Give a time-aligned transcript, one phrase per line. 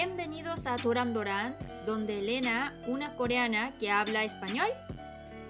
[0.00, 4.68] Bienvenidos a Toran Doran, donde Elena, una coreana que habla español,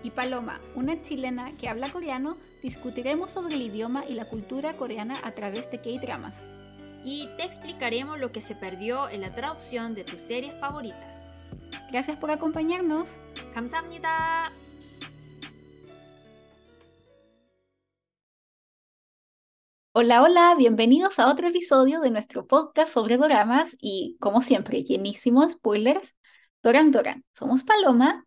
[0.02, 5.21] y Paloma, una chilena que habla coreano, discutiremos sobre el idioma y la cultura coreana
[5.24, 6.37] a través de K-dramas.
[7.04, 11.28] y te explicaremos lo que se perdió en la traducción de tus series favoritas.
[11.90, 13.08] Gracias por acompañarnos.
[13.54, 14.53] 감사합니다.
[19.94, 25.45] Hola, hola, bienvenidos a otro episodio de nuestro podcast sobre doramas y, como siempre, llenísimo
[25.45, 26.16] de spoilers.
[26.64, 28.26] Doran Doran, somos Paloma.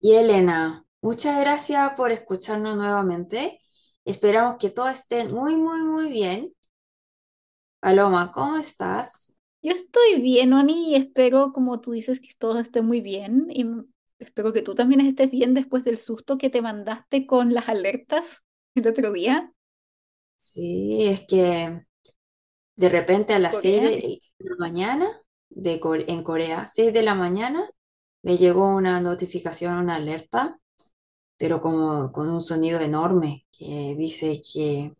[0.00, 3.60] Y Elena, muchas gracias por escucharnos nuevamente.
[4.06, 6.54] Esperamos que todo esté muy, muy, muy bien.
[7.80, 9.38] Paloma, ¿cómo estás?
[9.60, 13.66] Yo estoy bien, Oni, y espero, como tú dices, que todo esté muy bien y
[14.18, 18.40] espero que tú también estés bien después del susto que te mandaste con las alertas
[18.74, 19.53] el otro día.
[20.36, 21.80] Sí, es que
[22.76, 23.90] de repente a las 6 Corea.
[24.38, 25.08] de la mañana
[25.50, 27.68] de Core- en Corea, 6 de la mañana,
[28.22, 30.58] me llegó una notificación, una alerta,
[31.38, 34.94] pero como con un sonido enorme que dice que,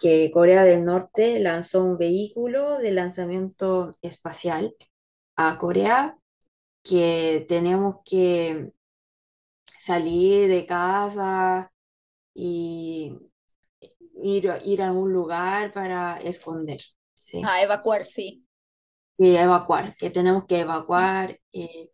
[0.00, 4.74] que Corea del Norte lanzó un vehículo de lanzamiento espacial
[5.36, 6.18] a Corea
[6.84, 8.72] que tenemos que
[9.66, 11.72] salir de casa
[12.34, 13.31] y
[14.22, 16.80] ir, ir a un lugar para esconder,
[17.14, 18.42] sí, A evacuar, sí.
[19.12, 21.90] sí, evacuar, que tenemos que evacuar eh,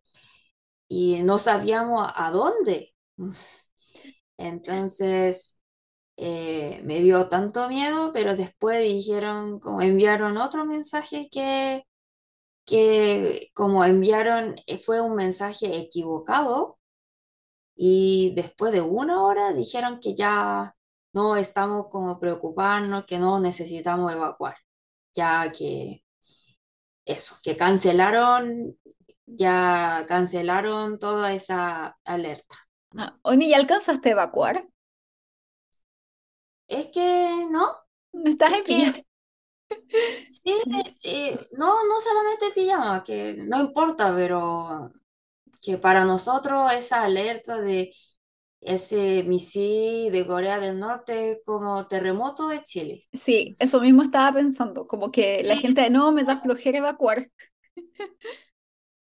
[0.87, 2.93] y no sabíamos a dónde.
[4.37, 5.59] Entonces
[6.17, 11.83] eh, me dio tanto miedo, pero después dijeron, como enviaron otro mensaje que,
[12.65, 16.79] que como enviaron, eh, fue un mensaje equivocado.
[17.75, 20.75] Y después de una hora dijeron que ya
[21.13, 24.55] no estamos como preocuparnos, que no necesitamos evacuar,
[25.13, 26.03] ya que
[27.05, 28.77] eso, que cancelaron,
[29.25, 32.55] ya cancelaron toda esa alerta.
[32.97, 34.67] Ah, Oni, ¿ya alcanzaste a evacuar?
[36.69, 37.67] Es que no,
[38.13, 39.03] ¿No estás es en que pijama?
[40.27, 40.53] sí,
[41.03, 44.91] eh, no, no solamente pijama, que no importa, pero
[45.61, 47.93] que para nosotros esa alerta de
[48.61, 53.01] ese misil de Corea del Norte es como terremoto de Chile.
[53.13, 57.29] Sí, eso mismo estaba pensando, como que la gente no me da flojera evacuar.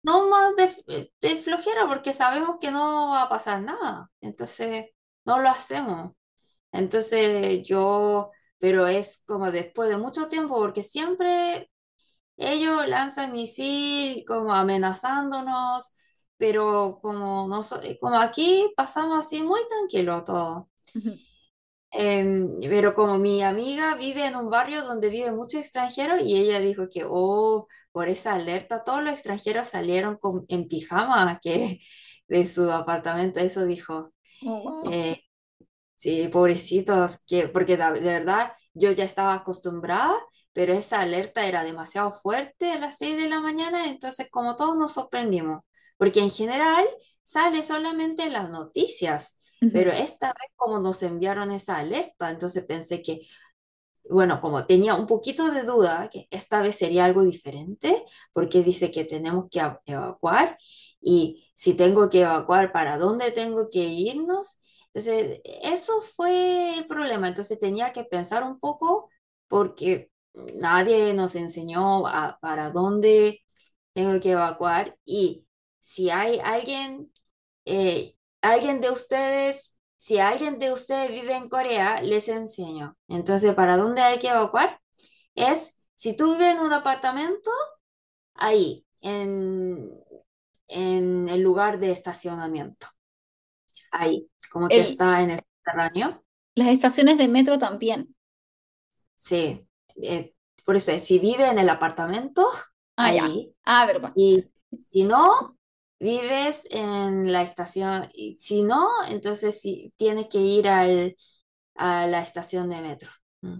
[0.03, 4.09] No más de, de flojera porque sabemos que no va a pasar nada.
[4.21, 4.87] Entonces,
[5.25, 6.13] no lo hacemos.
[6.73, 11.69] Entonces, yo, pero es como después de mucho tiempo porque siempre
[12.37, 15.95] ellos lanzan misil como amenazándonos,
[16.41, 20.69] pero como, no, so- como aquí pasamos así muy tranquilo todo.
[21.93, 26.59] Em, pero como mi amiga vive en un barrio donde vive mucho extranjero y ella
[26.59, 31.79] dijo que, oh, por esa alerta, todos los extranjeros salieron con- en pijama que,
[32.27, 34.13] de su apartamento, eso dijo.
[34.45, 34.93] Oh, wow.
[34.93, 35.21] Eh,
[35.95, 40.13] sí, pobrecitos, que, porque la- de verdad yo ya estaba acostumbrada,
[40.53, 44.77] pero esa alerta era demasiado fuerte a las 6 de la mañana, entonces como todos
[44.77, 45.63] nos sorprendimos,
[46.01, 46.85] porque en general
[47.23, 49.37] sale solamente en las noticias.
[49.61, 49.71] Ujú.
[49.71, 53.21] Pero esta vez como nos enviaron esa alerta, entonces pensé que,
[54.09, 58.03] bueno, como tenía un poquito de duda que esta vez sería algo diferente,
[58.33, 60.57] porque dice que tenemos que evacuar
[60.99, 64.57] y si tengo que evacuar, ¿para dónde tengo que irnos?
[64.87, 67.27] Entonces, eso fue el problema.
[67.29, 69.09] Entonces tenía que pensar un poco
[69.47, 70.11] porque
[70.55, 73.41] nadie nos enseñó a- para dónde
[73.93, 75.45] tengo que evacuar y
[75.93, 77.11] si hay alguien
[77.65, 82.97] eh, alguien de ustedes, si alguien de ustedes vive en Corea, les enseño.
[83.09, 84.81] Entonces, ¿para dónde hay que evacuar?
[85.35, 87.51] Es, si tú vives en un apartamento,
[88.35, 89.91] ahí, en,
[90.67, 92.87] en el lugar de estacionamiento,
[93.91, 96.23] ahí, como que El- está en el subterráneo.
[96.55, 98.15] las estaciones de metro también.
[99.15, 99.67] Sí,
[100.01, 100.31] eh,
[100.65, 102.47] por eso, si vive en el apartamento,
[102.97, 103.27] Ah, ya.
[103.27, 103.55] ahí.
[103.63, 104.15] Ah, verdad.
[104.15, 105.57] Y si no,
[106.01, 108.09] vives en la estación.
[108.13, 111.15] Y si no, entonces sí, tienes que ir al,
[111.75, 113.09] a la estación de metro.
[113.41, 113.57] Mm.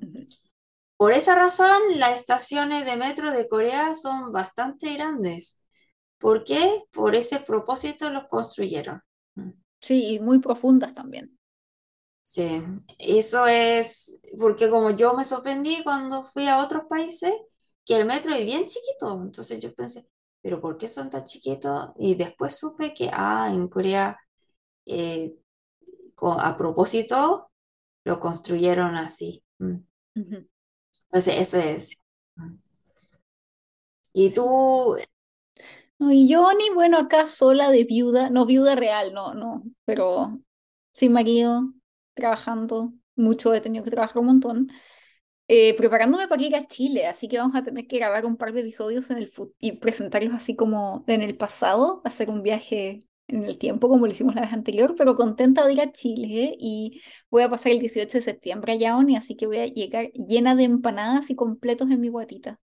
[0.98, 5.68] Por esa razón, las estaciones de metro de Corea son bastante grandes.
[6.20, 6.84] ¿Por qué?
[6.92, 9.02] Por ese propósito los construyeron.
[9.36, 9.52] Mm.
[9.82, 11.38] Sí, y muy profundas también.
[12.24, 12.62] Sí,
[13.00, 17.34] eso es porque como yo me sorprendí cuando fui a otros países,
[17.86, 19.22] que el metro es bien chiquito.
[19.22, 20.08] Entonces yo pensé,
[20.42, 21.92] ¿pero por qué son tan chiquitos?
[21.98, 24.18] Y después supe que, ah, en Corea,
[24.86, 25.36] eh,
[26.22, 27.52] a propósito,
[28.04, 29.44] lo construyeron así.
[29.60, 29.78] Mm.
[30.16, 31.98] Entonces eso es.
[34.14, 34.98] ¿Y tú?
[36.00, 40.40] No, y yo ni bueno, acá sola de viuda, no viuda real, no, no, pero
[40.92, 41.74] sin marido,
[42.16, 44.72] trabajando mucho, he tenido que trabajar un montón,
[45.54, 48.54] eh, preparándome para ir a Chile, así que vamos a tener que grabar un par
[48.54, 53.02] de episodios en el fu- y presentarlos así como en el pasado, hacer un viaje
[53.28, 56.56] en el tiempo como lo hicimos la vez anterior, pero contenta de ir a Chile
[56.60, 60.12] y voy a pasar el 18 de septiembre allá, Oni, así que voy a llegar
[60.14, 62.60] llena de empanadas y completos en mi guatita.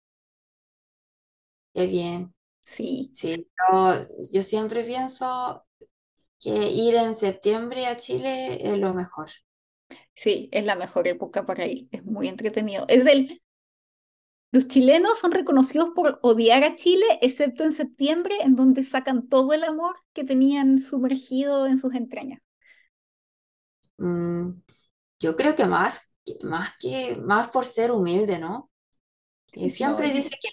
[1.75, 2.35] Qué bien.
[2.65, 5.67] Sí, Sí, yo, yo siempre pienso
[6.41, 9.29] que ir en septiembre a Chile es lo mejor.
[10.17, 12.87] Sí, es la mejor época para ir, es muy entretenido.
[12.89, 13.41] Es el,
[14.51, 19.53] los chilenos son reconocidos por odiar a Chile, excepto en septiembre, en donde sacan todo
[19.53, 22.41] el amor que tenían sumergido en sus entrañas.
[23.99, 24.51] Mm,
[25.21, 28.71] yo creo que más, más que, más por ser humilde, ¿no?
[29.55, 30.51] Y No, siempre dice que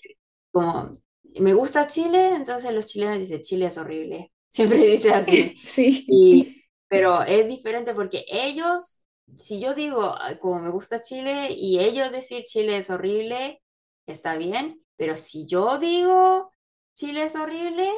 [0.52, 0.92] como
[1.40, 4.34] me gusta Chile, entonces los chilenos dicen Chile es horrible.
[4.50, 5.56] Siempre dice así.
[5.64, 6.56] sí, Y,
[6.90, 9.03] pero es diferente porque ellos,
[9.38, 13.62] si yo digo "Ay, como me gusta Chile y ellos decir Chile es horrible,
[14.06, 16.52] está bien, pero si yo digo
[16.96, 17.90] Chile es horrible,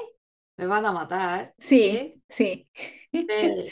[0.58, 2.68] me van a matar, sí, ¿sí?
[2.74, 3.14] sí.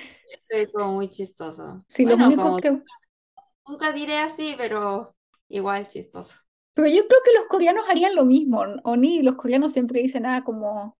[0.49, 1.85] Es como muy chistoso.
[1.87, 2.81] Sí, únicos como que...
[3.67, 5.15] nunca diré así, pero
[5.47, 6.39] igual chistoso.
[6.73, 10.23] Pero yo creo que los coreanos harían lo mismo, o ni los coreanos siempre dicen
[10.23, 10.97] nada como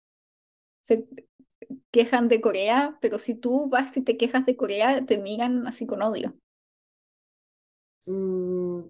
[0.81, 1.05] se
[1.91, 5.85] quejan de Corea, pero si tú vas y te quejas de Corea, te miran así
[5.87, 6.33] con odio.
[8.05, 8.81] Mm,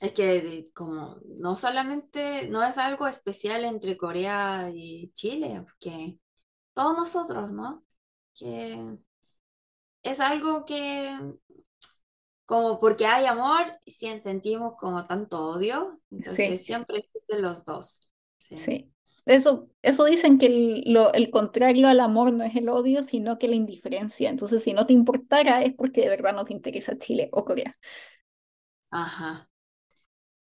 [0.00, 6.18] es que como no solamente, no es algo especial entre Corea y Chile, porque
[6.74, 7.84] todos nosotros, ¿no?
[8.34, 8.78] Que
[10.02, 11.16] es algo que
[12.44, 18.08] como porque hay amor, sí sentimos como tanto odio, Sí, entonces siempre existen los dos.
[18.38, 18.56] Sí.
[18.56, 18.92] sí.
[19.26, 23.38] Eso, eso dicen que el, lo, el contrario al amor no es el odio, sino
[23.38, 24.30] que la indiferencia.
[24.30, 27.78] Entonces, si no te importara, es porque de verdad no te interesa Chile o Corea.
[29.00, 29.48] Ajá.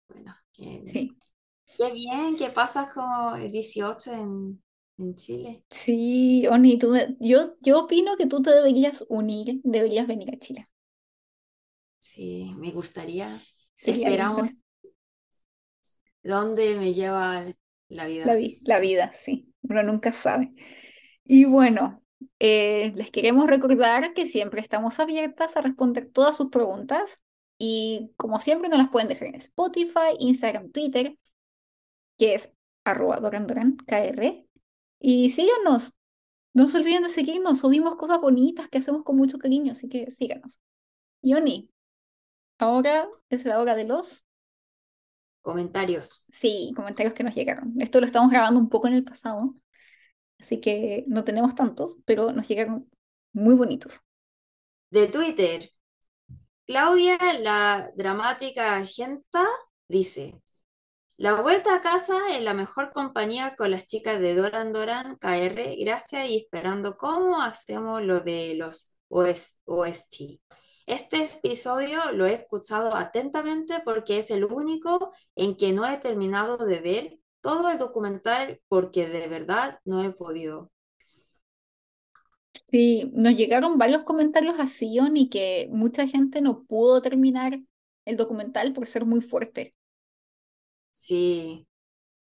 [0.08, 1.16] Bueno, qué, Sí,
[1.78, 4.62] qué bien que pasas como el 18 en,
[4.98, 5.64] en Chile.
[5.70, 10.38] sí, Oni, tú me- yo, yo opino que tú te deberías unir, deberías venir a
[10.38, 10.66] Chile.
[11.98, 13.28] Sí, me gustaría.
[13.84, 14.60] Esperamos
[16.22, 17.44] dónde me lleva
[17.94, 18.26] la vida.
[18.26, 20.52] La, vi- la vida, sí, uno nunca sabe.
[21.24, 22.02] Y bueno,
[22.38, 27.20] eh, les queremos recordar que siempre estamos abiertas a responder todas sus preguntas
[27.58, 31.16] y como siempre nos las pueden dejar en Spotify, Instagram, Twitter,
[32.18, 32.50] que es
[32.84, 34.44] arroba dorandorankr.
[35.00, 35.92] Y síganos,
[36.54, 40.10] no se olviden de seguirnos, subimos cosas bonitas que hacemos con mucho cariño, así que
[40.10, 40.60] síganos.
[41.22, 41.70] Yoni,
[42.58, 44.24] ahora es la hora de los,
[45.44, 46.24] Comentarios.
[46.32, 47.74] sí, comentarios que nos llegaron.
[47.78, 49.54] Esto lo estamos grabando un poco en el pasado.
[50.40, 52.90] Así que no tenemos tantos, pero nos llegaron
[53.34, 54.00] muy bonitos.
[54.88, 55.68] De Twitter,
[56.66, 59.44] Claudia, la dramática Genta,
[59.86, 60.40] dice:
[61.18, 65.76] La vuelta a casa en la mejor compañía con las chicas de Doran Doran KR,
[65.78, 70.40] gracias y esperando cómo hacemos lo de los OS OST.
[70.86, 76.58] Este episodio lo he escuchado atentamente porque es el único en que no he terminado
[76.58, 80.70] de ver todo el documental porque de verdad no he podido.
[82.70, 87.60] Sí, nos llegaron varios comentarios así, y que mucha gente no pudo terminar
[88.04, 89.74] el documental por ser muy fuerte.
[90.90, 91.66] Sí.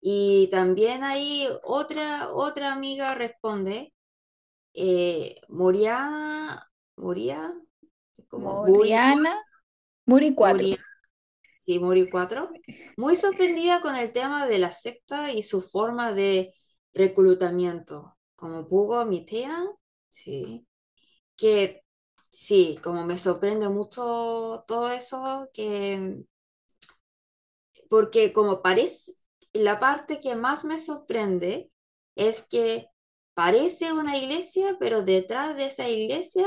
[0.00, 3.94] Y también ahí otra, otra amiga responde,
[4.75, 7.54] eh, Moriana, Moria,
[8.33, 9.43] como Muri, Moriana,
[10.07, 10.57] Muri 4.
[10.57, 10.85] Moria,
[11.59, 12.51] sí, Mori 4,
[12.97, 16.55] muy sorprendida con el tema de la secta y su forma de
[16.95, 19.67] reclutamiento, como Pugo Mitea,
[20.09, 20.67] sí,
[21.37, 21.85] que
[22.31, 26.25] sí, como me sorprende mucho todo eso, que
[27.91, 29.12] porque como parece,
[29.53, 31.71] la parte que más me sorprende
[32.17, 32.87] es que
[33.35, 36.47] parece una iglesia, pero detrás de esa iglesia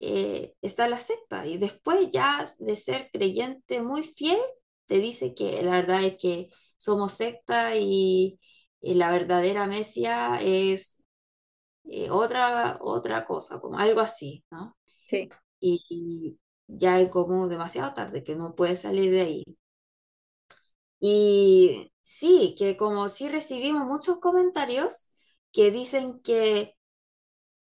[0.00, 1.46] eh, está la secta.
[1.46, 4.38] Y después ya de ser creyente muy fiel,
[4.86, 6.48] te dice que la verdad es que
[6.78, 8.38] somos secta y,
[8.80, 11.02] y la verdadera Mesia es
[11.84, 14.76] eh, otra, otra cosa, como algo así, ¿no?
[15.04, 16.38] Sí, Y, y
[16.68, 19.44] ya es como demasiado tarde, que no puedes salir de ahí.
[21.00, 25.10] Y sí, que como sí recibimos muchos comentarios
[25.52, 26.75] que dicen que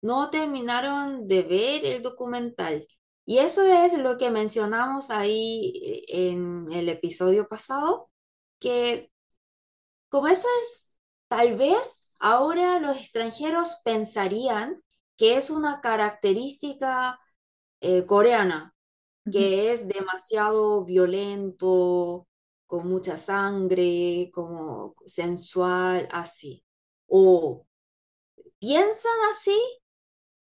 [0.05, 2.87] no terminaron de ver el documental.
[3.27, 8.11] Y eso es lo que mencionamos ahí eh, en el episodio pasado,
[8.61, 9.11] que
[10.11, 14.83] como eso es tal vez ahora los extranjeros pensarían
[15.17, 17.19] que es una característica
[17.81, 18.75] eh, coreana,
[19.31, 22.29] que es demasiado violento,
[22.67, 26.65] con mucha sangre, como sensual, así.
[27.07, 27.67] O
[28.59, 29.59] piensan así,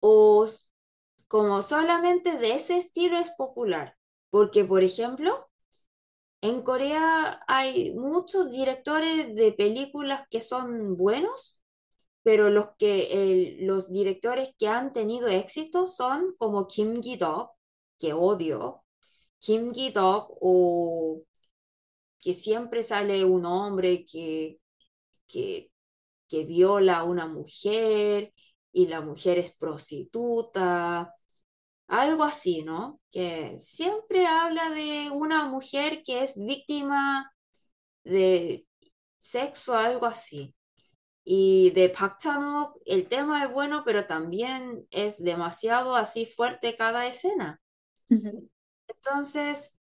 [0.05, 0.45] o
[1.29, 3.97] como solamente de ese estilo es popular.
[4.29, 5.49] Porque, por ejemplo,
[6.41, 11.61] en Corea hay muchos directores de películas que son buenos,
[12.23, 17.51] pero los, que, los directores que han tenido éxito son como Kim Gi-duk,
[17.97, 18.83] que odio,
[19.39, 21.23] Kim Gi-duk o
[22.21, 24.59] que siempre sale un hombre que,
[25.27, 25.71] que,
[26.29, 28.33] que viola a una mujer
[28.73, 31.13] y la mujer es prostituta,
[31.87, 32.99] algo así, ¿no?
[33.11, 37.31] Que siempre habla de una mujer que es víctima
[38.03, 38.67] de
[39.17, 40.55] sexo, algo así.
[41.23, 47.05] Y de Park Chan-wook, el tema es bueno, pero también es demasiado así fuerte cada
[47.07, 47.61] escena.
[48.87, 49.77] Entonces,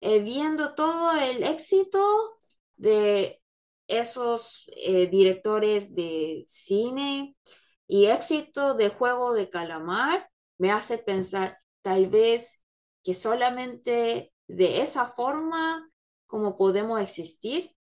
[0.00, 2.36] eh, viendo todo el éxito
[2.76, 3.40] de
[3.88, 7.36] esos eh, directores de cine
[7.86, 12.62] y éxito de Juego de Calamar, me hace pensar tal vez
[13.02, 15.90] que solamente de esa forma
[16.26, 17.74] como podemos existir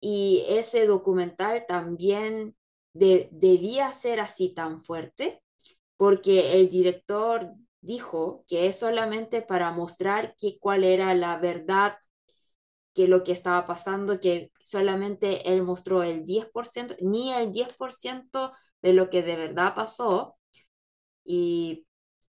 [0.00, 2.56] y ese documental también
[2.92, 5.42] debía ser así tan fuerte,
[5.96, 11.96] porque el director dijo que es solamente para mostrar que, cuál era la verdad,
[12.94, 18.92] que lo que estaba pasando, que solamente él mostró el 10%, ni el 10% de
[18.92, 20.36] lo que de verdad pasó.
[21.24, 21.86] Y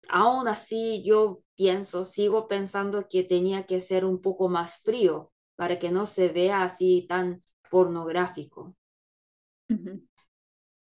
[0.08, 5.78] aún así yo pienso, sigo pensando que tenía que ser un poco más frío para
[5.78, 8.76] que no se vea así tan pornográfico.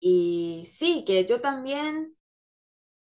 [0.01, 2.17] Y sí, que yo también,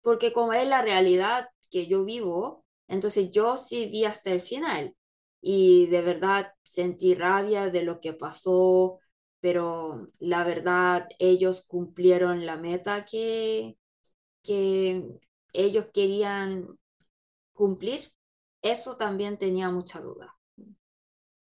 [0.02, 4.94] porque como es la realidad que yo vivo, entonces yo sí vi hasta el final
[5.44, 8.98] y de verdad sentí rabia de lo que pasó,
[9.40, 13.76] pero la verdad ellos cumplieron la meta que,
[14.44, 15.04] que
[15.54, 16.68] ellos querían
[17.54, 18.00] cumplir.
[18.62, 20.36] Eso también tenía mucha duda.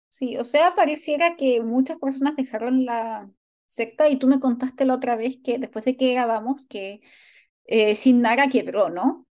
[0.08, 3.30] Sí, o sea, pareciera que muchas personas dejaron la
[3.66, 7.00] secta y tú me contaste la otra vez que después de que grabamos que
[7.66, 9.26] eh, Sin Nara quebró, ¿no?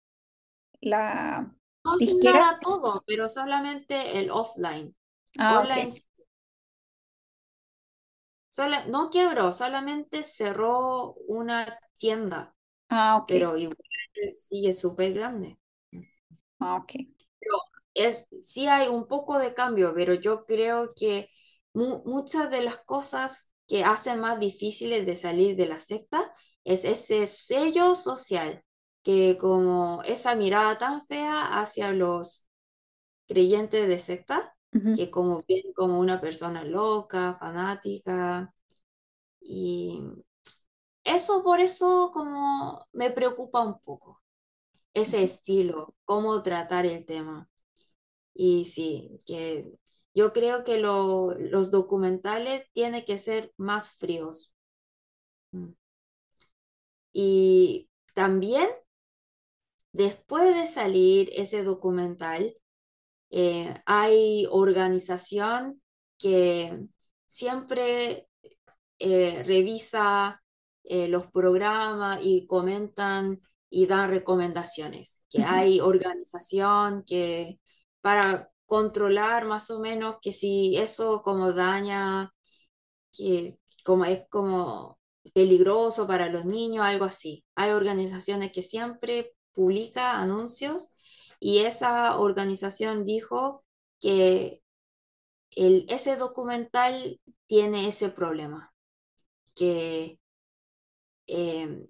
[0.80, 1.54] La
[1.92, 4.94] no, Sin Nara todo, pero solamente el offline.
[5.38, 5.92] Ah, Online
[8.88, 12.56] no quebró, solamente cerró una tienda.
[12.88, 13.24] Ah.
[13.28, 13.76] Pero igual
[14.34, 15.58] sigue súper grande.
[16.58, 16.92] Ah, ok
[17.98, 21.28] es, sí hay un poco de cambio, pero yo creo que
[21.74, 26.32] muchas de las cosas que hacen más difíciles de salir de la secta
[26.64, 28.62] es ese sello social,
[29.02, 32.48] que como esa mirada tan fea hacia los
[33.26, 34.54] creyentes de secta,
[34.96, 38.52] que como ven como una persona loca, fanática,
[39.40, 40.02] y
[41.04, 44.22] eso por eso como me preocupa un poco,
[44.94, 47.48] ese estilo, cómo tratar el tema.
[48.34, 49.72] Y sí, que
[50.14, 54.54] yo creo que los documentales tienen que ser más fríos.
[55.52, 55.72] Mm.
[57.12, 58.68] Y también,
[59.98, 62.54] después de salir ese documental,
[63.30, 65.82] eh, hay organización
[66.18, 66.86] que
[67.26, 68.28] siempre
[69.00, 70.42] eh, revisa
[70.84, 73.38] eh, los programas y comentan
[73.70, 77.60] y dan recomendaciones, que hay organización que
[78.00, 82.32] para controlar más o menos que si eso como daña,
[83.12, 84.98] que como es como
[85.34, 87.44] peligroso para los niños, algo así.
[87.56, 90.92] Hay organizaciones que siempre publica anuncios
[91.40, 93.60] y esa organización dijo
[93.98, 94.62] que
[95.50, 98.72] el, ese documental tiene ese problema,
[99.56, 100.20] que,
[101.26, 101.88] em,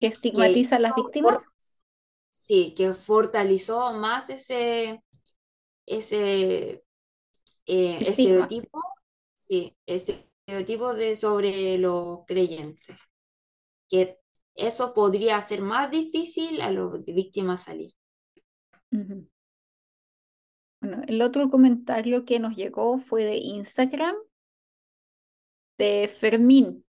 [0.00, 1.44] estigmatiza a las víctimas.
[2.28, 5.02] Sí, que fortaleció más ese,
[5.86, 6.84] ese
[7.64, 8.82] eh, estereotipo,
[9.32, 12.98] sí, estereotipo de sobre los creyentes,
[13.88, 14.20] que
[14.56, 17.92] eso podría hacer más difícil a las víctimas salir.
[20.80, 24.14] Bueno, el otro comentario que nos llegó fue de Instagram,
[25.78, 26.84] de Fermín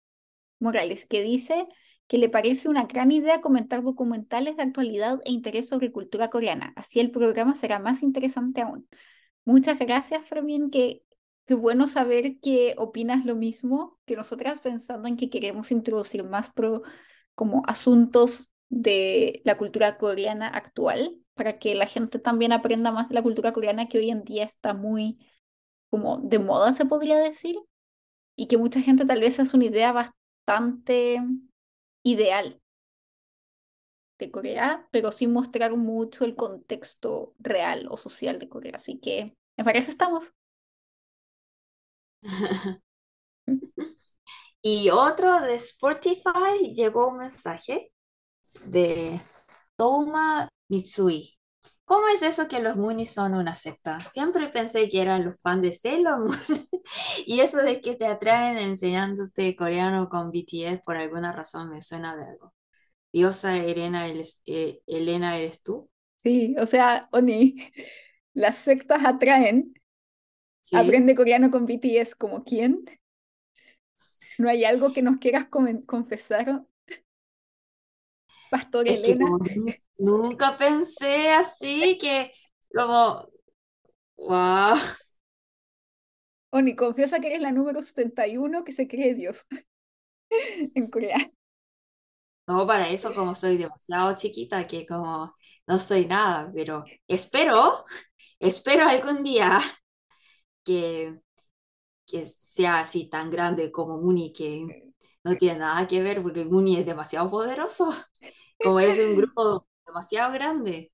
[0.60, 1.68] Morales, que dice
[2.08, 6.74] que le parece una gran idea comentar documentales de actualidad e interés sobre cultura coreana.
[6.76, 8.88] Así el programa será más interesante aún.
[9.46, 11.04] Muchas gracias, Fermín, que
[11.46, 16.52] qué bueno saber que opinas lo mismo que nosotras pensando en que queremos introducir más
[16.52, 16.84] pro,
[17.36, 23.16] como asuntos de la cultura coreana actual para que la gente también aprenda más de
[23.16, 25.20] la cultura coreana que hoy en día está muy
[25.90, 27.58] como de moda, se podría decir,
[28.38, 31.22] y que mucha gente tal vez es una idea bastante
[32.04, 32.62] ideal
[34.20, 38.74] de Corea, pero sin mostrar mucho el contexto real o social de Corea.
[38.76, 40.34] Así que, me parece estamos.
[44.64, 47.92] y otro de Spotify llegó un mensaje
[48.66, 49.20] de
[49.76, 51.38] Toma Mitsui.
[51.84, 54.00] ¿Cómo es eso que los Moonies son una secta?
[54.00, 56.30] Siempre pensé que eran los fans de Sailor Moon.
[57.26, 62.16] y eso de que te atraen enseñándote coreano con BTS por alguna razón me suena
[62.16, 62.54] de algo.
[63.12, 65.90] Diosa Elena, eh, Elena, ¿eres tú?
[66.16, 67.58] Sí, o sea, Oni,
[68.34, 69.68] las sectas atraen.
[70.72, 72.86] Aprende coreano con BTS como quién.
[74.44, 75.46] ¿No hay algo que nos quieras
[75.86, 76.66] confesar?
[78.52, 79.26] Pastor Elena.
[79.98, 82.30] nunca pensé así que
[82.74, 83.30] como
[84.18, 84.76] wow.
[86.50, 89.46] Oni, confiesa que eres la número 71 que se cree Dios
[90.76, 91.32] en Corea.
[92.46, 95.34] No, para eso como soy demasiado chiquita que como
[95.66, 97.82] no soy nada, pero espero,
[98.40, 99.58] espero algún día
[100.66, 101.18] que,
[102.14, 104.94] que sea así tan grande como Muni, que
[105.24, 107.88] no tiene nada que ver porque Muni es demasiado poderoso,
[108.64, 110.92] como es un grupo demasiado grande.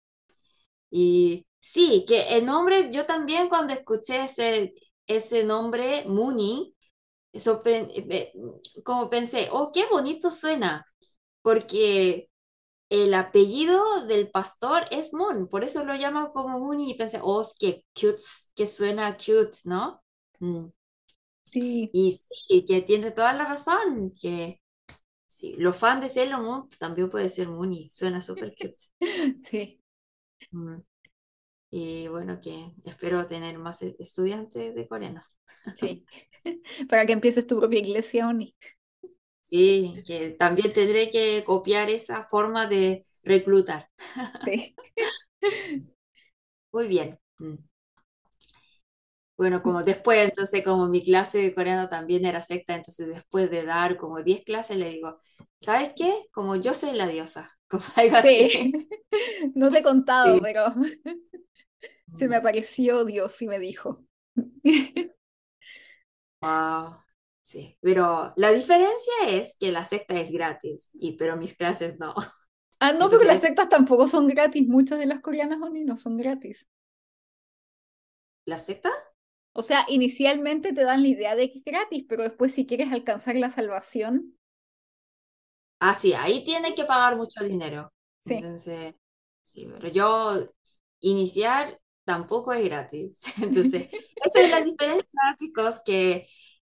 [0.90, 4.74] Y sí, que el nombre, yo también cuando escuché ese,
[5.08, 6.74] ese nombre, Muni,
[8.84, 10.86] como pensé, oh, qué bonito suena,
[11.42, 12.30] porque
[12.90, 17.44] el apellido del pastor es Moon, por eso lo llaman como Muni y pensé, oh,
[17.60, 18.22] qué cute,
[18.56, 20.02] que suena cute, ¿no?
[20.40, 20.68] Mm.
[21.52, 21.90] Sí.
[21.94, 24.62] Y sí, que tiene toda la razón, que
[25.28, 28.78] sí, los fans de Sailor Moon también puede ser Mooney, suena súper cute.
[29.50, 29.82] Sí.
[30.52, 30.78] Mm.
[31.72, 35.22] Y bueno, que espero tener más e-, estudiantes de coreano.
[35.76, 36.06] Sí,
[36.90, 38.56] para que empieces tu propia iglesia, Oni.
[39.42, 43.90] Sí, que también tendré que copiar esa forma de reclutar.
[44.46, 44.76] Sí.
[46.72, 47.20] Muy bien.
[49.40, 53.64] Bueno, como después, entonces como mi clase de coreano también era secta, entonces después de
[53.64, 55.16] dar como 10 clases le digo,
[55.62, 56.14] ¿sabes qué?
[56.34, 58.74] Como yo soy la diosa, como algo así.
[59.56, 60.66] No te he contado, pero
[62.18, 62.40] se me mm.
[62.40, 63.98] apareció Dios y me dijo.
[66.42, 66.98] Wow,
[67.42, 72.14] sí, pero la diferencia es que la secta es gratis, y, pero mis clases no.
[72.82, 76.68] Ah, no, pero las sectas tampoco son gratis, muchas de las coreanas no son gratis.
[78.46, 78.90] ¿La secta?
[79.54, 82.92] O sea, inicialmente te dan la idea de que es gratis, pero después si quieres
[82.92, 84.36] alcanzar la salvación.
[85.80, 87.92] Ah, sí, ahí tienes que pagar mucho dinero.
[88.20, 88.36] Sí.
[88.36, 88.96] Entonces,
[89.42, 90.46] sí, pero yo
[91.00, 93.22] iniciar tampoco es gratis.
[93.44, 93.88] Entonces,
[94.26, 96.28] esa es la diferencia, chicos, que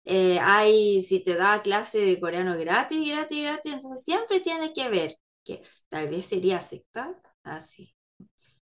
[0.06, 4.90] eh, hay, si te da clase de coreano gratis, gratis, gratis, entonces siempre tienes que
[4.90, 7.95] ver que tal vez sería secta, así.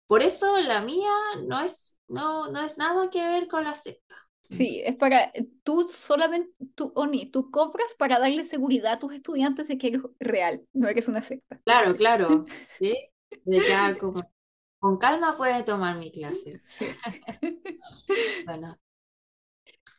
[0.09, 1.11] Por eso la mía
[1.45, 4.15] no es, no, no es nada que ver con la secta.
[4.41, 9.67] Sí, es para, tú solamente, tú, Oni, tú cobras para darle seguridad a tus estudiantes
[9.67, 11.57] de que eres real, no eres una secta.
[11.63, 12.45] Claro, claro,
[12.79, 12.97] sí.
[13.45, 13.95] Ya
[14.79, 16.67] con calma puede tomar mi clases.
[18.45, 18.79] bueno.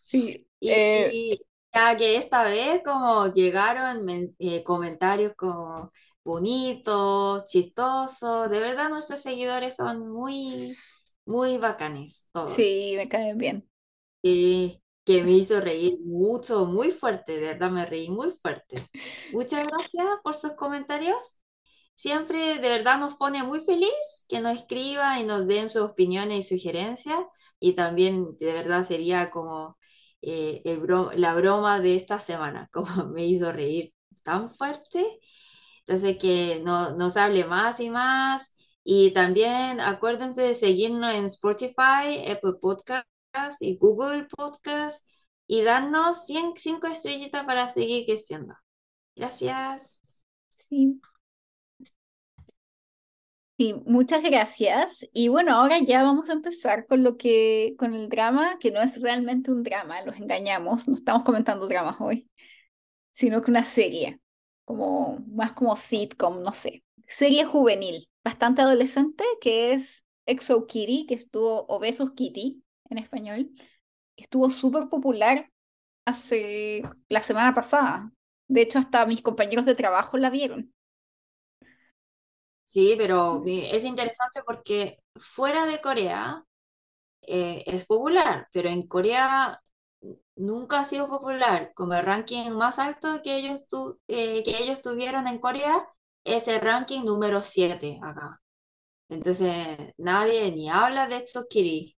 [0.02, 0.44] Sí.
[0.58, 1.38] Y, eh,
[1.72, 5.90] ya que esta vez como llegaron eh, comentarios como
[6.24, 10.72] bonitos, chistosos, de verdad nuestros seguidores son muy,
[11.24, 12.52] muy bacanes todos.
[12.54, 13.68] Sí, me caen bien.
[14.22, 18.76] Y que me hizo reír mucho, muy fuerte, de verdad me reí muy fuerte.
[19.32, 21.36] Muchas gracias por sus comentarios.
[21.94, 26.50] Siempre de verdad nos pone muy feliz que nos escriban y nos den sus opiniones
[26.50, 27.18] y sugerencias.
[27.58, 29.76] Y también de verdad sería como
[30.22, 30.80] eh, el
[31.16, 35.04] la broma de esta semana, como me hizo reír tan fuerte.
[35.80, 38.54] Entonces, que no, nos hable más y más.
[38.84, 43.06] Y también acuérdense de seguirnos en Spotify, Apple Podcasts
[43.60, 45.04] y Google Podcasts
[45.46, 48.54] y darnos 100, 5 estrellitas para seguir creciendo.
[49.16, 50.00] Gracias.
[50.54, 51.00] Sí.
[53.60, 55.06] Sí, muchas gracias.
[55.12, 58.80] Y bueno, ahora ya vamos a empezar con lo que, con el drama, que no
[58.80, 62.30] es realmente un drama, los engañamos, no estamos comentando dramas hoy,
[63.10, 64.20] sino que una serie,
[64.64, 71.14] como, más como sitcom, no sé, serie juvenil, bastante adolescente, que es Exo Kitty, que
[71.14, 73.50] estuvo Obesos Kitty en español,
[74.16, 75.50] que estuvo súper popular
[76.06, 78.12] hace la semana pasada.
[78.48, 80.72] De hecho, hasta mis compañeros de trabajo la vieron.
[82.70, 86.44] Sí, pero es interesante porque fuera de Corea
[87.22, 89.60] eh, es popular, pero en Corea
[90.36, 91.72] nunca ha sido popular.
[91.74, 93.66] Como el ranking más alto que ellos,
[94.08, 95.86] eh, que ellos tuvieron en Corea
[96.24, 98.40] es el ranking número 7 acá.
[99.08, 101.96] Entonces nadie ni habla de Exokiri.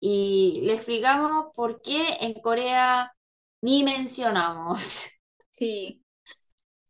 [0.00, 3.12] Y le explicamos por qué en Corea
[3.62, 5.08] ni mencionamos.
[5.50, 6.01] Sí,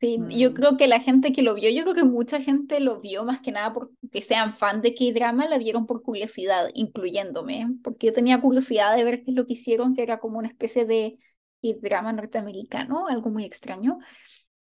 [0.02, 0.54] sí, yo mm.
[0.54, 3.40] creo que la gente que lo vio, yo creo que mucha gente lo vio más
[3.40, 8.40] que nada porque sean fan de K-drama, la vieron por curiosidad, incluyéndome, porque yo tenía
[8.40, 11.16] curiosidad de ver qué es lo que hicieron, que era como una especie de
[11.62, 13.98] K-drama norteamericano, algo muy extraño.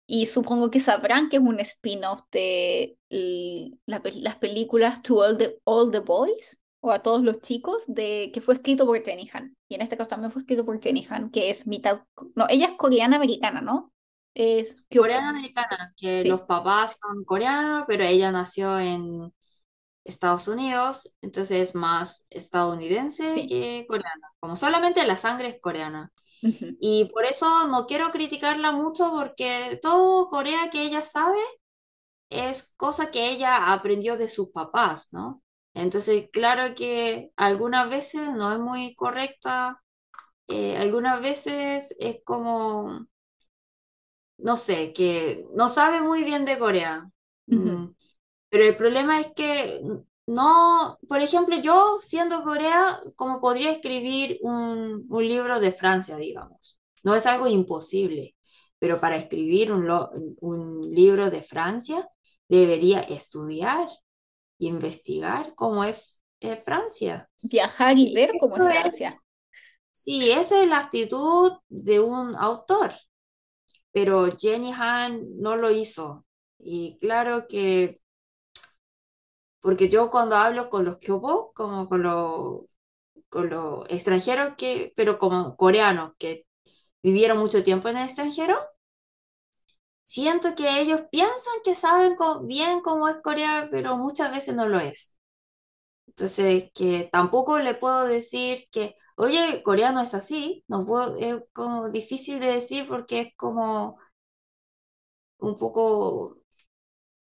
[0.07, 5.91] Y supongo que sabrán que es un spin-off de las películas To All the, All
[5.91, 9.55] the Boys o a todos los chicos de que fue escrito por Jenny Han.
[9.67, 12.01] Y en este caso también fue escrito por Jenny Han, que es mitad,
[12.35, 13.91] no, ella es coreana americana, ¿no?
[14.35, 19.33] Es coreana americana, que los papás son coreanos, pero ella nació en
[20.03, 24.29] Estados Unidos, entonces es más estadounidense que coreana.
[24.39, 26.11] Como solamente la sangre es coreana.
[26.79, 31.37] Y por eso no quiero criticarla mucho porque todo Corea que ella sabe
[32.29, 35.43] es cosa que ella aprendió de sus papás, ¿no?
[35.73, 39.81] Entonces, claro que algunas veces no es muy correcta,
[40.47, 43.07] eh, algunas veces es como,
[44.37, 47.09] no sé, que no sabe muy bien de Corea.
[47.47, 47.85] Mm,
[48.49, 49.81] pero el problema es que
[50.27, 56.79] no, por ejemplo, yo siendo Corea, como podría escribir un, un libro de Francia, digamos.
[57.03, 58.35] No es algo imposible,
[58.79, 59.87] pero para escribir un,
[60.41, 62.07] un libro de Francia
[62.49, 63.87] debería estudiar,
[64.59, 66.13] investigar cómo es,
[66.63, 67.27] Francia.
[67.41, 69.17] Viajar y ver cómo es Francia.
[69.91, 72.93] sí, eso es la actitud de un autor,
[73.95, 76.25] pero Jenny Han no lo hizo.
[76.59, 77.95] Y claro que
[79.61, 82.61] porque yo cuando hablo con los kyobo, como con los,
[83.29, 86.45] con los extranjeros, que, pero como coreanos que
[87.03, 88.57] vivieron mucho tiempo en el extranjero,
[90.03, 94.79] siento que ellos piensan que saben bien cómo es Corea, pero muchas veces no lo
[94.79, 95.14] es.
[96.17, 101.89] Entonces, que tampoco le puedo decir que, oye, coreano es así, no puedo, es como
[101.89, 103.97] difícil de decir porque es como
[105.39, 106.37] un poco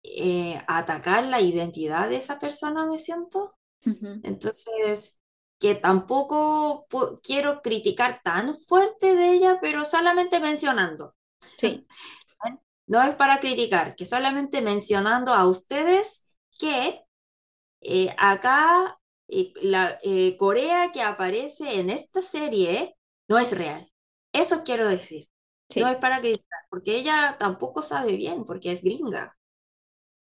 [0.02, 3.56] eh, atacar la identidad de esa persona, me siento.
[4.22, 5.20] Entonces,
[5.58, 6.86] que tampoco
[7.22, 11.14] quiero criticar tan fuerte de ella, pero solamente mencionando.
[11.58, 11.86] Sí.
[12.86, 17.04] no es para criticar, que solamente mencionando a ustedes que
[17.80, 19.98] eh, acá eh, la
[20.38, 22.96] Corea que aparece en esta serie
[23.28, 23.90] no es real.
[24.32, 25.26] Eso quiero decir.
[25.76, 29.36] No es para criticar, porque ella tampoco sabe bien, porque es gringa.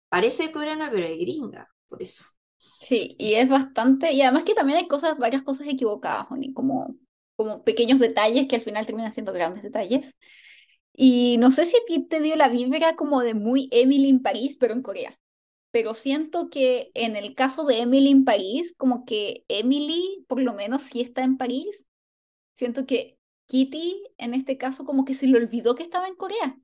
[0.10, 2.26] Parece coreana, pero es gringa, por eso.
[2.58, 6.96] Sí, y es bastante, y además que también hay cosas, varias cosas equivocadas, como,
[7.36, 10.16] como pequeños detalles que al final terminan siendo grandes detalles.
[10.94, 14.22] Y no sé si a ti te dio la vibra como de muy Emily en
[14.22, 15.20] París, pero en Corea.
[15.76, 20.54] Pero siento que en el caso de Emily en París, como que Emily, por lo
[20.54, 21.86] menos si está en París,
[22.54, 26.58] siento que Kitty, en este caso, como que se le olvidó que estaba en Corea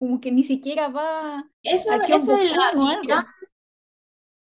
[0.00, 3.26] como que ni siquiera va eso, eso es la, mi, gran,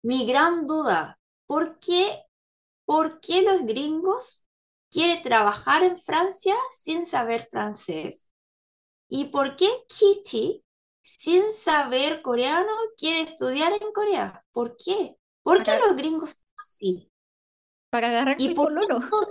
[0.01, 1.19] mi, gran, duda.
[1.45, 2.23] ¿Por qué,
[2.85, 4.45] ¿Por qué los gringos
[4.91, 8.29] quieren trabajar en Francia sin saber francés?
[9.07, 10.64] ¿Y por qué Kitty,
[11.05, 14.43] sin saber coreano, quiere estudiar en Corea?
[14.51, 15.15] ¿Por qué?
[15.43, 17.11] ¿Por qué los gringos son así?
[17.91, 19.25] Para agarrar ¿Y por qué, son,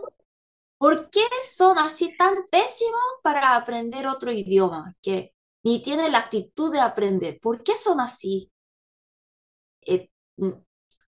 [0.79, 4.95] por qué son así tan pésimos para aprender otro idioma?
[5.03, 5.35] Que
[5.65, 7.41] ni tiene la actitud de aprender.
[7.41, 8.53] ¿Por qué son así?
[9.81, 10.53] Eh, mm,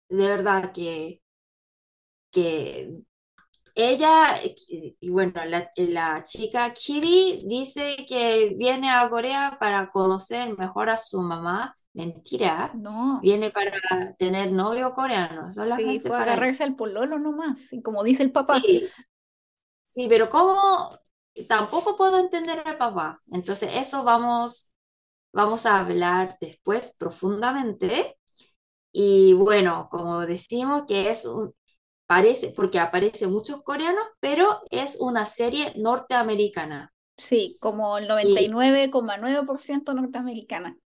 [0.08, 1.20] de verdad que,
[2.32, 3.04] que
[3.76, 4.40] ella,
[5.00, 11.20] y bueno, la, chica Kiri dice que viene a Corea para conocer mejor a su
[11.20, 11.74] mamá.
[11.92, 12.72] Mentira.
[12.74, 13.20] No.
[13.22, 13.72] Viene para
[14.18, 15.50] tener novio coreano.
[15.50, 17.72] Solamente sí, para agarrarse al pololo nomás.
[17.72, 18.60] Y como dice el papá.
[18.60, 18.88] Sí.
[19.82, 20.90] sí, pero ¿cómo
[21.44, 23.20] tampoco puedo entender al papá.
[23.30, 24.74] Entonces, eso vamos,
[25.32, 28.18] vamos a hablar después profundamente.
[28.92, 31.54] Y bueno, como decimos que es un,
[32.06, 36.92] parece, porque aparece muchos coreanos, pero es una serie norteamericana.
[37.18, 40.78] Sí, como el 99,9% norteamericana.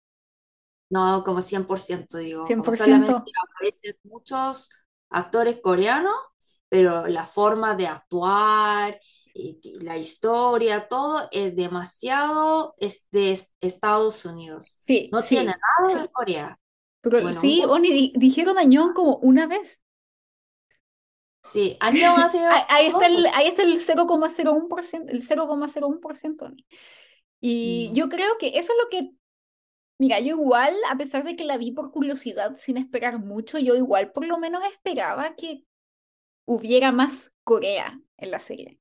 [0.91, 2.47] No, como 100%, digo.
[2.47, 2.73] 100%.
[2.73, 4.71] solamente aparecen muchos
[5.11, 6.15] actores coreanos,
[6.69, 8.99] pero la forma de actuar,
[9.35, 14.83] y la historia, todo es demasiado es de Estados Unidos.
[14.83, 15.29] Sí, no sí.
[15.29, 16.59] tiene nada de Corea.
[17.03, 19.83] Pero Bueno, sí, Oni, di- dijeron Añón como una vez.
[21.43, 21.99] Sí, hace
[22.51, 26.67] Ahí, ahí está el, ahí está el 0,01%, el 0,01%, Oni.
[27.41, 27.95] Y Mm.
[27.95, 29.13] yo creo que eso es lo que,
[29.99, 33.77] mira, yo igual, a pesar de que la vi por curiosidad sin esperar mucho, yo
[33.77, 35.65] igual por lo menos esperaba que
[36.47, 38.81] hubiera más Corea en la serie.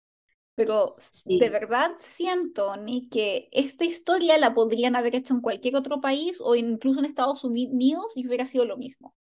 [0.56, 1.40] Pero Sí.
[1.40, 6.40] de verdad siento, Ni, que esta historia la podrían haber hecho en cualquier otro país
[6.42, 9.16] o incluso en Estados Unidos y hubiera sido lo mismo.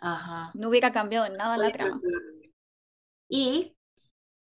[0.00, 0.50] Ajá.
[0.54, 2.02] No hubiera cambiado en nada la trama.
[3.28, 3.76] Y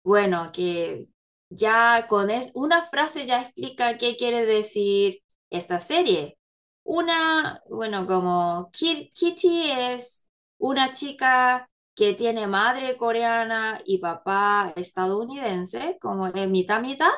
[0.04, 1.08] bueno, que
[1.50, 6.38] ya con es, una frase ya explica qué quiere decir esta serie.
[6.84, 15.98] Una, bueno, como Ki- Kitty es una chica que tiene madre coreana y papá estadounidense,
[16.00, 17.10] como de mitad mitad,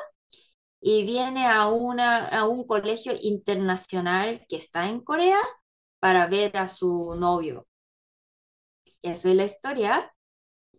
[0.81, 5.39] y viene a, una, a un colegio internacional que está en Corea
[5.99, 7.67] para ver a su novio.
[9.01, 10.13] Eso es la historia.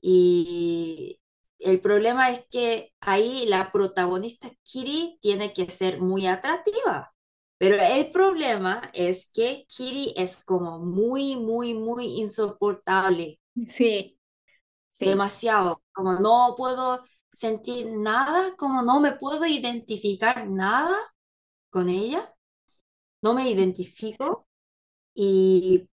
[0.00, 1.20] Y
[1.58, 7.14] el problema es que ahí la protagonista Kiri tiene que ser muy atractiva.
[7.58, 13.40] Pero el problema es que Kiri es como muy, muy, muy insoportable.
[13.68, 14.18] Sí,
[14.88, 15.04] sí.
[15.06, 15.80] Demasiado.
[15.92, 20.96] Como no puedo sentir nada, como no me puedo identificar nada
[21.70, 22.34] con ella.
[23.22, 24.48] No me identifico.
[25.14, 25.88] Y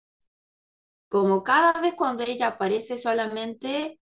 [1.08, 4.00] como cada vez cuando ella aparece solamente,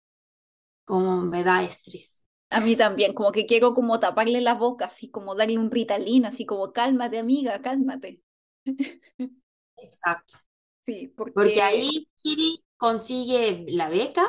[0.85, 2.25] como me da estrés.
[2.49, 6.25] A mí también, como que quiero como taparle la boca, así como darle un Ritalin,
[6.25, 8.21] así como cálmate, amiga, cálmate.
[9.77, 10.39] Exacto.
[10.81, 14.25] Sí, Porque porque ahí Kiri consigue la beca,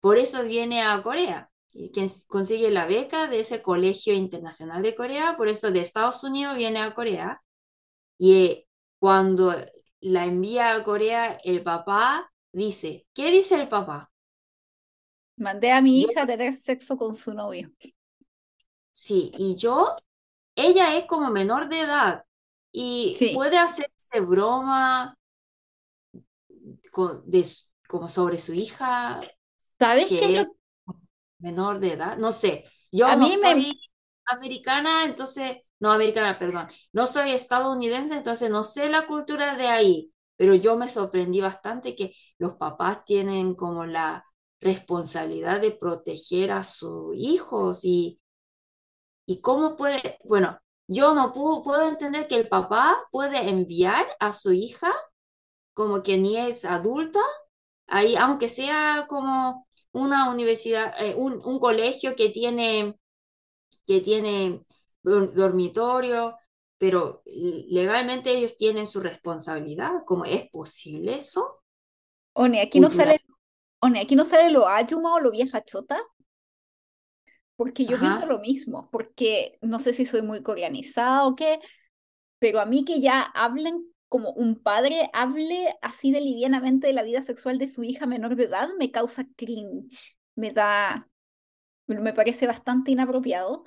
[0.00, 1.50] por eso viene a Corea.
[1.72, 6.24] Y quien consigue la beca de ese colegio internacional de Corea, por eso de Estados
[6.24, 7.42] Unidos viene a Corea.
[8.18, 8.68] Y eh,
[9.00, 9.54] cuando
[10.00, 14.10] la envía a Corea, el papá dice, ¿qué dice el papá?
[15.36, 17.70] mandé a mi Yo, hija a tener sexo con su novio.
[18.90, 19.96] sí, y yo,
[20.56, 22.24] ella es como menor de edad
[22.72, 25.18] y Sí, puede hacerse broma
[26.92, 27.44] con- de,
[27.88, 29.20] como sobre su hija,
[29.78, 30.48] ¿sabes que es
[31.38, 33.80] menor de edad, no sé, yo A no mí me, soy
[34.26, 40.12] americana, entonces, no americana, perdón, no soy estadounidense, entonces no sé la cultura de ahí,
[40.36, 44.24] pero yo me sorprendí bastante que los papás tienen como la
[44.60, 48.20] responsabilidad de proteger a sus hijos y,
[49.26, 54.32] y cómo puede, bueno, yo no puedo, puedo entender que el papá puede enviar a
[54.32, 54.92] su hija
[55.74, 57.20] como que ni es adulta,
[57.88, 62.98] ahí, aunque sea como una universidad, eh, un, un colegio que tiene,
[63.86, 64.62] que tiene
[65.02, 66.36] dormitorio,
[66.78, 70.02] pero legalmente ellos tienen su responsabilidad.
[70.06, 71.62] ¿Cómo es posible eso?
[72.34, 73.20] One, aquí no sale,
[73.80, 76.00] One, aquí no sale lo ayuma o lo vieja chota,
[77.56, 78.26] porque yo pienso Ajá.
[78.26, 81.60] lo mismo, porque no sé si soy muy coreanizada o qué,
[82.38, 87.02] pero a mí que ya hablen como un padre hable así de livianamente de la
[87.04, 91.08] vida sexual de su hija menor de edad me causa cringe, me da,
[91.86, 93.64] me parece bastante inapropiado.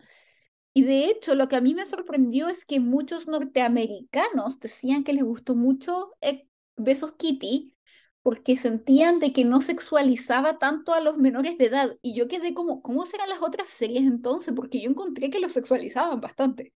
[0.74, 5.14] Y de hecho, lo que a mí me sorprendió es que muchos norteamericanos decían que
[5.14, 7.76] les gustó mucho eh, Besos Kitty
[8.24, 11.98] porque sentían de que no sexualizaba tanto a los menores de edad.
[12.02, 14.54] Y yo quedé como, ¿cómo serán las otras series entonces?
[14.56, 16.74] Porque yo encontré que los sexualizaban bastante.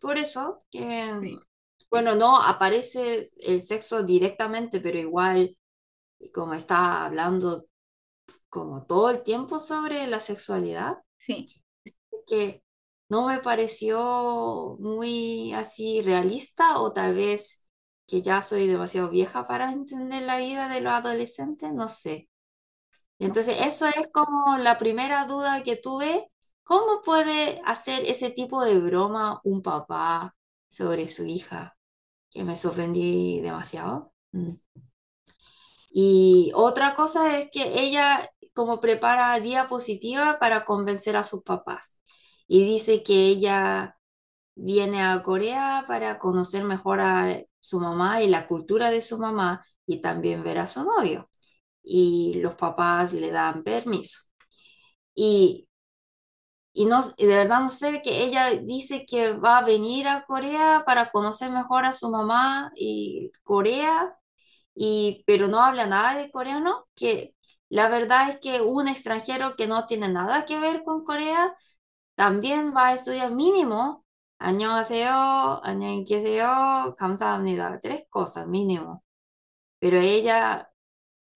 [0.00, 1.46] Por eso que, Sí,
[1.90, 5.56] bueno, no aparece el sexo directamente, pero igual,
[6.34, 7.66] como está hablando
[8.50, 11.46] como todo el tiempo sobre la sexualidad, sí.
[12.26, 12.62] Que
[13.08, 17.68] no me pareció muy así realista o tal vez
[18.06, 22.28] que ya soy demasiado vieja para entender la vida de los adolescentes, no sé.
[23.18, 26.30] Entonces, eso es como la primera duda que tuve.
[26.62, 30.36] ¿Cómo puede hacer ese tipo de broma un papá
[30.68, 31.76] sobre su hija?
[32.30, 34.12] Que me sorprendí demasiado.
[34.32, 34.52] Mm.
[35.90, 42.00] Y otra cosa es que ella como prepara diapositiva para convencer a sus papás.
[42.48, 43.98] Y dice que ella
[44.56, 49.62] viene a Corea para conocer mejor a su mamá y la cultura de su mamá
[49.86, 51.28] y también ver a su novio.
[51.82, 54.24] Y los papás le dan permiso.
[55.14, 55.68] Y,
[56.72, 60.82] y no, de verdad no sé que ella dice que va a venir a Corea
[60.86, 64.14] para conocer mejor a su mamá y Corea,
[64.74, 67.34] y, pero no habla nada de coreano, que
[67.70, 71.54] la verdad es que un extranjero que no tiene nada que ver con Corea
[72.15, 74.05] también va a estudiar mínimo
[74.39, 77.79] 안녕하세요, 안녕히 계세요, 감사합니다.
[77.79, 79.03] Tres cosas mínimo.
[79.79, 80.69] Pero ella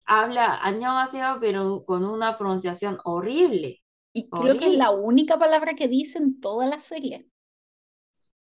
[0.06, 3.82] habla 안녕하세요, pero con una pronunciación horrible.
[4.12, 7.28] Y creo que es la única palabra que dice en toda la serie.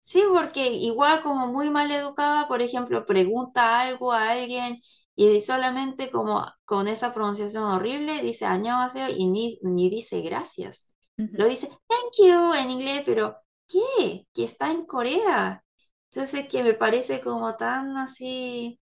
[0.00, 4.80] Sí, porque igual como muy mal educada, por ejemplo, pregunta algo a alguien
[5.14, 10.88] y solamente como con esa pronunciación horrible dice 안녕하세요 y ni, ni dice gracias.
[11.17, 14.27] Lo dice thank you en inglés, pero ¿qué?
[14.33, 15.63] Que está en Corea.
[16.11, 18.79] Entonces que me parece como tan así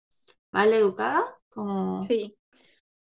[0.52, 2.38] mal educada, como, sí.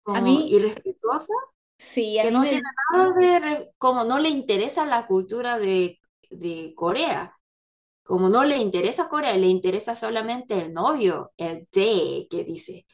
[0.03, 1.33] como a mí, irrespetuosa.
[1.77, 7.35] Sí, que no tiene nada de, como no le interesa la cultura de, de Corea
[8.03, 12.85] como no le interesa Corea, le interesa solamente el novio, el de que dice.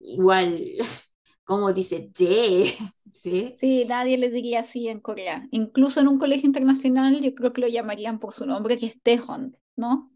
[0.00, 0.64] Igual,
[1.44, 2.74] como dice de,
[3.12, 3.60] ¿sí?
[3.60, 5.46] Sí, nadie le diría así en Corea.
[5.52, 9.00] Incluso en un colegio internacional yo creo que lo llamarían por su nombre, que es
[9.02, 10.12] Taehoon, ¿no?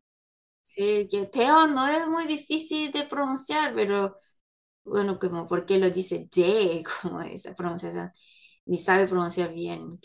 [0.63, 4.15] Sí, que Taehoon no es muy difícil de pronunciar, pero
[4.85, 8.11] bueno, como porque lo dice de, como esa pronunciación,
[8.67, 9.99] ni sabe pronunciar bien.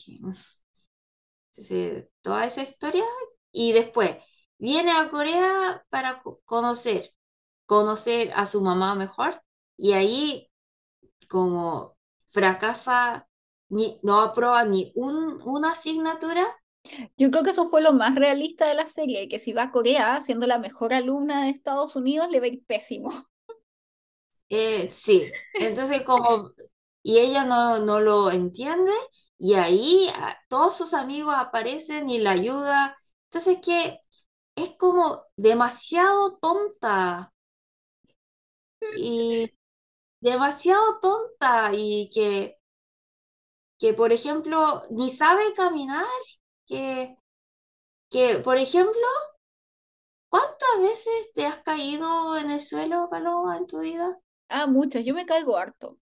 [1.51, 3.03] Entonces, toda esa historia.
[3.51, 4.17] Y después,
[4.57, 7.09] viene a Corea para conocer,
[7.67, 9.43] conocer a su mamá mejor
[9.77, 10.50] y ahí
[11.31, 13.27] como fracasa,
[13.69, 16.45] ni, no aprueba ni un, una asignatura.
[17.17, 19.71] Yo creo que eso fue lo más realista de la serie, que si va a
[19.71, 23.09] Corea siendo la mejor alumna de Estados Unidos le va a ir pésimo.
[24.49, 26.51] Eh, sí, entonces como,
[27.03, 28.91] y ella no, no lo entiende
[29.37, 32.93] y ahí ah, todos sus amigos aparecen y la ayudan.
[33.25, 33.97] Entonces que
[34.55, 37.33] es como demasiado tonta.
[38.97, 39.51] Y
[40.21, 42.57] demasiado tonta y que,
[43.79, 46.05] que por ejemplo, ni sabe caminar,
[46.67, 47.17] que,
[48.11, 49.01] que, por ejemplo,
[50.29, 54.17] ¿cuántas veces te has caído en el suelo, Paloma, en tu vida?
[54.49, 55.97] Ah, muchas, yo me caigo harto.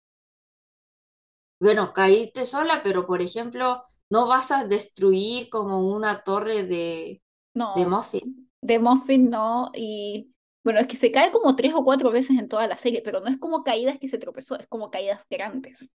[1.58, 7.22] Bueno, caíste sola, pero por ejemplo, no vas a destruir como una torre de,
[7.54, 8.50] no, de muffin.
[8.62, 10.32] De muffin no, y
[10.64, 13.20] bueno, es que se cae como tres o cuatro veces en toda la serie, pero
[13.20, 15.90] no es como caídas que se tropezó, es como caídas grandes.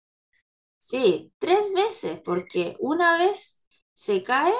[0.78, 4.54] Sí, tres veces, porque una vez se cae,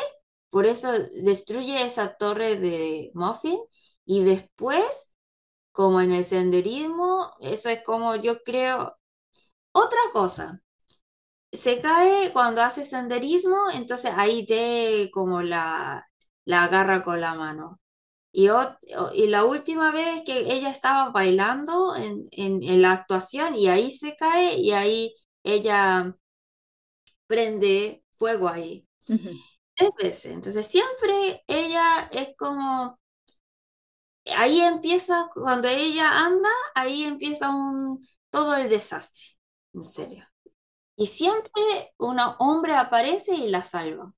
[0.50, 0.92] por eso
[1.24, 3.60] destruye esa torre de muffin,
[4.06, 5.14] y después,
[5.72, 8.98] como en el senderismo, eso es como yo creo,
[9.74, 10.62] otra cosa,
[11.54, 16.08] se cae cuando hace senderismo, entonces ahí te como la,
[16.46, 17.80] la agarra con la mano.
[18.36, 18.50] Y,
[19.14, 24.16] y la última vez que ella estaba bailando en, en, la actuación y ahí se
[24.16, 26.18] cae y ahí ella
[27.28, 28.88] prende fuego ahí.
[29.76, 30.26] Tres veces.
[30.34, 33.00] Entonces siempre ella es como,
[34.36, 39.28] ahí empieza, cuando ella anda, ahí empieza un, todo el desastre,
[39.74, 40.26] en serio.
[40.96, 44.14] Y siempre un hombre aparece y la salva.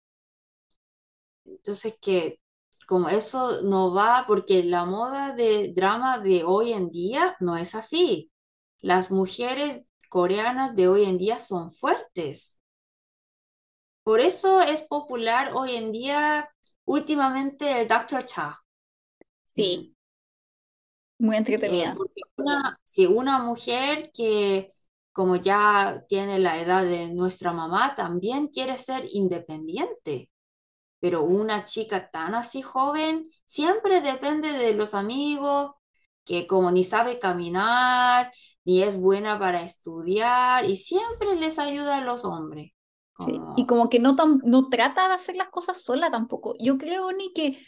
[1.45, 2.39] Entonces que
[2.87, 7.75] como eso no va, porque la moda de drama de hoy en día no es
[7.75, 8.31] así.
[8.81, 12.59] Las mujeres coreanas de hoy en día son fuertes.
[14.03, 16.49] Por eso es popular hoy en día
[16.85, 18.23] últimamente el Dr.
[18.23, 18.59] Cha.
[19.43, 19.95] Sí.
[21.17, 21.93] Muy entretenida.
[21.93, 24.67] Eh, una, si una mujer que
[25.11, 30.29] como ya tiene la edad de nuestra mamá, también quiere ser independiente
[31.05, 35.73] pero una chica tan así joven siempre depende de los amigos,
[36.25, 38.31] que como ni sabe caminar,
[38.63, 42.71] ni es buena para estudiar, y siempre les ayuda a los hombres.
[43.19, 46.55] Sí, y como que no, tan, no trata de hacer las cosas sola tampoco.
[46.59, 47.59] Yo creo ni que,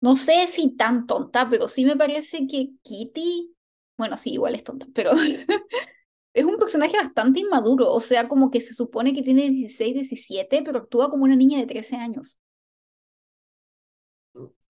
[0.00, 3.54] no sé si tan tonta, pero sí me parece que Kitty,
[3.98, 5.10] bueno, sí, igual es tonta, pero
[6.34, 10.62] es un personaje bastante inmaduro, o sea, como que se supone que tiene 16, 17,
[10.64, 12.38] pero actúa como una niña de 13 años.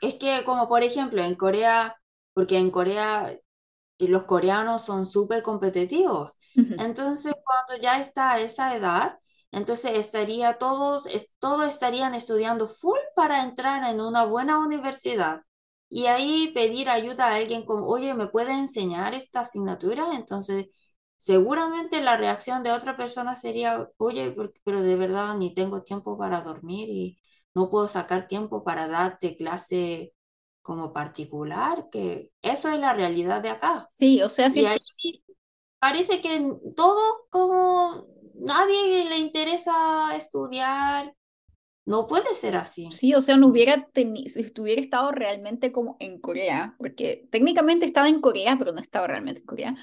[0.00, 1.96] Es que como por ejemplo en Corea,
[2.34, 6.36] porque en Corea eh, los coreanos son súper competitivos,
[6.78, 9.18] entonces cuando ya está a esa edad,
[9.52, 11.08] entonces estaría todos,
[11.38, 15.42] todos estarían estudiando full para entrar en una buena universidad.
[15.88, 20.08] Y ahí pedir ayuda a alguien como, oye, ¿me puede enseñar esta asignatura?
[20.14, 20.68] Entonces
[21.16, 24.34] seguramente la reacción de otra persona sería, oye,
[24.64, 27.18] pero de verdad ni tengo tiempo para dormir y
[27.54, 30.14] no puedo sacar tiempo para darte clase
[30.62, 33.86] como particular, que eso es la realidad de acá.
[33.90, 34.62] Sí, o sea, sí.
[34.62, 34.78] Y ahí
[35.78, 36.40] parece que
[36.74, 41.14] todo como nadie le interesa estudiar.
[41.86, 42.90] No puede ser así.
[42.92, 47.84] Sí, o sea, no hubiera tenido, si estuviera estado realmente como en Corea, porque técnicamente
[47.84, 49.76] estaba en Corea, pero no estaba realmente en Corea,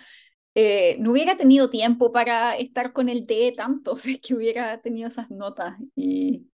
[0.55, 4.81] eh, no hubiera tenido tiempo para estar con el D tanto, si es que hubiera
[4.81, 6.47] tenido esas notas y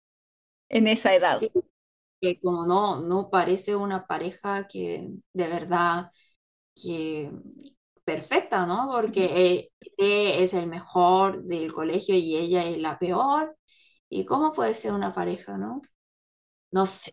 [0.71, 1.41] en esa edad.
[1.41, 1.51] Sí,
[2.21, 6.11] que como no, no parece una pareja que de verdad
[6.77, 7.33] que
[8.05, 8.89] perfecta, ¿no?
[8.93, 13.57] Porque D es el mejor del colegio y ella es la peor.
[14.11, 15.83] ¿Y cómo puede ser una pareja, no?
[16.73, 17.13] No sé.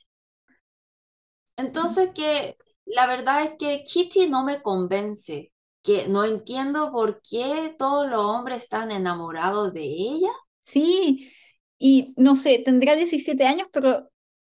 [1.58, 5.53] Entonces que la verdad es que Kitty no me convence,
[5.84, 10.32] que no entiendo por qué todos los hombres están enamorados de ella.
[10.62, 11.32] Sí,
[11.78, 14.10] y no sé, tendrá 17 años, pero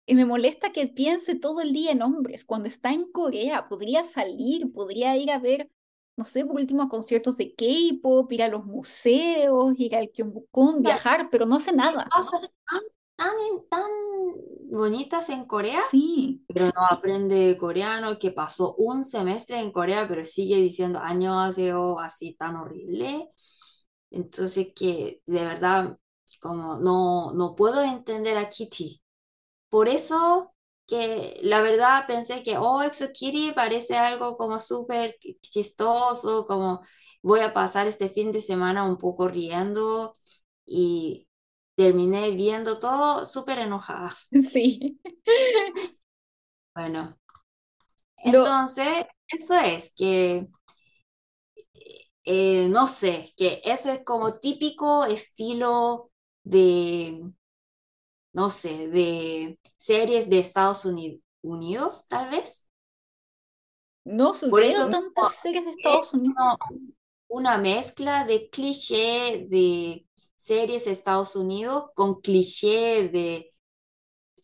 [0.07, 2.45] me molesta que piense todo el día en hombres.
[2.45, 5.68] Cuando está en Corea, podría salir, podría ir a ver,
[6.16, 10.83] no sé, por último, a conciertos de K-pop, ir a los museos, ir al Gyeongbokgung,
[10.83, 12.07] viajar, pero no hace nada.
[12.09, 12.81] Cosas tan,
[13.16, 13.35] tan,
[13.68, 13.91] tan
[14.77, 20.24] bonitas en Corea, Sí, pero no aprende coreano, que pasó un semestre en Corea, pero
[20.24, 21.41] sigue diciendo año
[22.01, 23.29] así tan horrible.
[24.11, 25.99] Entonces que de verdad
[26.41, 29.03] como no, no puedo entender a Kitty.
[29.68, 30.55] Por eso
[30.87, 36.81] que la verdad pensé que, oh, Exo Kitty parece algo como súper chistoso, como
[37.22, 40.14] voy a pasar este fin de semana un poco riendo
[40.66, 41.26] y
[41.77, 44.11] terminé viendo todo súper enojada.
[44.51, 44.99] sí.
[46.74, 47.18] Bueno,
[48.24, 50.49] Lo, entonces eso es que,
[52.24, 56.11] eh, no sé, que eso es como típico estilo
[56.45, 57.33] de,
[58.33, 62.68] no sé, de series de Estados Uni- Unidos, tal vez.
[64.05, 66.39] no Por veo eso tantas series de es Estados Unidos.
[66.41, 66.59] como
[67.29, 70.05] una mezcla de cliché de
[70.37, 73.51] series de Estados Unidos con cliché de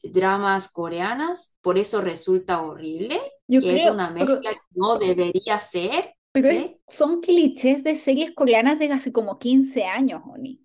[0.02, 5.58] dramas coreanas, por eso resulta horrible, Yo que es una pero, mezcla que no debería
[5.60, 6.80] ser, pero es- ¿sí?
[6.86, 10.62] son clichés de series coreanas de hace como 15 años, Oni.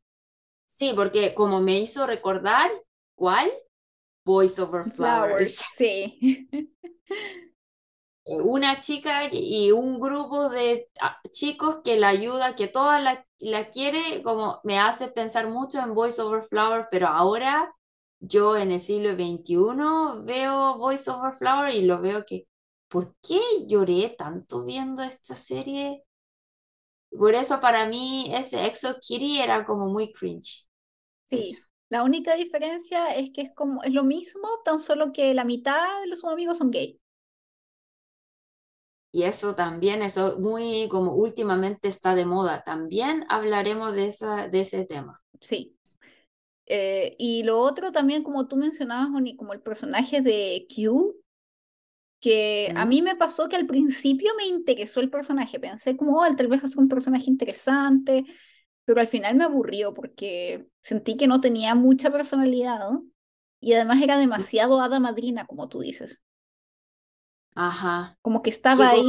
[0.65, 2.69] Sí, porque como me hizo recordar,
[3.15, 3.49] ¿cuál?
[4.25, 5.63] Voice Over Flowers, Flowers.
[5.77, 6.47] sí.
[8.29, 13.69] Una chica y un grupo de ah, chicos que la ayuda, que toda la, la
[13.69, 17.73] quiere, como me hace pensar mucho en Voice Over Flowers, pero ahora
[18.19, 22.47] yo en el siglo XXI veo Voice Over Flowers y lo veo que,
[22.89, 26.03] ¿por qué lloré tanto viendo esta serie?
[27.09, 30.67] Por eso para mí ese Exo Kitty era como muy cringe.
[31.25, 35.43] Sí, la única diferencia es que es como, es lo mismo, tan solo que la
[35.45, 36.99] mitad de los amigos son gay.
[39.11, 42.63] Y eso también, eso muy como últimamente está de moda.
[42.63, 45.21] También hablaremos de esa, de ese tema.
[45.39, 45.75] Sí.
[46.65, 51.15] Eh, y lo otro también, como tú mencionabas, Oni, como el personaje de Q,
[52.19, 56.35] que a mí me pasó que al principio me interesó el personaje, pensé como, oh,
[56.35, 58.25] tal vez va a ser un personaje interesante,
[58.85, 62.79] pero al final me aburrió porque sentí que no tenía mucha personalidad
[63.59, 66.23] y además era demasiado hada madrina, como tú dices,
[67.57, 68.17] Ajá.
[68.21, 69.03] como que estaba ahí.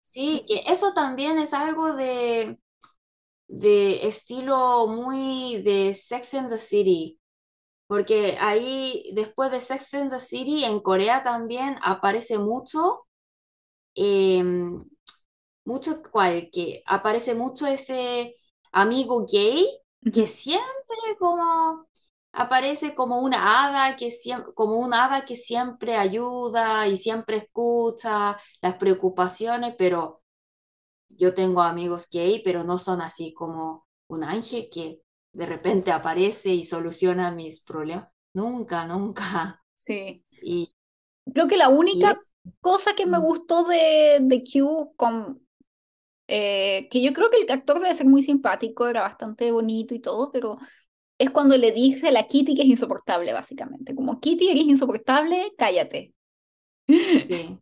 [0.00, 2.58] Sí, que eso también es algo de,
[3.48, 7.20] de estilo muy de Sex and the City.
[7.86, 13.06] Porque ahí, después de Sex and the City, en Corea también aparece mucho,
[13.94, 14.84] em,
[15.64, 18.34] mucho cual, que aparece mucho ese
[18.72, 19.66] amigo gay
[20.12, 21.87] que siempre como
[22.38, 28.36] aparece como una hada que siempre, como una hada que siempre ayuda y siempre escucha
[28.62, 30.18] las preocupaciones, pero
[31.08, 36.50] yo tengo amigos gay, pero no son así como un ángel que de repente aparece
[36.50, 38.08] y soluciona mis problemas.
[38.34, 39.62] Nunca, nunca.
[39.74, 40.22] Sí.
[40.42, 40.72] Y,
[41.34, 42.30] Creo que la única es,
[42.60, 45.46] cosa que me gustó de, de Q, con,
[46.26, 49.98] eh, que yo creo que el actor debe ser muy simpático, era bastante bonito y
[49.98, 50.58] todo, pero
[51.18, 53.94] es cuando le dice a la Kitty que es insoportable, básicamente.
[53.94, 56.14] Como Kitty, eres insoportable, cállate.
[57.18, 57.60] sí.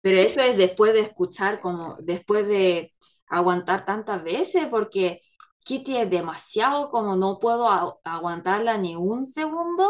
[0.00, 2.90] Pero eso es después de escuchar, como después de
[3.28, 5.20] aguantar tantas veces, porque
[5.64, 7.68] Kitty es demasiado como no puedo
[8.04, 9.88] aguantarla ni un segundo,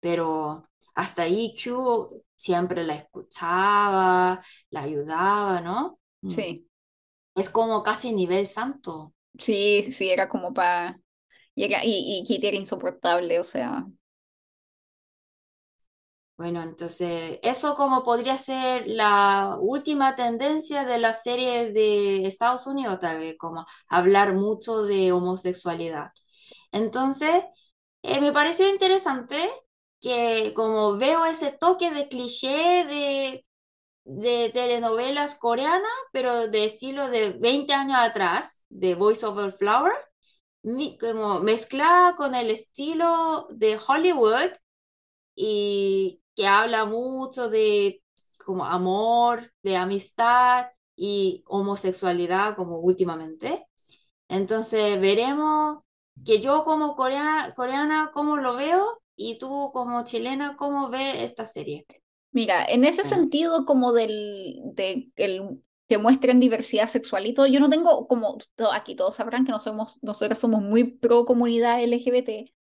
[0.00, 4.40] pero hasta ahí Q siempre la escuchaba,
[4.70, 5.98] la ayudaba, ¿no?
[6.22, 6.34] Mm.
[6.34, 6.68] Sí,
[7.34, 9.14] Es como casi nivel santo.
[9.38, 11.00] sí, sí, era como para...
[11.58, 13.84] Y, era- y, Kitty era insoportable, o sea,
[16.36, 22.98] Bueno, entonces eso como podría ser la última tendencia de las series de Estados Unidos,
[23.00, 26.12] tal vez, como hablar mucho de homosexualidad.
[26.72, 27.42] Entonces,
[28.02, 29.36] eh, me pareció interesante
[30.00, 32.84] que como veo ese toque de cliché
[34.04, 35.82] de, telenovelas coreanas,
[36.12, 39.92] pero de estilo de 20 años atrás, de Voice Over Flower,
[41.00, 44.50] como mezclada con el estilo de Hollywood
[45.34, 48.02] y que habla mucho de
[48.44, 53.66] como amor, de amistad y homosexualidad como últimamente.
[54.28, 55.78] Entonces veremos
[56.24, 61.44] que yo como coreana, coreana cómo lo veo y tú como chilena cómo ves esta
[61.44, 61.86] serie.
[62.30, 67.60] Mira, en ese sentido como del de el, que muestren diversidad sexual y todo, yo
[67.60, 68.38] no tengo como
[68.72, 72.52] aquí todos sabrán que no somos, nosotros somos muy pro comunidad LGBT,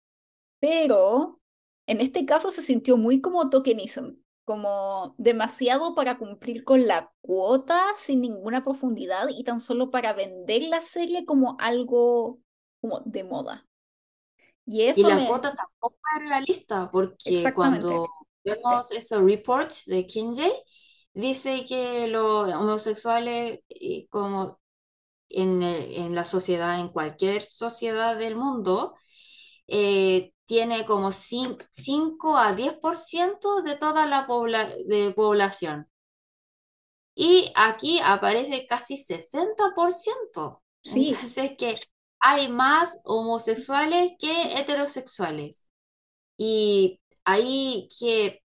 [0.60, 1.42] pero
[1.86, 4.16] en este caso se sintió muy como tokenism,
[4.46, 10.64] como demasiado para cumplir con la cuota sin ninguna profundidad y tan solo para vender
[10.64, 12.40] la serie como algo
[12.80, 13.68] como de moda.
[14.66, 15.28] Y y eso la me...
[15.28, 18.08] cuota tampoco es realista porque cuando
[18.44, 20.52] vemos esos reports de Kinsey,
[21.18, 24.59] dice que los homosexuales eh, como
[25.30, 28.95] en, el- en la sociedad, en cualquier sociedad del mundo,
[29.68, 35.88] eh, tiene como 5 a 10% de toda la pobla- de población.
[37.15, 40.63] Y aquí aparece casi 60%.
[40.84, 41.80] Sí, Entonces que
[42.20, 45.68] hay más homosexuales que heterosexuales.
[46.38, 48.43] Y ahí que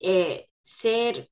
[0.00, 1.30] eh, ser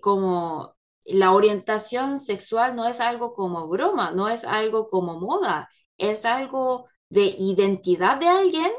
[0.00, 5.68] como la orientación sexual no es algo como broma, no es algo como moda,
[5.98, 8.70] es algo de identidad de alguien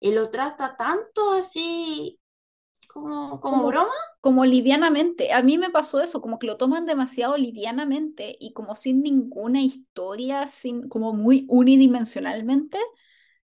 [0.00, 2.18] y lo trata tanto así
[2.88, 3.92] como, como como, broma.
[4.20, 5.32] como livianamente.
[5.32, 9.62] A mí me pasó eso, como que lo toman demasiado livianamente y como sin ninguna
[9.62, 12.78] historia, sin, como muy unidimensionalmente,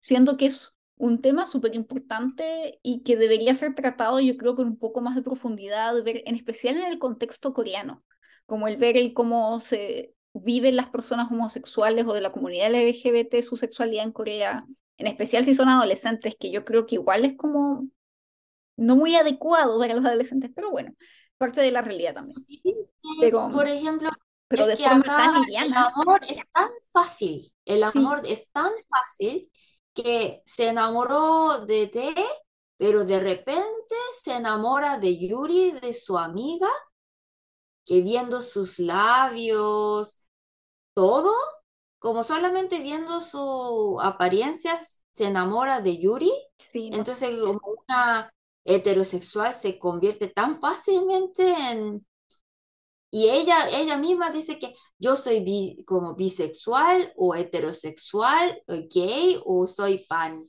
[0.01, 4.69] siento que es un tema súper importante y que debería ser tratado, yo creo, con
[4.69, 8.05] un poco más de profundidad, ver, en especial en el contexto coreano,
[8.47, 13.43] como el ver el cómo se viven las personas homosexuales o de la comunidad LGBT
[13.43, 14.65] su sexualidad en Corea,
[14.97, 17.89] en especial si son adolescentes, que yo creo que igual es como
[18.77, 20.95] no muy adecuado para los adolescentes, pero bueno,
[21.37, 22.33] parte de la realidad también.
[22.33, 22.63] Sí,
[23.21, 24.09] Pero, por ejemplo,
[24.47, 28.23] pero es de que forma acá tan el amor es tan fácil, el sí, amor
[28.25, 29.51] es tan fácil
[29.95, 32.15] que se enamoró de T,
[32.77, 36.69] pero de repente se enamora de Yuri, de su amiga,
[37.85, 40.27] que viendo sus labios,
[40.95, 41.33] todo,
[41.99, 44.79] como solamente viendo su apariencia,
[45.13, 46.33] se enamora de Yuri.
[46.59, 48.33] sí, no, Entonces, como una
[48.65, 52.07] heterosexual se convierte tan fácilmente en...
[53.13, 59.41] Y ella, ella misma dice que yo soy bi- como bisexual o heterosexual o gay
[59.47, 60.43] o soy pan.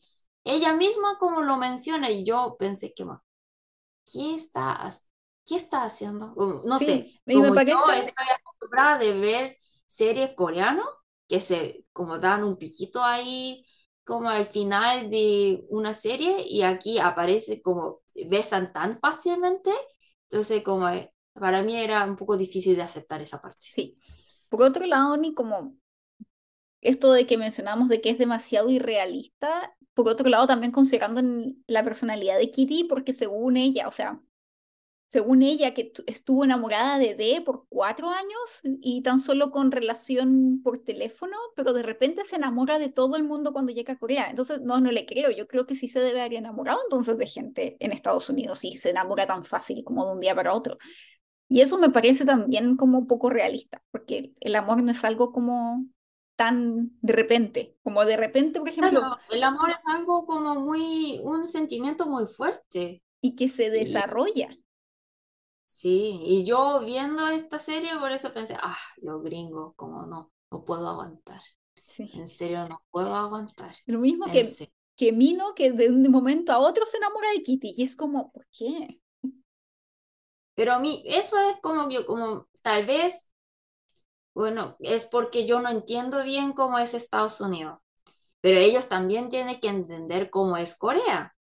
[0.45, 3.23] Ella misma como lo menciona y yo pensé que, "Ma,
[4.11, 4.87] ¿qué está,
[5.45, 6.33] qué está haciendo?
[6.65, 9.55] No sé, sí, me como yo parece, estoy acostumbrada de ver
[9.85, 10.85] series coreanas
[11.27, 13.65] que se como dan un piquito ahí
[14.05, 19.71] como al final de una serie y aquí aparece como besan tan fácilmente,
[20.29, 23.67] entonces como eh, para mí era un poco difícil de aceptar esa parte.
[23.67, 23.97] sí.
[24.49, 25.75] Por otro lado, ni como
[26.81, 31.21] esto de que mencionamos de que es demasiado irrealista, por otro lado también considerando
[31.67, 34.21] la personalidad de Kitty, porque según ella, o sea,
[35.07, 39.71] según ella, que tu- estuvo enamorada de D por cuatro años y tan solo con
[39.71, 43.99] relación por teléfono, pero de repente se enamora de todo el mundo cuando llega a
[43.99, 44.27] Corea.
[44.29, 45.31] Entonces, no, no le creo.
[45.31, 48.77] Yo creo que sí se debe haber enamorado entonces de gente en Estados Unidos y
[48.77, 50.77] se enamora tan fácil como de un día para otro.
[51.49, 55.85] Y eso me parece también como poco realista, porque el amor no es algo como
[56.35, 61.19] tan de repente, como de repente, por ejemplo, Claro, el amor es algo como muy,
[61.23, 63.03] un sentimiento muy fuerte.
[63.21, 64.49] y que se desarrolla.
[65.65, 70.65] sí, y yo viendo esta serie, por eso pensé, ah, los gringos, como no, no
[70.65, 71.41] puedo aguantar.
[71.75, 72.09] Sí.
[72.13, 73.73] En serio, no puedo aguantar.
[73.85, 74.47] Lo mismo que,
[74.95, 78.31] que Mino, que de un momento a otro se enamora de Kitty, y es como,
[78.31, 79.01] ¿por qué?
[80.55, 83.29] Pero a mí, eso es como yo, como tal vez,
[84.33, 87.79] bueno, es porque yo no entiendo bien cómo es Estados Unidos,
[88.41, 91.35] pero ellos también tienen que entender cómo es Corea.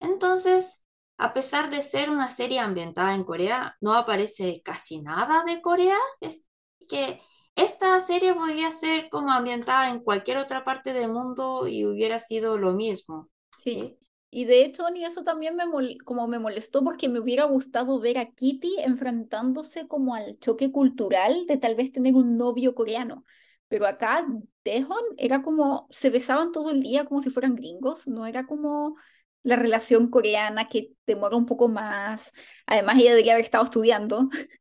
[0.00, 0.84] Entonces,
[1.18, 5.98] a pesar de ser una serie ambientada en Corea, no aparece casi nada de Corea.
[6.20, 6.46] Es
[6.88, 7.22] que
[7.56, 12.58] esta serie podría ser como ambientada en cualquier otra parte del mundo y hubiera sido
[12.58, 13.30] lo mismo.
[13.58, 13.99] Sí.
[14.30, 15.64] Y de hecho, ni eso también me,
[16.04, 21.46] como me molestó porque me hubiera gustado ver a Kitty enfrentándose como al choque cultural
[21.46, 23.24] de tal vez tener un novio coreano.
[23.68, 24.26] Pero acá
[24.64, 28.96] Dehon era como, se besaban todo el día como si fueran gringos, no era como
[29.42, 32.32] la relación coreana que demora un poco más.
[32.66, 34.28] Además, ella debería haber estado estudiando.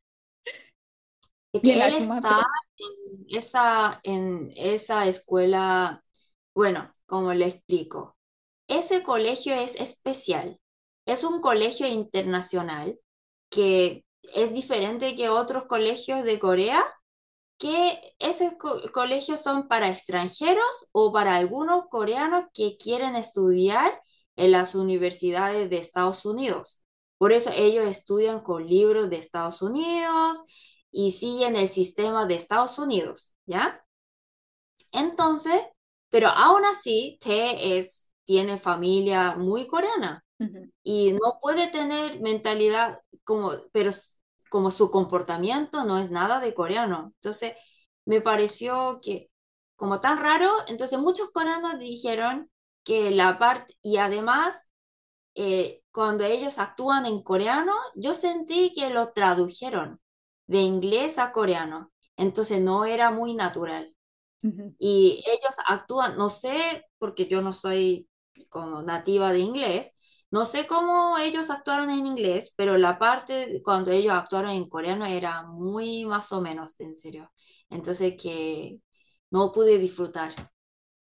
[1.51, 2.45] Y que él está
[2.77, 6.03] en esa, en esa escuela,
[6.53, 8.18] bueno, como le explico,
[8.69, 10.59] ese colegio es especial,
[11.05, 12.99] es un colegio internacional
[13.49, 16.83] que es diferente que otros colegios de Corea,
[17.57, 18.53] que esos
[18.93, 24.01] colegios son para extranjeros o para algunos coreanos que quieren estudiar
[24.37, 26.85] en las universidades de Estados Unidos.
[27.17, 30.37] Por eso ellos estudian con libros de Estados Unidos
[30.91, 33.83] y siguen el sistema de Estados Unidos, ¿ya?
[34.93, 35.61] Entonces,
[36.09, 40.23] pero aún así, Tae es tiene familia muy coreana
[40.83, 43.89] y no puede tener mentalidad como, pero
[44.51, 47.13] como su comportamiento no es nada de coreano.
[47.15, 47.55] Entonces,
[48.05, 49.31] me pareció que
[49.75, 52.51] como tan raro, entonces muchos coreanos dijeron
[52.83, 54.69] que la parte, y además,
[55.35, 59.99] eh, cuando ellos actúan en coreano, yo sentí que lo tradujeron
[60.47, 63.95] de inglés a coreano, entonces no era muy natural.
[64.77, 68.08] Y ellos actúan, no sé, porque yo no soy
[68.49, 70.25] como nativa de inglés.
[70.31, 75.05] No sé cómo ellos actuaron en inglés, pero la parte cuando ellos actuaron en coreano
[75.05, 77.31] era muy más o menos, en serio.
[77.69, 78.77] Entonces que
[79.31, 80.31] no pude disfrutar.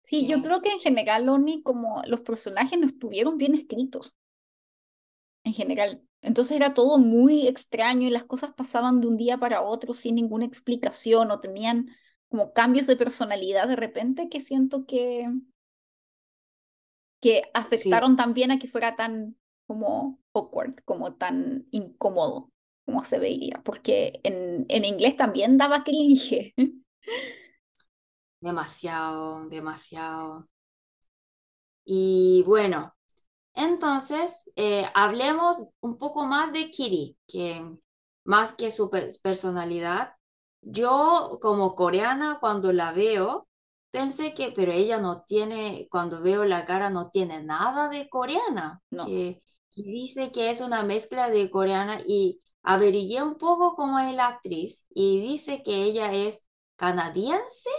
[0.02, 4.14] Sí, yo creo que en general, Oni, como los personajes no estuvieron bien escritos.
[5.46, 6.04] En general.
[6.22, 10.16] Entonces era todo muy extraño y las cosas pasaban de un día para otro sin
[10.16, 11.90] ninguna explicación o tenían
[12.30, 15.28] como cambios de personalidad de repente que siento que
[17.24, 22.52] que afectaron también a que fuera tan como awkward, como tan incómodo
[22.86, 26.54] como se veía, porque en, en inglés también daba cringe.
[28.42, 30.46] Demasiado, demasiado.
[31.86, 32.96] Y bueno,
[33.56, 37.64] entonces eh, hablemos un poco más de Kiri, que
[38.26, 38.90] más que su
[39.24, 40.16] personalidad.
[40.62, 43.48] Yo como coreana cuando la veo,
[43.94, 48.82] pensé que, pero ella no tiene, cuando veo la cara, no tiene nada de coreana.
[49.06, 49.44] Que,
[49.76, 54.28] y dice que es una mezcla de coreana y averigué un poco cómo es la
[54.28, 57.70] actriz y dice que ella es canadiense,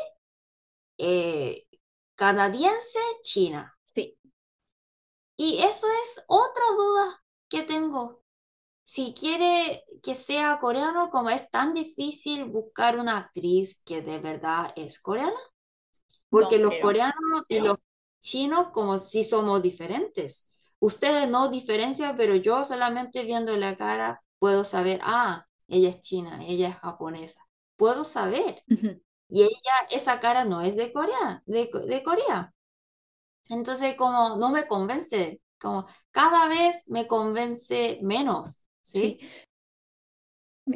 [0.99, 1.67] eh,
[2.15, 3.77] canadiense, china.
[3.93, 4.17] Sí.
[5.37, 8.23] Y eso es otra duda que tengo.
[8.85, 14.73] Si quiere que sea coreano, como es tan difícil buscar una actriz que de verdad
[14.77, 15.41] es coreana.
[16.41, 17.15] Porque los coreanos
[17.49, 17.79] y los
[18.21, 20.51] chinos como si somos diferentes.
[20.81, 26.45] Ustedes no diferencian, pero yo solamente viendo la cara puedo saber, ah, ella es china,
[26.45, 27.41] ella es japonesa.
[27.77, 28.57] Puedo saber.
[29.29, 32.55] Y ella, esa cara no es de Corea, de, de Corea.
[33.49, 39.19] Entonces, como no me convence, como cada vez me convence menos, ¿sí?
[39.21, 39.29] sí.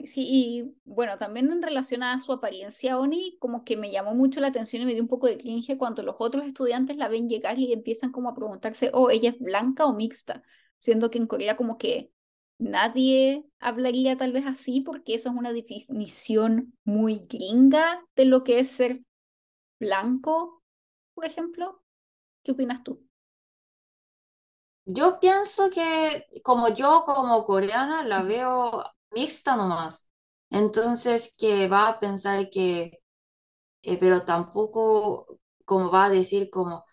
[0.04, 4.38] Sí, y bueno, también en relación a su apariencia, Oni, como que me llamó mucho
[4.40, 7.26] la atención y me dio un poco de cringe cuando los otros estudiantes la ven
[7.26, 10.42] llegar y empiezan como a preguntarse, oh, ¿ella es blanca o mixta?
[10.76, 12.12] Siendo que en Corea como que
[12.58, 18.58] nadie hablaría tal vez así porque eso es una definición muy gringa de lo que
[18.58, 19.00] es ser
[19.80, 20.62] blanco,
[21.14, 21.82] por ejemplo.
[22.42, 23.08] ¿Qué opinas tú?
[24.86, 30.10] Yo pienso que como yo como coreana la veo mixta nomás.
[30.50, 33.00] Entonces, que va a pensar que,
[33.82, 36.84] eh, pero tampoco como va a decir como,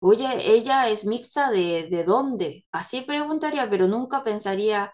[0.00, 2.66] oye, ella es mixta de, de dónde?
[2.72, 4.92] Así preguntaría, pero nunca pensaría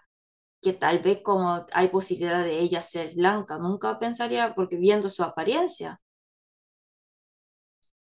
[0.61, 5.23] que tal vez como hay posibilidad de ella ser blanca, nunca pensaría porque viendo su
[5.23, 6.01] apariencia.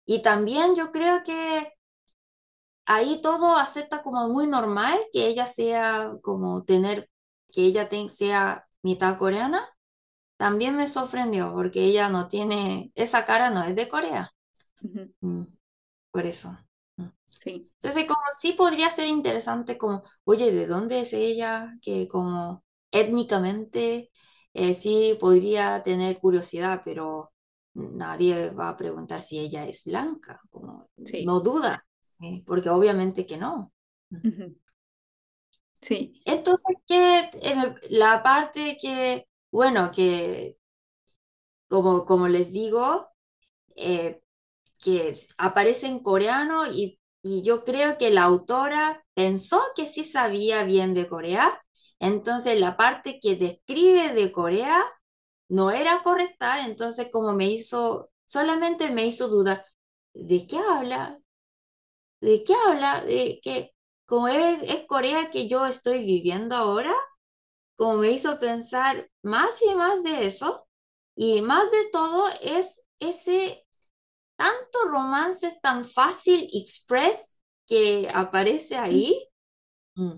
[0.07, 1.71] Y también yo creo que
[2.85, 7.09] ahí todo acepta como muy normal que ella sea como tener,
[7.53, 9.61] que ella sea mitad coreana,
[10.37, 14.31] también me sorprendió porque ella no tiene, esa cara no es de Corea.
[15.21, 15.43] Mm,
[16.11, 16.57] por eso.
[16.97, 17.07] Mm.
[17.29, 17.71] Sí.
[17.75, 21.73] Entonces, como sí podría ser interesante, como, oye, ¿de dónde es ella?
[21.81, 24.11] Que como étnicamente
[24.53, 27.31] eh, sí podría tener curiosidad, pero
[27.73, 31.85] nadie va a preguntar si ella es blanca, como no duda,
[32.45, 33.71] porque obviamente que no.
[35.81, 36.21] Sí.
[36.25, 37.29] Entonces, que
[37.89, 40.57] la parte que, bueno, que
[41.67, 43.07] como, como les digo,
[43.75, 44.21] eh,
[44.83, 50.63] que aparece en coreano y, y yo creo que la autora pensó que sí sabía
[50.65, 51.61] bien de Corea,
[51.99, 54.83] entonces la parte que describe de Corea
[55.49, 59.63] no era correcta, entonces como me hizo, solamente me hizo dudar,
[60.13, 61.19] ¿de qué habla?
[62.21, 63.01] ¿De qué habla?
[63.01, 63.73] ¿De qué?
[64.07, 66.95] Como es, es Corea que yo estoy viviendo ahora,
[67.75, 70.67] como me hizo pensar más y más de eso,
[71.15, 73.65] y más de todo es ese
[74.37, 79.13] tanto romance tan fácil express que aparece ahí,
[79.95, 80.13] mm,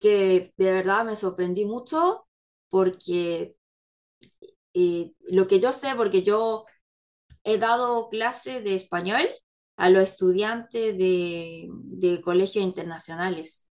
[0.00, 2.26] que de verdad me sorprendí mucho
[2.68, 3.56] porque
[4.74, 6.64] eh, lo que yo sé, porque yo
[7.44, 9.28] he dado clase de español
[9.82, 13.68] a los estudiantes de, de colegios internacionales.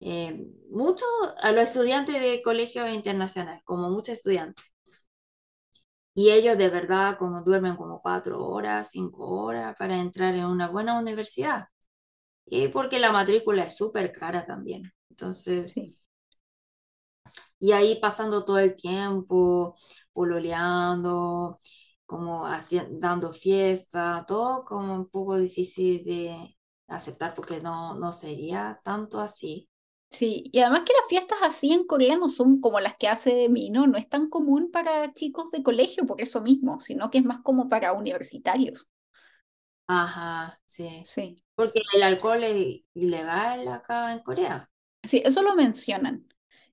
[0.00, 1.04] Eh, mucho
[1.42, 4.64] a los estudiantes de colegios internacionales, como muchos estudiantes.
[6.14, 10.68] Y ellos de verdad como duermen como cuatro horas, cinco horas para entrar en una
[10.68, 11.66] buena universidad.
[12.46, 14.82] Y porque la matrícula es súper cara también.
[15.10, 15.74] Entonces,
[17.58, 19.74] y ahí pasando todo el tiempo,
[20.12, 21.56] pololeando,
[22.12, 26.56] como haciendo, dando fiesta, todo como un poco difícil de
[26.88, 29.68] aceptar porque no, no sería tanto así.
[30.10, 33.48] Sí, y además que las fiestas así en Corea no son como las que hace
[33.48, 37.24] Mino, no es tan común para chicos de colegio por eso mismo, sino que es
[37.24, 38.88] más como para universitarios.
[39.86, 41.08] Ajá, sí.
[41.12, 44.68] Sí, Porque el alcohol es ilegal acá en Corea.
[45.02, 46.26] sí, eso lo mencionan.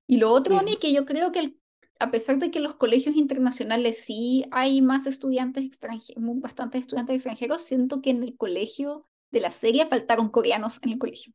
[0.06, 0.80] Y lo otro, Ni, Sí.
[0.80, 1.59] que yo creo que el-
[2.00, 7.62] a pesar de que los colegios internacionales sí hay más estudiantes extranjeros, bastantes estudiantes extranjeros,
[7.62, 11.34] siento que en el colegio de la serie faltaron coreanos en el colegio.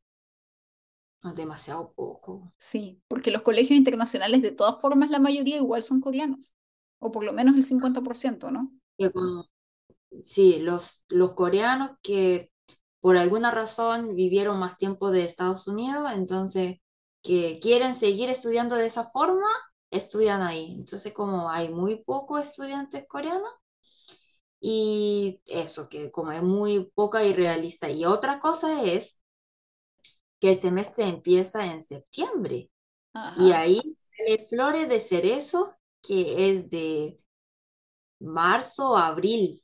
[1.23, 2.51] Es demasiado poco.
[2.57, 6.55] Sí, porque los colegios internacionales de todas formas la mayoría igual son coreanos,
[6.99, 8.71] o por lo menos el 50%, ¿no?
[10.23, 12.51] Sí, los, los coreanos que
[13.01, 16.77] por alguna razón vivieron más tiempo de Estados Unidos, entonces
[17.21, 19.47] que quieren seguir estudiando de esa forma,
[19.95, 20.75] estudian ahí.
[20.79, 23.51] Entonces como hay muy pocos estudiantes coreanos
[24.59, 27.89] y eso, que como es muy poca y realista.
[27.89, 29.21] Y otra cosa es
[30.39, 32.71] que el semestre empieza en septiembre.
[33.37, 37.17] Y ahí sale Flores de Cerezo, que es de
[38.19, 39.63] marzo a abril.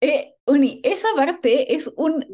[0.00, 2.24] Eh, Uni, esa parte es un,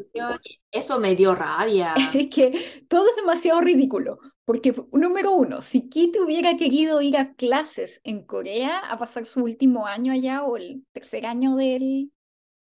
[0.71, 1.93] Eso me dio rabia.
[2.13, 7.33] es que todo es demasiado ridículo, porque número uno, si Kitty hubiera querido ir a
[7.33, 12.13] clases en Corea a pasar su último año allá o el tercer año del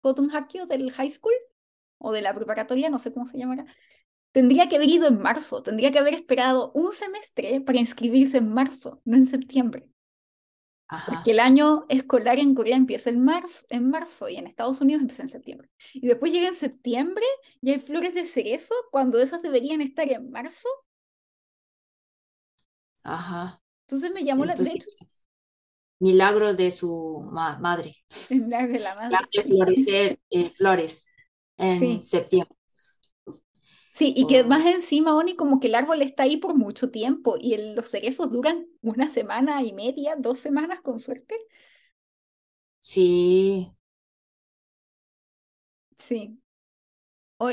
[0.04, 1.34] Gotonghakyo, del high school
[1.98, 3.66] o de la preparatoria, no sé cómo se llamará,
[4.32, 8.54] tendría que haber ido en marzo, tendría que haber esperado un semestre para inscribirse en
[8.54, 9.90] marzo, no en septiembre.
[11.08, 15.02] Porque el año escolar en Corea empieza en marzo, en marzo y en Estados Unidos
[15.02, 15.72] empieza en septiembre.
[15.92, 17.26] Y después llega en septiembre
[17.62, 20.70] y hay flores de cerezo cuando esas deberían estar en marzo.
[23.04, 23.62] Ajá.
[23.88, 24.54] Entonces me llamó la...
[24.56, 24.90] Hecho,
[26.00, 27.96] milagro de su ma- madre.
[28.50, 31.08] la de la madre, hace florecer eh, flores
[31.58, 32.56] en Sí, septiembre.
[33.92, 36.90] sí, y que Oh, más encima, Oni, como que el árbol está ahí por mucho
[36.92, 41.36] tiempo y el- los cerezos duran una semana y media, dos semanas con suerte.
[42.80, 43.74] sí,
[45.98, 46.43] Sí.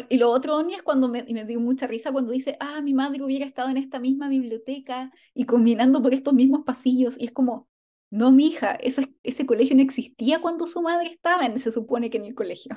[0.08, 2.94] Y lo otro, Oni, es cuando me, me dio mucha risa cuando dice, ah, mi
[2.94, 7.16] madre hubiera estado en esta misma biblioteca y combinando por estos mismos pasillos.
[7.18, 7.68] Y es como,
[8.10, 12.10] no, mi hija, ese, ese colegio no existía cuando su madre estaba, en, se supone
[12.10, 12.76] que en el colegio.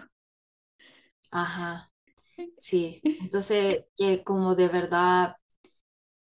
[1.31, 1.91] ajá,
[2.57, 3.05] sí.
[3.19, 5.37] Entonces, que como de verdad,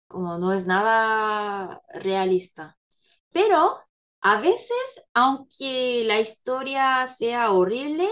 [0.08, 2.78] como no es nada realista.
[3.32, 3.76] Pero
[4.20, 8.08] a veces, aunque la historia sea horrible,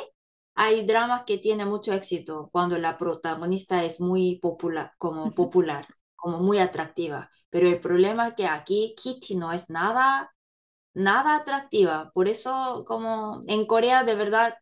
[0.60, 5.86] hay dramas que tienen mucho éxito cuando la protagonista es muy popular, como popular,
[6.16, 7.30] como muy atractiva.
[7.48, 10.34] Pero el problema es que aquí Kitty no es nada,
[10.94, 12.10] nada atractiva.
[12.14, 14.56] Por eso, como en Corea de verdad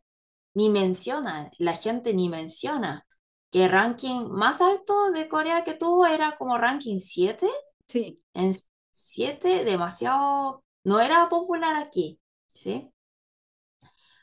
[0.55, 3.07] ni menciona, la gente ni menciona
[3.51, 7.49] que el ranking más alto de Corea que tuvo era como ranking 7
[7.89, 8.55] Sí, en
[8.91, 12.21] 7 demasiado, no era popular aquí,
[12.53, 12.93] ¿sí?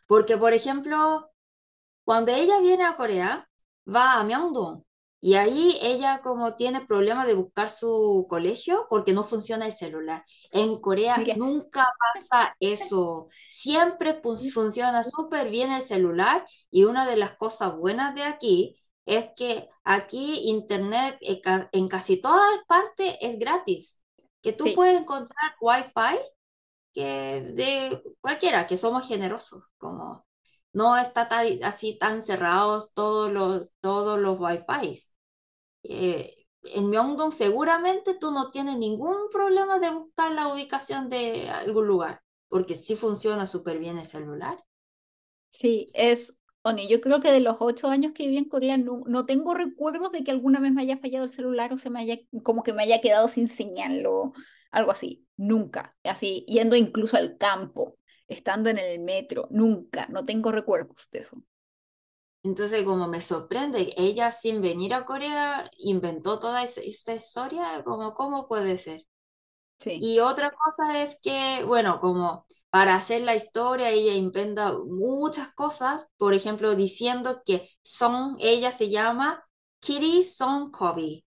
[0.06, 1.33] Porque, por ejemplo,
[2.04, 3.50] cuando ella viene a Corea,
[3.88, 4.84] va a Myeongdong
[5.22, 10.26] y ahí ella como tiene problemas de buscar su colegio porque no funciona el celular.
[10.52, 13.28] En Corea mira, nunca pasa eso.
[13.48, 18.76] Siempre fun- funciona súper bien el celular y una de las cosas buenas de aquí
[19.06, 24.04] es que aquí internet en ca- en casi todas partes es gratis.
[24.42, 26.18] Que tú sí, puedes encontrar wifi
[26.94, 30.26] que de cualquiera, que somos generosos, como
[30.74, 31.30] no está
[31.64, 35.00] así tan cerrados todos los, todos los Wi-Fi.
[35.84, 41.88] Eh, en Myeongdong seguramente tú no tienes ningún problema de buscar la ubicación de algún
[41.88, 44.64] lugar, porque sí funciona súper bien el celular.
[45.50, 49.04] Sí, es, Oni, yo creo que de los ocho años que viví en Corea no,
[49.06, 52.00] no, tengo recuerdos de que alguna vez me haya fallado el celular o se me
[52.00, 54.34] haya, como que me haya quedado sin señal o
[54.72, 55.28] algo así.
[55.36, 55.92] Nunca.
[56.04, 57.98] Así, yendo incluso al campo,
[58.34, 60.08] estando en el metro, nunca.
[60.08, 61.38] No tengo recuerdos de eso.
[62.44, 68.48] Entonces, como me sorprende, ella sin venir a Corea inventó toda esta historia, como, ¿cómo
[68.48, 69.02] puede ser?
[69.80, 69.98] Sí.
[70.02, 76.08] Y otra cosa es que, bueno, como para hacer la historia, ella inventa muchas cosas,
[76.18, 79.44] por ejemplo, diciendo que Son, ella se llama
[79.80, 81.24] Kitty Song Kobe,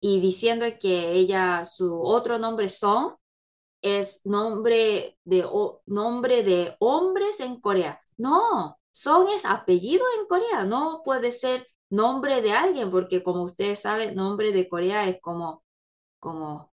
[0.00, 3.16] y diciendo que ella, su otro nombre Son,
[3.86, 5.48] es nombre de,
[5.86, 8.00] nombre de hombres en Corea.
[8.16, 13.80] No, son es apellido en Corea, no puede ser nombre de alguien, porque como ustedes
[13.80, 15.64] saben, nombre de Corea es como,
[16.20, 16.72] como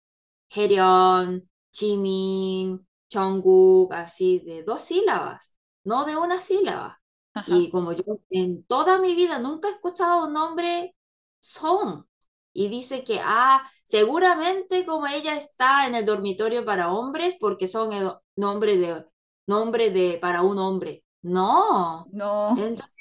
[1.72, 7.00] Jimin, Jungkook, así de dos sílabas, no de una sílaba.
[7.46, 10.94] Y como yo en toda mi vida nunca he escuchado un nombre
[11.40, 12.06] Son.
[12.52, 17.92] Y dice que, ah, seguramente como ella está en el dormitorio para hombres, porque son
[17.92, 19.04] el nombre de,
[19.46, 21.04] nombre de, para un hombre.
[21.22, 22.06] No.
[22.12, 22.50] No.
[22.50, 22.96] Entonces,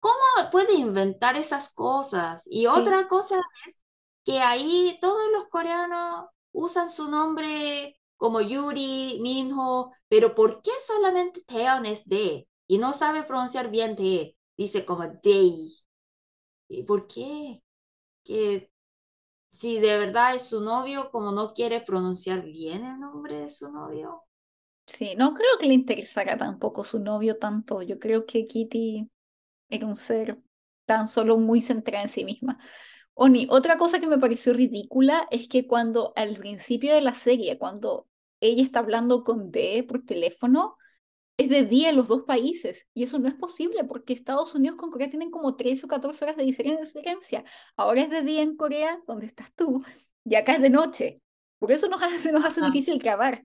[0.00, 0.14] ¿cómo
[0.52, 2.46] puede inventar esas cosas?
[2.50, 3.36] Y otra cosa
[3.66, 3.82] es
[4.24, 11.42] que ahí todos los coreanos usan su nombre como Yuri, Minho, pero ¿por qué solamente
[11.42, 12.48] Taeyeon es D?
[12.66, 15.72] Y no sabe pronunciar bien D, dice como Day.
[16.68, 17.63] ¿Y por qué?
[18.24, 18.70] Que
[19.46, 23.70] si de verdad es su novio, como no quiere pronunciar bien el nombre de su
[23.70, 24.24] novio.
[24.86, 27.82] Sí, no creo que le interesara tampoco su novio tanto.
[27.82, 29.10] Yo creo que Kitty
[29.70, 30.38] era un ser
[30.86, 32.58] tan solo muy centrada en sí misma.
[33.14, 37.58] Oni, otra cosa que me pareció ridícula es que cuando al principio de la serie,
[37.58, 38.08] cuando
[38.40, 40.76] ella está hablando con D por teléfono,
[41.36, 42.86] es de día en los dos países.
[42.94, 46.24] Y eso no es posible porque Estados Unidos con Corea tienen como 13 o 14
[46.24, 47.44] horas de diferencia.
[47.76, 49.82] Ahora es de día en Corea, donde estás tú,
[50.24, 51.22] y acá es de noche.
[51.58, 53.44] Por eso nos hace, nos hace difícil grabar.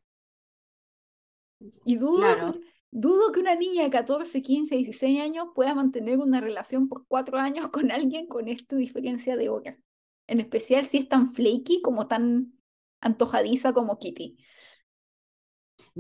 [1.86, 2.56] Y dudo,
[2.92, 7.38] dudo que una niña de 14, 15, 16 años pueda mantener una relación por cuatro
[7.38, 9.78] años con alguien con esta diferencia de hora.
[10.28, 12.54] En especial si es tan flaky como tan
[13.02, 14.38] antojadiza como Kitty.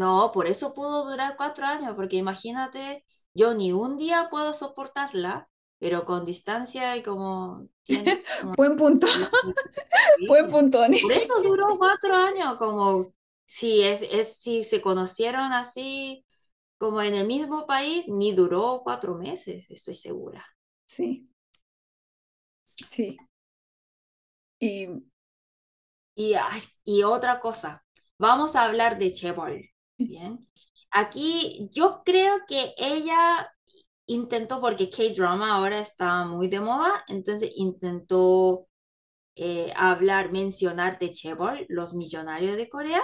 [0.01, 5.49] No, por eso pudo durar cuatro años, porque imagínate, yo ni un día puedo soportarla,
[5.79, 7.67] pero con distancia y como...
[7.83, 8.23] Tiene,
[8.57, 9.07] Buen punto.
[10.27, 13.13] Buen punto, Por eso duró cuatro años, como
[13.45, 16.25] si, es, es, si se conocieron así
[16.77, 20.45] como en el mismo país, ni duró cuatro meses, estoy segura.
[20.87, 21.31] Sí.
[22.89, 23.17] Sí.
[24.59, 24.87] Y,
[26.15, 26.35] y,
[26.83, 27.83] y otra cosa,
[28.17, 29.68] vamos a hablar de Chebol.
[29.99, 30.39] Bien.
[30.91, 33.51] Aquí yo creo que ella
[34.07, 38.67] intentó, porque K-drama ahora está muy de moda, entonces intentó
[39.35, 43.01] eh, hablar, mencionar de Chebol, los millonarios de Corea,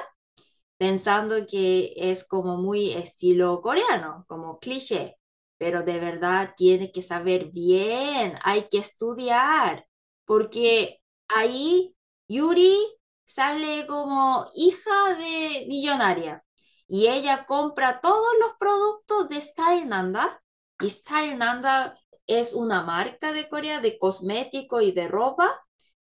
[0.78, 5.18] pensando que es como muy estilo coreano, como cliché,
[5.60, 9.88] pero de verdad tiene que saber bien, hay que estudiar,
[10.26, 11.96] porque ahí
[12.30, 12.78] Yuri
[13.26, 16.45] sale como hija de millonaria
[16.88, 20.42] y ella compra todos los productos de Style Nanda
[20.80, 25.50] y Style Nanda es una marca de Corea de cosmético y de ropa,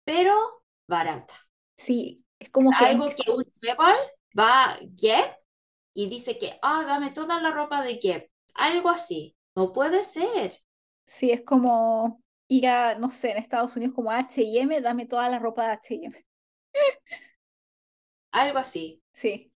[0.03, 1.34] pero barata.
[1.76, 2.86] Sí, es como que...
[2.86, 3.97] algo que un chaval
[4.38, 5.38] va a Gap
[5.93, 8.24] y dice que, ah, dame toda la ropa de Gap.
[8.55, 9.36] Algo así.
[9.55, 10.53] No puede ser.
[11.05, 15.39] Sí, es como ir a, no sé, en Estados Unidos como H&M, dame toda la
[15.39, 16.26] ropa de H&M.
[18.32, 19.03] Algo así.
[19.11, 19.53] Sí.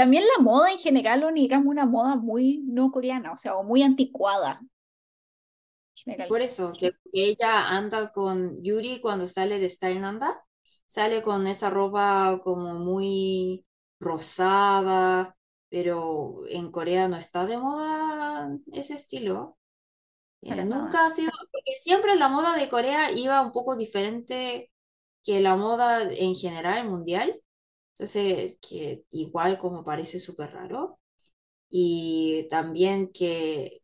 [0.00, 3.82] También la moda en general, era una moda muy no coreana, o sea, o muy
[3.82, 4.62] anticuada.
[6.26, 10.42] Por eso, que, ella anda con Yuri cuando sale de Style Nanda,
[10.86, 13.66] sale con esa ropa como muy
[14.00, 15.36] rosada,
[15.68, 19.58] pero en Corea no está de moda ese estilo.
[20.40, 24.72] Eh, nunca ha sido, porque siempre la moda de Corea iba un poco diferente
[25.22, 27.38] que la moda en general mundial.
[28.00, 31.00] Entonces, que igual como parece súper raro.
[31.70, 33.82] Y también que,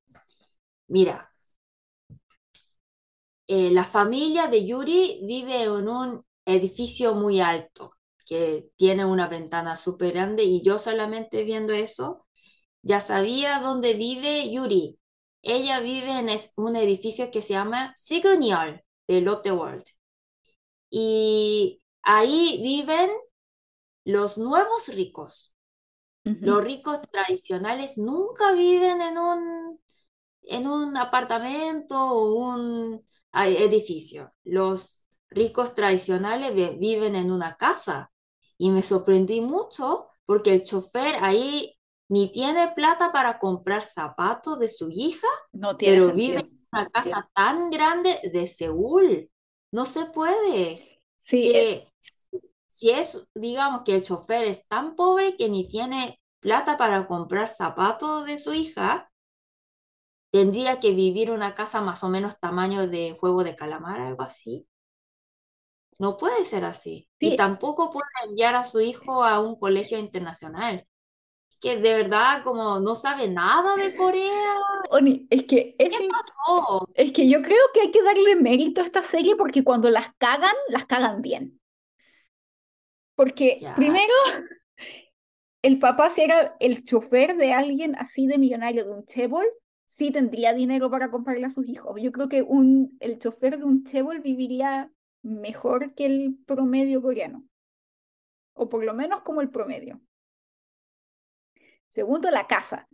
[0.89, 1.31] mira,
[3.49, 7.93] eh, la familia de Yuri vive en un edificio muy alto,
[8.27, 12.27] que tiene una ventana súper grande y yo solamente viendo eso,
[12.83, 14.99] ya sabía dónde vive Yuri.
[15.43, 19.85] Ella vive en un edificio que se llama Signial de Lotte World.
[20.91, 23.11] Y ahí viven
[24.07, 25.53] los nuevos ricos.
[26.23, 29.81] Los ricos tradicionales nunca viven en un,
[30.43, 34.33] en un apartamento o un edificio.
[34.43, 38.13] Los ricos tradicionales viven en una casa.
[38.59, 41.79] Y me sorprendí mucho porque el chofer ahí
[42.09, 46.89] ni tiene plata para comprar zapatos de su hija, no tiene pero vive en una
[46.91, 49.31] casa tan grande de Seúl.
[49.73, 51.03] No se puede.
[51.19, 51.53] Sí.
[51.55, 51.89] Eh,
[52.77, 57.49] si es, digamos que el chofer es tan pobre que ni tiene plata para comprar
[57.49, 59.11] zapatos de su hija,
[60.31, 64.69] tendría que vivir una casa más o menos tamaño de juego de calamar, algo así.
[65.99, 67.09] No puede ser así.
[67.19, 70.87] Y tampoco puede enviar a su hijo a un colegio internacional.
[71.63, 74.55] Que de verdad como no sabe nada de Corea.
[74.91, 76.87] Oni, es que es ¿Qué pasó?
[76.93, 80.11] Es que yo creo que hay que darle mérito a esta serie porque cuando las
[80.19, 81.59] cagan, las cagan bien.
[83.17, 84.13] Porque primero,
[85.63, 89.47] el papá si era el chofer de alguien así de millonario, de un chebol,
[89.85, 92.01] sí tendría dinero para comprarle a sus hijos.
[92.01, 94.93] Yo creo que un, el chofer de un chebol viviría
[95.23, 97.45] mejor que el promedio coreano.
[98.55, 100.01] O por lo menos como el promedio.
[101.89, 102.89] Segundo, la casa.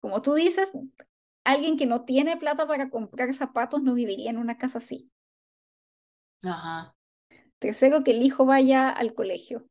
[0.00, 0.72] Como tú dices,
[1.44, 5.10] alguien que no tiene plata para comprar zapatos no viviría en una casa así.
[6.44, 6.94] Ajá.
[7.62, 9.64] Tercero, que el hijo vaya al colegio,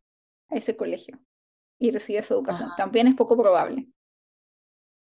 [0.49, 1.19] a ese colegio,
[1.77, 2.69] y reciba esa educación.
[2.77, 3.89] También es poco probable.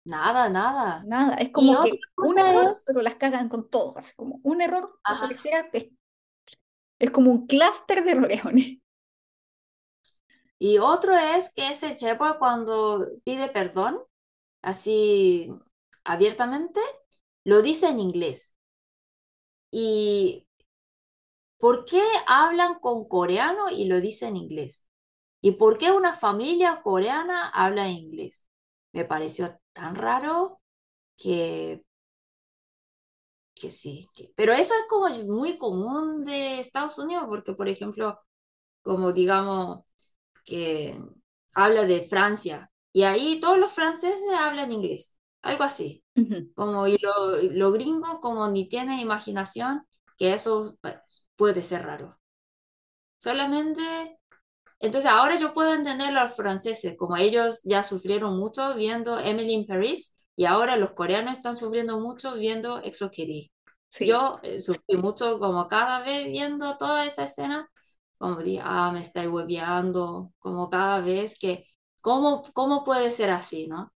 [0.03, 1.03] Nada, nada.
[1.05, 4.99] Nada, es como que una vez, pero las cagan con todo, así como un error,
[5.09, 5.29] o sea,
[5.71, 5.87] es
[6.99, 8.77] es como un clúster de leones.
[10.59, 14.01] Y otro es que ese Shepard cuando pide perdón,
[14.61, 15.49] así
[16.03, 16.81] abiertamente,
[17.45, 18.55] lo dice en inglés.
[19.71, 20.45] ¿Y
[21.59, 24.87] por qué hablan con coreano y lo dice en inglés?
[25.41, 28.49] ¿Y por qué una familia coreana habla inglés?
[28.93, 30.61] Me pareció tan raro
[31.17, 31.83] que
[33.55, 38.19] que sí, pero eso es como muy común de Estados Unidos, porque por ejemplo,
[38.83, 39.81] como digamos
[40.45, 40.99] que
[41.55, 46.03] habla de Francia, y ahí todos los franceses hablan inglés, algo así.
[46.55, 49.87] Como y lo, lo gringo como ni tiene imaginación,
[50.17, 52.17] que eso pues, puede ser raro.
[53.17, 54.19] Solamente,
[54.79, 59.53] entonces ahora yo puedo entender a los franceses, como ellos ya sufrieron mucho viendo Emily
[59.53, 63.51] in Paris, y ahora los coreanos están sufriendo mucho viendo Exokiri.
[64.01, 67.69] Yo eh, sufrí mucho como cada vez viendo toda esa escena,
[68.17, 71.65] como dije, ah, me está hueveando, como cada vez que,
[72.01, 73.93] ¿cómo, ¿cómo puede ser así, no?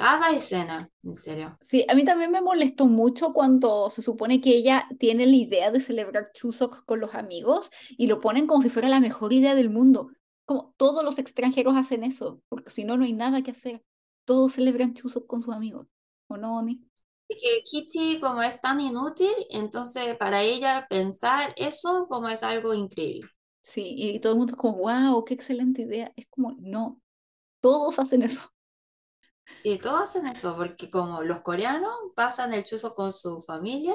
[0.00, 1.58] Cada escena, en serio.
[1.60, 5.70] Sí, a mí también me molestó mucho cuando se supone que ella tiene la idea
[5.70, 9.54] de celebrar Chuseok con los amigos y lo ponen como si fuera la mejor idea
[9.54, 10.08] del mundo.
[10.46, 13.84] Como todos los extranjeros hacen eso, porque si no, no hay nada que hacer.
[14.24, 15.86] Todos celebran Chuseok con sus amigos.
[16.28, 16.82] ¿O no, Oni?
[17.28, 23.28] Que Kitty como es tan inútil, entonces para ella pensar eso como es algo increíble.
[23.60, 26.10] Sí, y todo el mundo es como, wow, qué excelente idea.
[26.16, 27.02] Es como, no,
[27.60, 28.50] todos hacen eso.
[29.54, 33.94] Sí, todos hacen eso, porque como los coreanos pasan el chuzo con su familia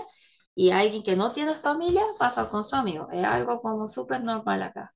[0.55, 3.07] y alguien que no tiene familia pasa con su amigo.
[3.11, 4.93] Es algo como súper normal acá.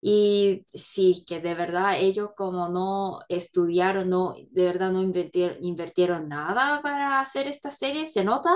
[0.00, 6.28] Y sí, que de verdad ellos como no estudiaron, no, de verdad no invirtieron, invirtieron
[6.28, 8.50] nada para hacer esta serie, se nota,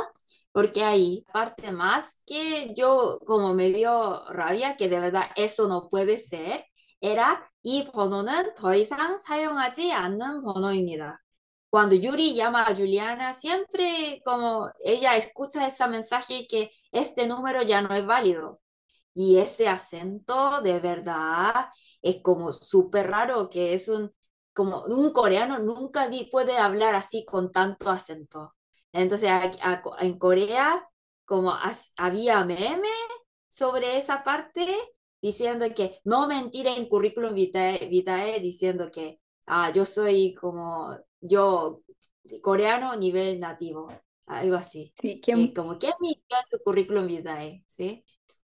[0.51, 5.89] porque ahí, parte más que yo como me dio rabia, que de verdad eso no
[5.89, 6.65] puede ser,
[7.02, 11.20] era 이 번호는 더 이상 사용하지 않는 번호입니다.
[11.72, 17.82] Cuando Yuri llama a Juliana, siempre como ella escucha ese mensaje que este número ya
[17.82, 18.62] no es válido.
[19.14, 21.70] Y ese acento de verdad
[22.02, 24.12] es como súper raro, que es un,
[24.54, 28.56] como un coreano nunca puede hablar así con tanto acento.
[28.92, 29.30] Entonces
[30.00, 30.88] en Corea
[31.26, 31.54] como
[31.96, 32.90] había meme
[33.48, 34.78] sobre esa parte
[35.27, 41.83] diciendo que no mentir en currículum vitae, vitae diciendo que ah, yo soy como yo
[42.43, 43.89] coreano nivel nativo,
[44.27, 44.93] algo así.
[45.01, 48.05] Sí, que, como que mintió en su currículum vitae, ¿sí?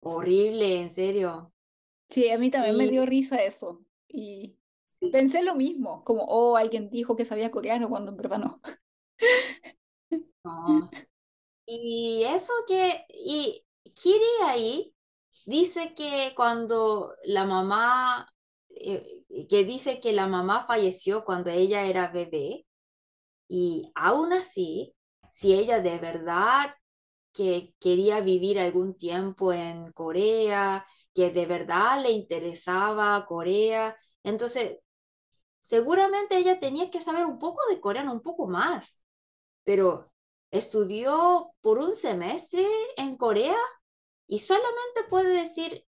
[0.01, 1.53] Horrible, en serio.
[2.09, 3.85] Sí, a mí también me dio risa eso.
[4.09, 4.57] Y
[5.11, 8.61] pensé lo mismo, como, oh, alguien dijo que sabía coreano cuando en verdad no.
[11.65, 14.93] Y eso que, y Kiri ahí
[15.45, 18.27] dice que cuando la mamá
[18.69, 22.65] eh, que dice que la mamá falleció cuando ella era bebé
[23.47, 24.95] y aún así,
[25.31, 26.75] si ella de verdad
[27.33, 34.79] que quería vivir algún tiempo en Corea, que de verdad le interesaba Corea, entonces
[35.61, 39.03] seguramente ella tenía que saber un poco de coreano, un poco más,
[39.63, 40.11] pero
[40.51, 42.65] estudió por un semestre
[42.97, 43.57] en Corea
[44.27, 45.85] y solamente puede decir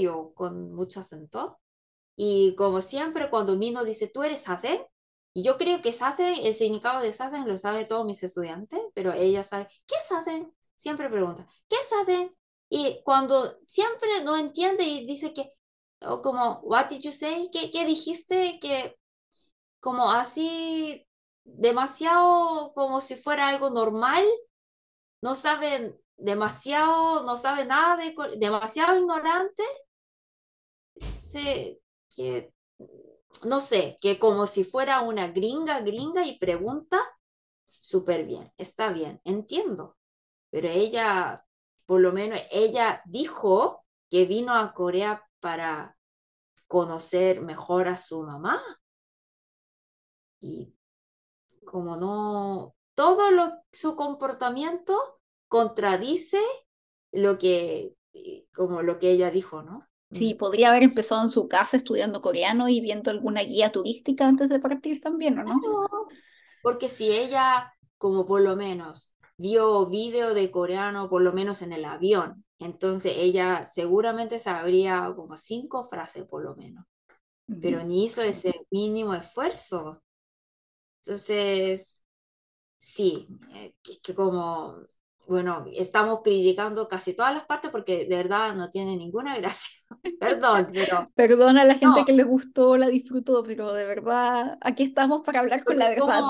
[0.00, 1.60] yo con mucho acento.
[2.16, 4.80] Y como siempre, cuando Mino dice, tú eres Hasen,
[5.34, 9.12] y yo creo que Sasen, el significado de Sasen lo sabe todos mis estudiantes, pero
[9.12, 10.52] ella sabe, ¿qué es Sasen?
[10.74, 12.30] Siempre pregunta, ¿qué es Sasen?
[12.70, 15.52] Y cuando siempre no entiende y dice que,
[16.00, 17.48] o como, what did you say?
[17.52, 18.58] ¿Qué, qué dijiste?
[18.60, 18.98] Que
[19.80, 21.06] como así,
[21.44, 24.24] demasiado como si fuera algo normal,
[25.22, 29.64] no saben demasiado, no sabe nada de, demasiado ignorante,
[31.00, 31.80] sé
[32.14, 32.52] que
[33.44, 36.98] no sé, que como si fuera una gringa, gringa y pregunta,
[37.64, 39.96] súper bien, está bien, entiendo.
[40.50, 41.44] Pero ella,
[41.86, 45.96] por lo menos, ella dijo que vino a Corea para
[46.66, 48.60] conocer mejor a su mamá.
[50.40, 50.74] Y
[51.64, 55.17] como no, todo lo, su comportamiento
[55.48, 56.40] contradice
[57.12, 57.94] lo que,
[58.54, 59.80] como lo que ella dijo, ¿no?
[60.10, 60.38] Sí, mm.
[60.38, 64.60] podría haber empezado en su casa estudiando coreano y viendo alguna guía turística antes de
[64.60, 65.60] partir también, ¿o no?
[66.62, 71.72] porque si ella, como por lo menos, vio vídeo de coreano, por lo menos en
[71.72, 76.84] el avión, entonces ella seguramente sabría como cinco frases por lo menos,
[77.62, 80.02] pero ni hizo ese mínimo esfuerzo.
[81.02, 82.04] Entonces,
[82.76, 84.76] sí, eh, que como
[85.28, 89.80] bueno, estamos criticando casi todas las partes porque de verdad no tiene ninguna gracia.
[90.18, 91.10] Perdón, pero...
[91.14, 95.40] Perdona a la gente que le gustó, la disfrutó, pero de verdad, aquí estamos para
[95.40, 96.22] hablar con la verdad.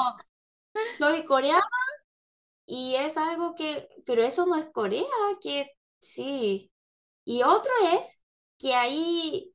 [0.98, 1.62] soy coreana
[2.66, 5.02] y es algo que, pero eso no es Corea,
[5.40, 6.70] que sí.
[7.24, 8.22] Y otro es
[8.58, 9.54] que ahí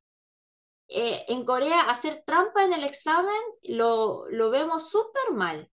[0.88, 5.70] eh, en Corea hacer trampa en el examen lo, lo vemos súper mal.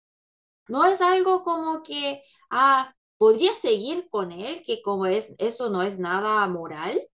[0.68, 5.82] No es algo como que, ah, podría seguir con él, que como es, eso no
[5.82, 7.08] es nada moral,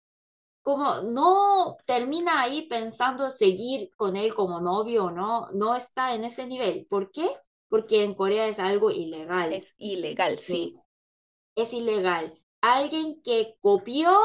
[0.63, 6.47] como no termina ahí pensando seguir con él como novio no, no está en ese
[6.47, 6.87] nivel.
[6.87, 7.29] ¿Por qué?
[7.69, 9.53] Porque en Corea es algo ilegal.
[9.53, 10.75] Es ilegal, sí.
[11.55, 12.43] Es ilegal.
[12.61, 14.19] Alguien que copió,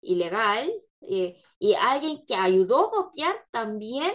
[0.00, 4.12] ilegal, eh, y alguien que ayudó a copiar también,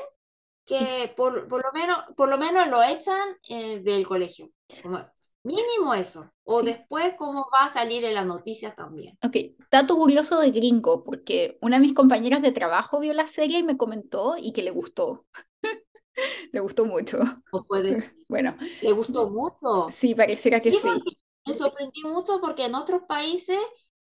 [0.66, 4.50] que por, por, lo, menos, por lo menos lo echan eh, del colegio.
[4.82, 5.06] Como,
[5.44, 6.32] Mínimo eso.
[6.46, 9.18] O después cómo va a salir en la noticia también.
[9.24, 9.36] Ok,
[9.70, 13.64] dato curioso de Gringo, porque una de mis compañeras de trabajo vio la serie y
[13.64, 15.26] me comentó y que le gustó.
[16.52, 17.20] le gustó mucho.
[17.52, 18.12] O puedes.
[18.30, 18.56] Bueno.
[18.82, 19.88] ¿Le gustó mucho?
[19.92, 20.80] Sí, pareciera que sí.
[21.46, 23.60] Me sorprendí mucho porque en otros países,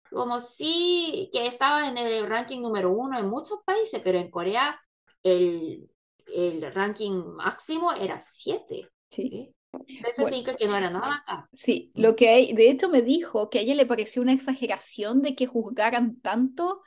[0.10, 4.80] como sí que estaba en el ranking número uno en muchos países, pero en Corea
[5.24, 5.90] el,
[6.28, 8.90] el ranking máximo era siete.
[9.10, 9.56] ¿sí?
[10.08, 11.50] Eso sí que no era nada acá.
[11.54, 15.22] Sí, lo que hay, de hecho me dijo que a ella le pareció una exageración
[15.22, 16.82] de que juzgaran tanto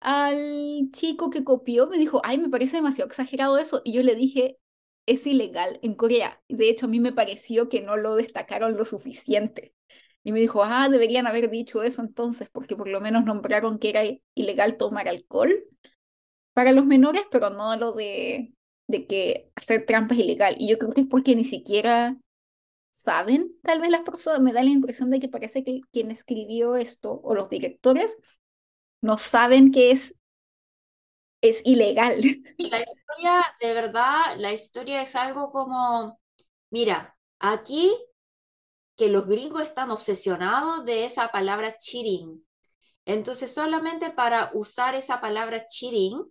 [0.00, 1.86] al chico que copió.
[1.88, 3.82] Me dijo, ay, me parece demasiado exagerado eso.
[3.84, 4.58] Y yo le dije,
[5.06, 6.42] es ilegal en Corea.
[6.48, 9.74] De hecho, a mí me pareció que no lo destacaron lo suficiente.
[10.22, 13.90] Y me dijo, ah, deberían haber dicho eso entonces, porque por lo menos nombraron que
[13.90, 14.02] era
[14.34, 15.64] ilegal tomar alcohol
[16.52, 18.54] para los menores, pero no lo de
[18.90, 20.56] de que hacer trampa es ilegal.
[20.58, 22.16] Y yo creo que es porque ni siquiera
[22.90, 26.76] saben, tal vez las personas, me da la impresión de que parece que quien escribió
[26.76, 28.16] esto o los directores
[29.00, 30.14] no saben que es,
[31.40, 32.20] es ilegal.
[32.58, 36.20] La historia, de verdad, la historia es algo como,
[36.70, 37.90] mira, aquí
[38.96, 42.44] que los gringos están obsesionados de esa palabra cheating.
[43.06, 46.22] Entonces, solamente para usar esa palabra cheating,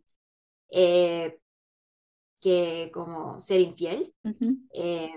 [0.71, 1.39] eh,
[2.41, 4.13] que como ser infiel.
[4.73, 5.11] Eh,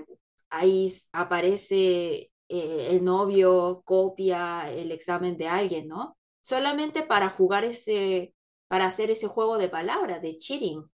[0.51, 6.17] ahí aparece eh, el novio, copia el examen de alguien, ¿no?
[6.41, 8.35] Solamente para jugar ese,
[8.69, 10.85] para hacer ese juego de palabras, de cheating,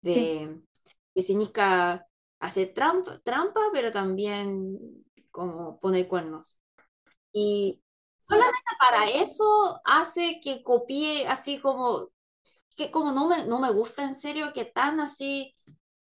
[0.00, 0.60] de,
[1.14, 2.06] que significa
[2.40, 6.58] hacer trampa, trampa, pero también como poner cuernos.
[7.32, 7.82] Y
[8.16, 12.08] solamente para eso hace que copie así como
[12.76, 15.54] que como no me, no me gusta en serio que tan así,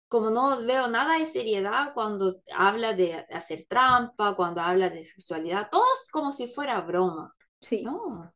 [0.07, 5.69] como no veo nada de seriedad cuando habla de hacer trampa, cuando habla de sexualidad,
[5.69, 7.34] todo es como si fuera broma.
[7.59, 7.84] Sí.
[7.84, 8.34] No.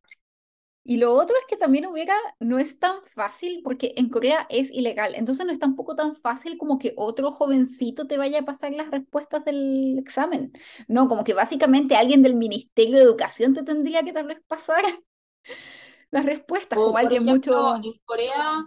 [0.84, 4.68] Y lo otro es que también hubiera, no es tan fácil porque en Corea es
[4.72, 8.72] ilegal, entonces no es tampoco tan fácil como que otro jovencito te vaya a pasar
[8.72, 10.52] las respuestas del examen.
[10.88, 14.82] No, como que básicamente alguien del Ministerio de Educación te tendría que tal vez pasar
[16.12, 17.32] las respuestas, O por alguien ejemplo,
[17.62, 17.76] mucho...
[17.82, 18.64] en Corea,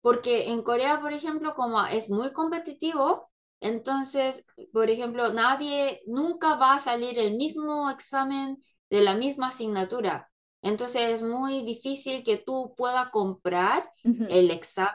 [0.00, 3.30] porque en Corea, por ejemplo, como es muy competitivo,
[3.60, 8.56] entonces, por ejemplo, nadie nunca va a salir el mismo examen
[8.90, 10.30] de la misma asignatura.
[10.62, 13.90] Entonces es muy difícil que tú puedas comprar
[14.28, 14.94] el examen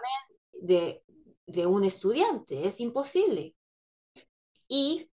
[0.53, 1.03] de,
[1.47, 2.67] de un estudiante.
[2.67, 3.55] Es imposible.
[4.67, 5.09] Y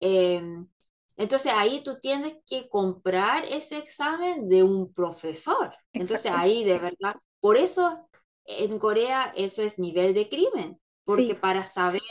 [0.00, 0.68] em,
[1.16, 5.70] entonces ahí tú tienes que comprar ese examen de un profesor.
[5.92, 8.08] Entonces ahí de verdad, por eso
[8.46, 12.02] en Corea eso es nivel de crimen, porque Sí, para saber,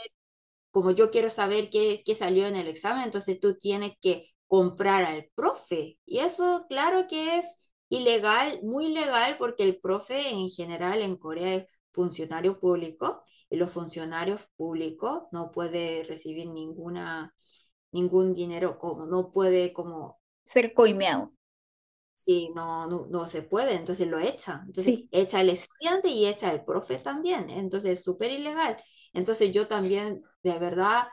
[0.70, 5.04] como yo quiero saber qué, qué salió en el examen, entonces tú tienes que comprar
[5.04, 5.98] al profe.
[6.04, 11.54] Y eso claro que es ilegal, muy ilegal, porque el profe en general en Corea
[11.54, 17.32] es funcionario público y los funcionarios públicos no pueden recibir ninguna
[17.94, 21.32] ningún dinero, como no puede, como, ser coimeado.
[22.14, 24.62] si no, no, no se puede, entonces lo echa.
[24.66, 27.50] Entonces Sí, echa el estudiante y echa el profe también.
[27.50, 28.76] Entonces es súper ilegal.
[29.12, 31.08] Entonces yo también, de verdad,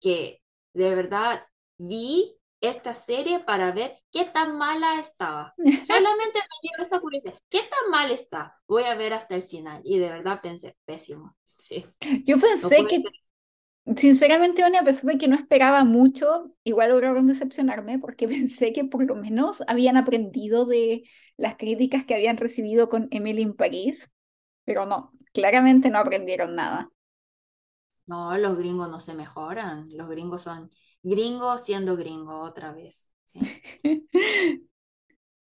[0.00, 0.42] que
[0.74, 1.42] de verdad
[1.78, 5.54] vi esta serie para ver qué tan mala estaba.
[5.80, 7.34] Solamente me dio esa curiosidad.
[7.48, 8.60] ¿Qué tan mal está?
[8.66, 9.80] Voy a ver hasta el final.
[9.84, 11.36] Y de verdad pensé, pésimo.
[11.44, 11.84] Sí,
[12.24, 13.12] yo no pensé puede que ser.
[13.96, 18.84] Sinceramente, Oni, a pesar de que no esperaba mucho, igual lograron decepcionarme porque pensé que
[18.84, 21.04] por lo menos habían aprendido de
[21.36, 24.10] las críticas que habían recibido con Emily in París,
[24.64, 26.90] pero no, claramente no aprendieron nada.
[28.06, 29.88] No, los gringos no se mejoran.
[29.96, 30.70] Los gringos son
[31.02, 33.12] gringos siendo gringos otra vez.
[33.24, 33.40] Sí,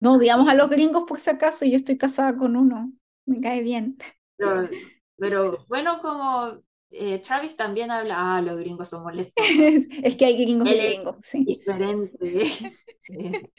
[0.00, 2.92] No odiamos a los gringos por si acaso, yo estoy casada con uno,
[3.26, 3.96] me cae bien.
[4.36, 4.68] Pero,
[5.16, 9.88] pero bueno, como eh, Travis también habla, ah, los gringos son molestosos.
[10.02, 11.46] Es que hay gringos y Él es gringos, sí.
[11.46, 12.44] diferente.
[12.98, 13.50] Sí.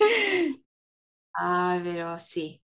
[1.33, 2.61] Ah, pero sí.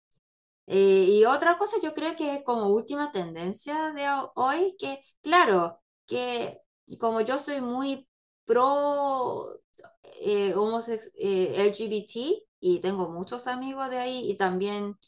[0.66, 5.82] Eh, y otra cosa, yo creo que como última tendencia de ho- hoy, que claro,
[6.06, 6.60] que
[7.00, 8.08] como yo soy muy
[8.46, 9.60] pro
[10.22, 14.98] eh, homosex- eh, LGBT y tengo muchos amigos de ahí y también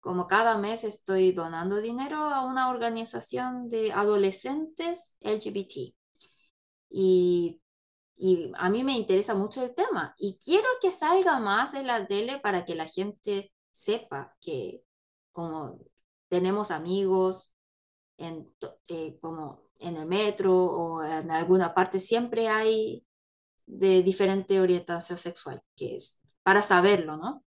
[0.00, 5.94] como cada mes estoy donando dinero a una organización de adolescentes LGBT.
[6.88, 7.60] Y,
[8.16, 12.06] y a mí me interesa mucho el tema y quiero que salga más en la
[12.06, 14.82] tele para que la gente sepa que
[15.32, 15.78] como
[16.28, 17.54] tenemos amigos
[18.18, 18.52] en,
[18.88, 23.06] eh, como en el metro o en alguna parte, siempre hay
[23.66, 27.44] de diferente orientación sexual, que es para saberlo, ¿no?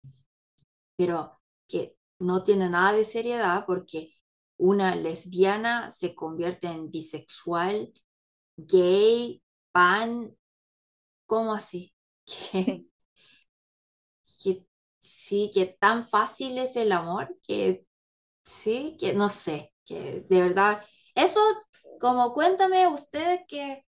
[0.96, 1.38] Pero
[1.68, 4.12] que no tiene nada de seriedad porque
[4.58, 7.92] una lesbiana se convierte en bisexual,
[8.56, 9.42] gay,
[9.72, 10.36] pan,
[11.26, 11.94] ¿cómo así?
[12.52, 12.84] Que,
[14.22, 14.42] Sí.
[14.42, 14.66] que
[14.98, 17.86] sí, que tan fácil es el amor que
[18.44, 20.82] sí, que no sé, que de verdad,
[21.16, 21.40] eso
[22.00, 23.84] como cuéntame usted que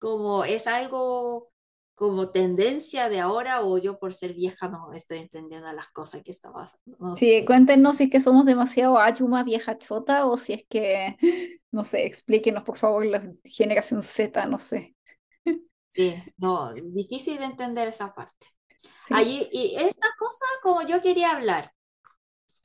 [0.00, 1.52] como es algo
[1.94, 6.30] como tendencia de ahora o yo por ser vieja no estoy entendiendo las cosas que
[6.32, 7.46] está pasando, no Sí, sé.
[7.46, 11.16] cuéntenos si es que somos demasiado achuma, vieja chota, o si es que,
[11.70, 14.96] no sé, explíquenos por favor la generación Z, no sé.
[15.88, 18.48] Sí, no, difícil de entender esa parte.
[19.02, 21.72] Sí, Allí, y esta cosa como yo quería hablar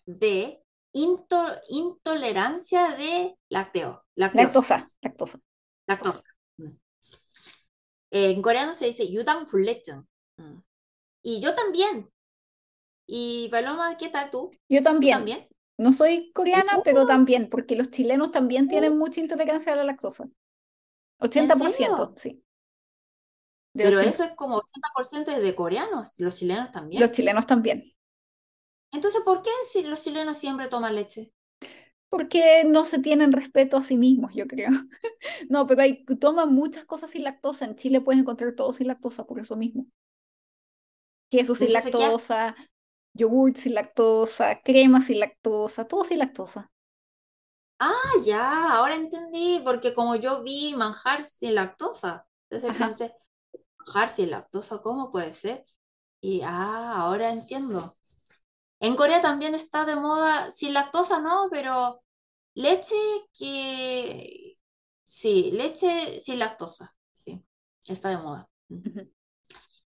[0.06, 0.62] de
[0.94, 4.04] into- intolerancia de lactosa,
[4.34, 5.40] lactosa, lactosa.
[5.88, 6.30] lactosa.
[8.12, 10.08] Eh, en coreano se dice Yudang Fullechen.
[10.38, 10.60] Mm.
[11.24, 12.12] Y yo también.
[13.06, 14.52] Y Paloma, ¿qué tal tú?
[14.70, 15.18] Yo también.
[15.18, 15.48] También?
[15.78, 20.30] No soy coreana, pero también, porque los chilenos también tienen mucha intolerancia a la lactosa.
[21.20, 22.44] 80%, sí.
[23.74, 27.02] De pero eso es como 80% es de coreanos, los chilenos también.
[27.02, 27.94] Los chilenos también.
[28.92, 31.32] Entonces, ¿por qué si los chilenos siempre toman leche?
[32.10, 34.70] Porque no se tienen respeto a sí mismos, yo creo.
[35.50, 37.66] No, pero hay, toman muchas cosas sin lactosa.
[37.66, 39.86] En Chile puedes encontrar todo sin lactosa por eso mismo.
[41.30, 42.56] Queso sin lactosa,
[43.14, 46.72] yogurt sin lactosa, crema sin lactosa, todo sin lactosa.
[47.80, 47.94] Ah,
[48.26, 52.88] ya, ahora entendí, porque como yo vi manjar sin lactosa, entonces Ajá.
[52.88, 53.14] pensé,
[53.80, 55.66] manjar sin lactosa, ¿cómo puede ser?
[56.22, 57.98] Y ah, ahora entiendo.
[58.80, 62.02] En Corea también está de moda, sin lactosa no, pero
[62.56, 62.96] leche
[63.38, 64.54] que...
[65.04, 67.44] Sí, leche sin lactosa, sí,
[67.88, 68.50] está de moda.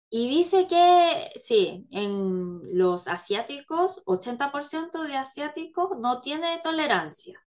[0.10, 7.42] Y dice que sí, en los asiáticos, 80% de asiáticos no tiene tolerancia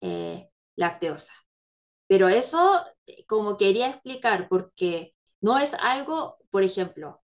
[0.00, 1.32] eh, lactosa.
[2.06, 2.84] Pero eso,
[3.26, 7.22] como quería explicar, porque no es algo, por ejemplo,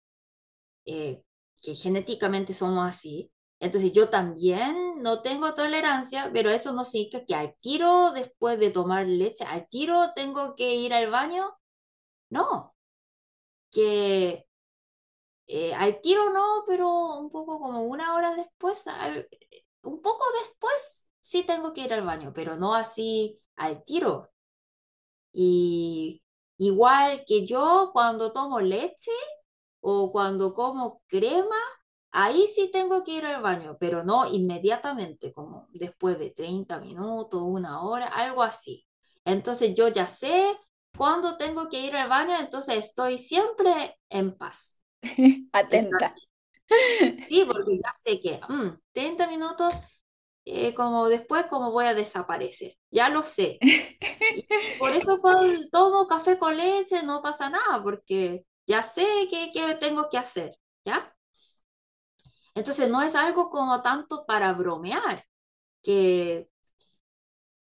[0.86, 1.24] eh,
[1.62, 3.32] que genéticamente somos así.
[3.60, 8.70] Entonces yo también no tengo tolerancia, pero eso no significa que al tiro, después de
[8.70, 11.58] tomar leche, al tiro tengo que ir al baño.
[12.30, 12.74] No,
[13.70, 14.46] que
[15.46, 16.88] eh, al tiro no, pero
[17.18, 18.84] un poco como una hora después,
[19.82, 24.30] un poco después sí tengo que ir al baño, pero no así al tiro.
[25.32, 26.22] Y
[26.58, 29.10] igual que yo cuando tomo leche
[29.80, 31.56] o cuando como crema,
[32.12, 37.42] ahí sí tengo que ir al baño, pero no inmediatamente, como después de 30 minutos,
[37.44, 38.86] una hora, algo así.
[39.24, 40.58] Entonces yo ya sé
[40.96, 44.82] cuándo tengo que ir al baño, entonces estoy siempre en paz.
[45.52, 46.14] Atenta.
[47.26, 48.40] Sí, porque ya sé que
[48.92, 49.74] 30 mm, minutos,
[50.44, 52.76] eh, como después, como voy a desaparecer.
[52.90, 53.58] Ya lo sé.
[54.78, 60.08] por eso cuando tomo café con leche no pasa nada, porque ya sé qué, tengo
[60.10, 61.14] que hacer, ¿ya?
[62.54, 65.24] Entonces no es algo como tanto para bromear,
[65.82, 66.50] que,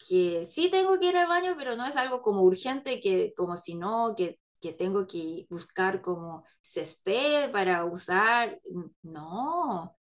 [0.09, 3.57] que sí tengo que ir al baño, pero no es algo como urgente, que como
[3.57, 8.59] si no, que que tengo que buscar como césped para usar,
[9.03, 9.97] no.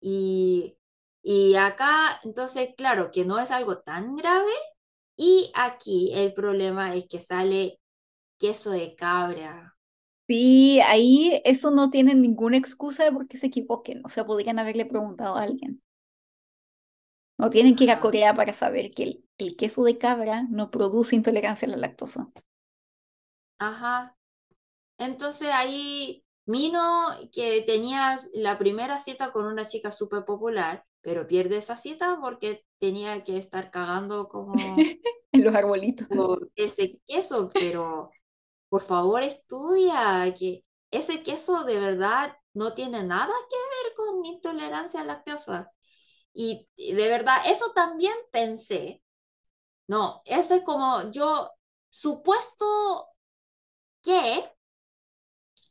[0.00, 0.78] Y,
[1.22, 4.52] y acá, entonces, claro, que no es algo tan grave.
[5.16, 7.80] Y aquí el problema es que sale
[8.38, 9.74] queso de cabra.
[10.28, 14.02] Sí, ahí eso no tiene ninguna excusa de por qué se equivoquen.
[14.04, 15.82] O sea, podrían haberle preguntado a alguien.
[17.38, 20.70] No tienen que ir a Corea para saber que el, el queso de cabra no
[20.70, 22.30] produce intolerancia a la lactosa.
[23.58, 24.16] Ajá.
[24.98, 31.58] Entonces ahí Mino, que tenía la primera cita con una chica súper popular, pero pierde
[31.58, 34.54] esa cita porque tenía que estar cagando como
[35.32, 36.08] en los arbolitos.
[36.08, 38.10] por ese queso, pero
[38.68, 45.00] por favor estudia que ese queso de verdad no tiene nada que ver con intolerancia
[45.00, 45.72] a lactosa.
[46.32, 49.02] Y de verdad, eso también pensé.
[49.86, 51.50] No, eso es como yo
[51.88, 53.08] supuesto
[54.02, 54.44] que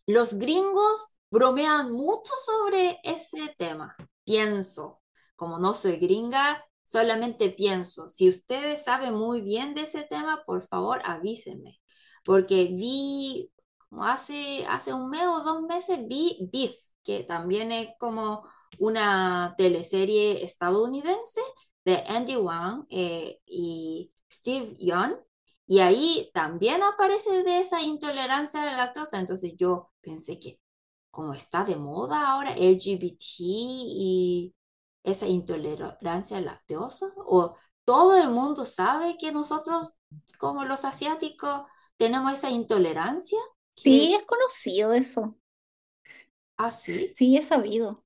[0.05, 3.95] los gringos bromean mucho sobre ese tema.
[4.23, 5.01] Pienso,
[5.35, 10.61] como no soy gringa, solamente pienso, si ustedes saben muy bien de ese tema, por
[10.61, 11.79] favor avísenme,
[12.27, 13.49] porque vi,
[13.89, 18.43] como hace, hace un mes o dos meses, vi Beef, que también es como
[18.79, 21.39] una teleserie estadounidense
[21.85, 25.13] de Andy Wang eh, y Steve Young,
[25.67, 29.19] y ahí también aparece de esa intolerancia a la lactosa.
[29.19, 30.59] Entonces yo pensé que
[31.09, 34.53] como está de moda ahora LGBT y
[35.03, 37.55] esa intolerancia a la lactosa, o
[37.85, 39.93] todo el mundo sabe que nosotros
[40.37, 41.61] como los asiáticos
[41.97, 43.39] tenemos esa intolerancia.
[43.69, 45.37] Sí, es conocido eso.
[46.57, 47.11] ¿Ah, sí?
[47.15, 48.03] Sí, es sabido.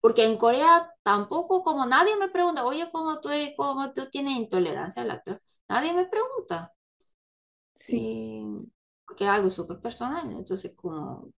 [0.00, 5.02] Porque en Corea tampoco, como nadie me pregunta, oye, ¿cómo tú, cómo tú tienes intolerancia
[5.02, 5.42] a la lactosa?
[5.68, 6.72] Nadie me pregunta.
[7.74, 8.54] Sí.
[9.06, 11.32] porque es algo súper personal, entonces como,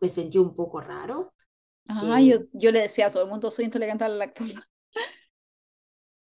[0.00, 1.32] me sentí un poco raro.
[1.88, 4.68] Ah, yo, yo le decía a todo el mundo, soy intolerante a la lactosa.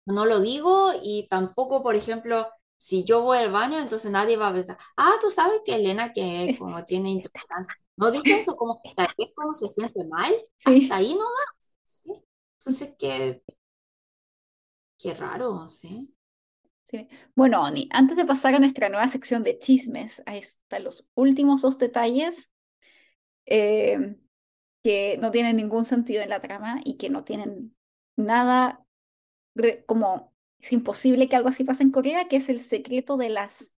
[0.06, 2.48] No lo digo y tampoco, por ejemplo,
[2.78, 6.12] si yo voy al baño, entonces nadie va a pensar, ah, tú sabes que Elena
[6.14, 7.74] que como tiene intolerancia.
[7.98, 10.34] No dice eso, como tal vez como se siente mal,
[10.66, 12.20] hasta ahí no va.
[12.60, 13.42] Entonces, qué,
[14.98, 16.16] qué raro, ¿sí?
[16.84, 17.08] Sí.
[17.36, 21.62] Bueno, Oni, antes de pasar a nuestra nueva sección de chismes, ahí están los últimos
[21.64, 22.52] dos detalles
[23.46, 24.18] eh,
[24.84, 27.76] que no tienen ningún sentido en la trama y que no tienen
[28.16, 28.86] nada
[29.88, 33.76] como es imposible que algo así pase en Corea, que es el secreto de las,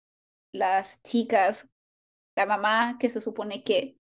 [0.52, 1.68] las chicas,
[2.36, 3.98] la mamá que se supone que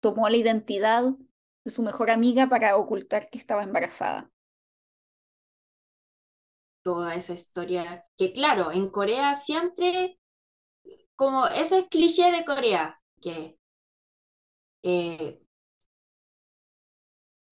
[0.00, 1.02] tomó la identidad
[1.64, 4.30] de su mejor amiga para ocultar que estaba embarazada.
[6.82, 10.18] Toda esa historia, que claro, en Corea siempre,
[11.16, 13.58] como eso es cliché de Corea, que
[14.82, 15.40] eh,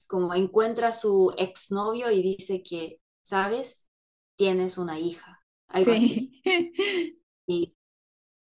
[0.06, 3.81] como encuentra a su exnovio y dice que, ¿sabes?
[4.42, 6.42] Tienes una hija, algo así.
[7.46, 7.74] Y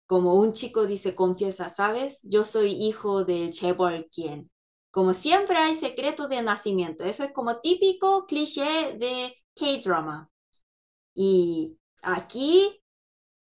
[0.06, 2.20] como un chico dice, confiesa, ¿sabes?
[2.24, 4.50] Yo soy hijo del Chebol quien
[4.90, 7.04] como siempre hay secretos de nacimiento.
[7.04, 10.30] Eso es como típico cliché de K-drama.
[11.14, 12.82] Y aquí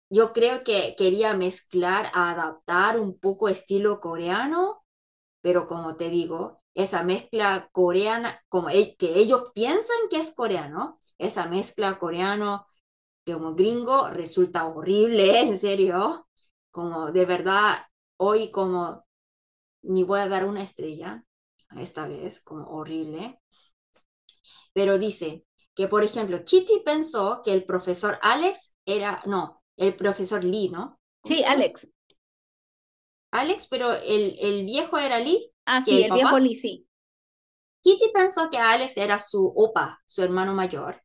[0.09, 4.81] yo creo que quería mezclar, adaptar un poco estilo coreano
[5.41, 11.47] pero como te digo, esa mezcla coreana, como que ellos piensan que es coreano, esa
[11.47, 12.67] mezcla coreano
[13.25, 16.27] como gringo resulta horrible, en serio,
[16.71, 17.79] como de verdad,
[18.17, 19.05] hoy como
[19.83, 21.25] ni voy a dar una estrella,
[21.77, 23.39] esta vez, como horrible.
[24.73, 25.45] Pero dice
[25.75, 30.99] que, por ejemplo, Kitty pensó que el profesor Alex era, no, el profesor Lee, ¿no?
[31.23, 31.87] Sí, Alex.
[33.31, 35.51] Alex, pero el, el viejo era Lee.
[35.65, 36.37] Ah, sí, el, viejo.
[36.37, 41.01] Kitty pensó que Alex era su opa, su hermano mayor,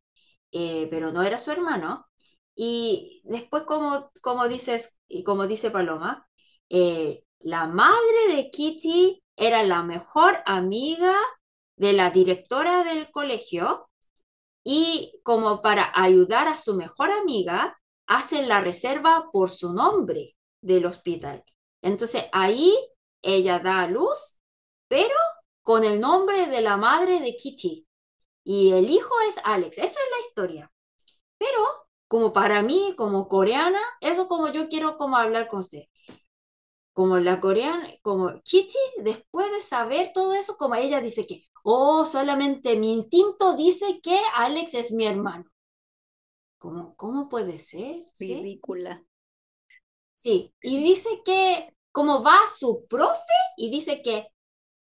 [0.51, 2.07] eh, pero no era su hermano.
[2.55, 6.27] Y después, como, como dices, y como dice Paloma,
[6.69, 11.15] eh, la madre de Kitty era la mejor amiga
[11.75, 13.89] de la directora del colegio
[14.63, 17.77] y como para ayudar a su mejor amiga,
[18.07, 21.43] hacen la reserva por su nombre del hospital.
[21.81, 22.75] Entonces ahí
[23.21, 24.40] ella da a luz,
[24.91, 25.15] pero
[25.63, 27.87] con el nombre de la madre de Kitty.
[28.43, 29.77] Y el hijo es Alex.
[29.77, 30.73] Eso es la historia.
[31.37, 31.59] Pero
[32.09, 35.83] como para mí, como coreana, eso como yo quiero como hablar con usted.
[36.91, 42.03] Como la coreana, como Kitty, después de saber todo eso, como ella dice que, oh,
[42.03, 45.45] solamente mi instinto dice que Alex es mi hermano.
[46.57, 48.01] Como, ¿Cómo puede ser?
[48.19, 49.05] Ridícula.
[50.15, 54.30] Sí, y dice que, como va su profe y dice que,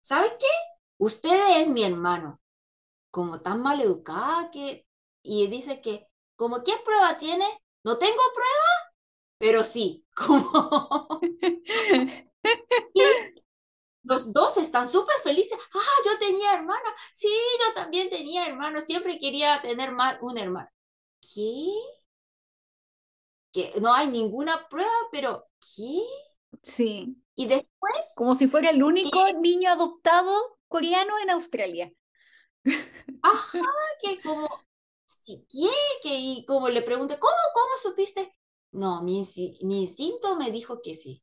[0.04, 0.46] ¿sabes qué?
[0.98, 2.40] Usted es mi hermano.
[3.10, 4.86] Como tan mal educada que,
[5.22, 7.46] y dice que, como, ¿qué prueba tiene?
[7.84, 8.64] No tengo prueba,
[9.38, 11.20] pero sí, como...
[14.02, 15.58] los dos están súper felices.
[15.74, 16.88] Ah, yo tenía hermana.
[17.12, 17.28] Sí,
[17.60, 18.80] yo también tenía hermano.
[18.80, 20.68] Siempre quería tener más un hermano.
[21.20, 21.66] ¿Qué?
[23.52, 26.02] Que no hay ninguna prueba, pero ¿qué?
[26.62, 27.23] Sí.
[27.36, 28.12] Y después...
[28.16, 31.92] Como si fuera el único niño adoptado coreano en Australia.
[33.22, 33.58] Ajá,
[34.00, 34.48] que como,
[35.26, 35.70] ¿qué?
[36.02, 38.34] Que, y como le pregunté, ¿cómo, cómo supiste?
[38.72, 39.22] No, mi,
[39.62, 41.22] mi instinto me dijo que sí.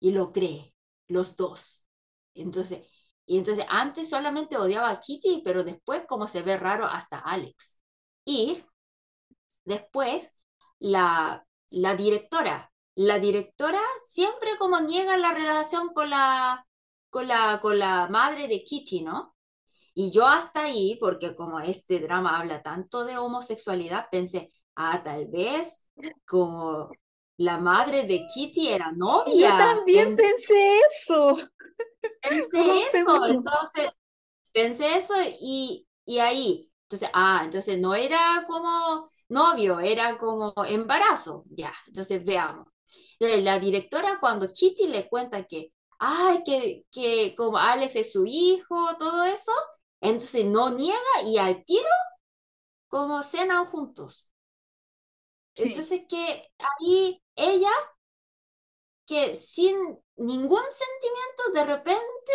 [0.00, 0.74] Y lo cree,
[1.08, 1.86] los dos.
[2.34, 2.86] Entonces,
[3.26, 7.78] y entonces antes solamente odiaba a Kitty, pero después como se ve raro hasta Alex.
[8.24, 8.62] Y
[9.64, 10.42] después
[10.78, 16.66] la, la directora, la directora siempre como niega la relación con la,
[17.10, 19.36] con la, con la madre de Kitty, ¿no?
[19.94, 25.26] Y yo hasta ahí, porque como este drama habla tanto de homosexualidad, pensé, ah, tal
[25.28, 25.82] vez
[26.26, 26.90] como
[27.38, 29.50] la madre de Kitty era novia.
[29.50, 31.36] Yo también pensé, eso.
[32.20, 33.90] Pensé eso, entonces
[34.52, 41.44] pensé eso y, y ahí, entonces, ah, entonces no era como novio, era como embarazo,
[41.50, 42.66] ya, entonces veamos.
[43.18, 48.96] La directora cuando Kitty le cuenta que, ay, que, que como Alex es su hijo,
[48.98, 49.52] todo eso,
[50.00, 51.88] entonces no niega y al tiro
[52.88, 54.30] como cenan juntos.
[55.54, 57.70] Entonces que ahí ella,
[59.06, 59.76] que sin
[60.16, 62.32] ningún sentimiento, de repente,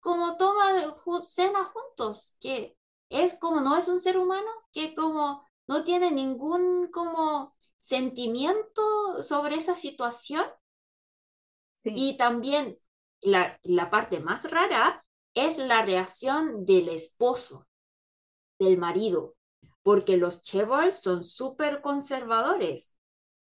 [0.00, 2.76] como toma cena juntos, que
[3.08, 9.54] es como no es un ser humano, que como no tiene ningún como sentimiento sobre
[9.54, 10.44] esa situación.
[11.84, 12.74] Y también
[13.20, 17.68] la, la parte más rara es la reacción del esposo,
[18.58, 19.36] del marido,
[19.84, 22.98] porque los Chebol son súper conservadores,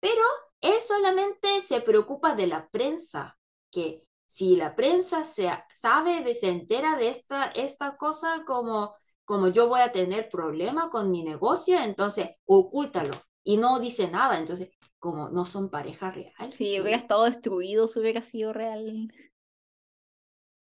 [0.02, 0.22] pero
[0.60, 3.40] él solamente se preocupa de la prensa,
[3.72, 8.94] que si la prensa se sabe, de, se entera de esta, esta cosa como,
[9.30, 13.12] como yo voy a tener problema con mi negocio, entonces ocúltalo
[13.44, 16.52] y no dice nada, entonces como no son pareja real.
[16.52, 19.14] Si hubiera estado destruido, si hubiera sido real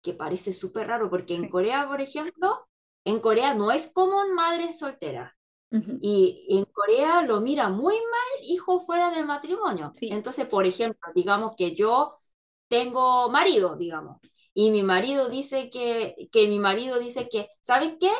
[0.03, 2.67] que parece súper raro, porque en Corea, por ejemplo,
[3.05, 5.37] en Corea no es común madre soltera.
[6.01, 9.93] Y en Corea lo mira muy mal hijo fuera del matrimonio.
[10.01, 12.13] Entonces, por ejemplo, digamos que yo
[12.67, 14.17] tengo marido, digamos,
[14.53, 18.11] y mi marido dice que, que mi marido dice que, ¿sabes qué?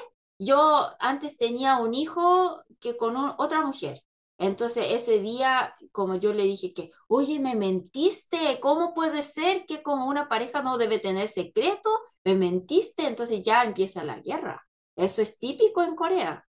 [0.43, 4.01] Yo antes tenía un hijo que con otra mujer.
[4.39, 9.84] Entonces ese día, como yo le dije que, oye, me mentiste, ¿cómo puede ser que
[9.84, 11.91] como una pareja no debe tener secreto?
[12.23, 14.68] Me mentiste, entonces ya empieza la guerra.
[14.95, 16.47] Eso es típico en Corea.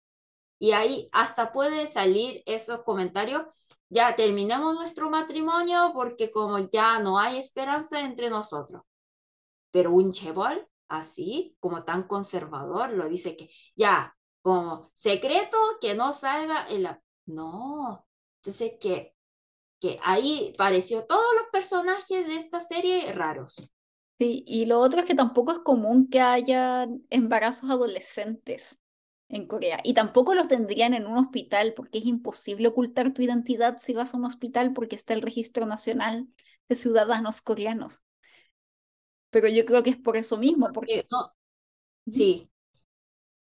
[0.59, 3.41] Y ahí hasta puede salir esos comentarios,
[3.89, 8.83] ya terminamos nuestro matrimonio porque como ya no hay esperanza entre nosotros.
[9.71, 16.11] Pero un chebol así, como tan conservador, lo dice que ya, como secreto que no
[16.11, 18.05] salga en la no,
[18.37, 19.15] entonces que,
[19.79, 23.71] que ahí pareció todos los personajes de esta serie raros.
[24.19, 28.77] Sí, y lo otro es que tampoco es común que haya embarazos adolescentes
[29.29, 29.79] en Corea.
[29.83, 34.13] Y tampoco los tendrían en un hospital, porque es imposible ocultar tu identidad si vas
[34.13, 36.27] a un hospital porque está el registro nacional
[36.67, 38.01] de ciudadanos coreanos.
[39.29, 40.67] Pero yo creo que es por eso mismo.
[40.73, 41.05] Porque...
[41.11, 41.33] no.
[42.05, 42.49] Sí.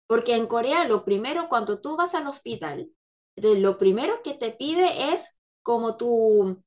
[0.06, 2.90] Porque en Corea lo primero, cuando tú vas al hospital,
[3.36, 6.62] lo primero que te pide es como tu,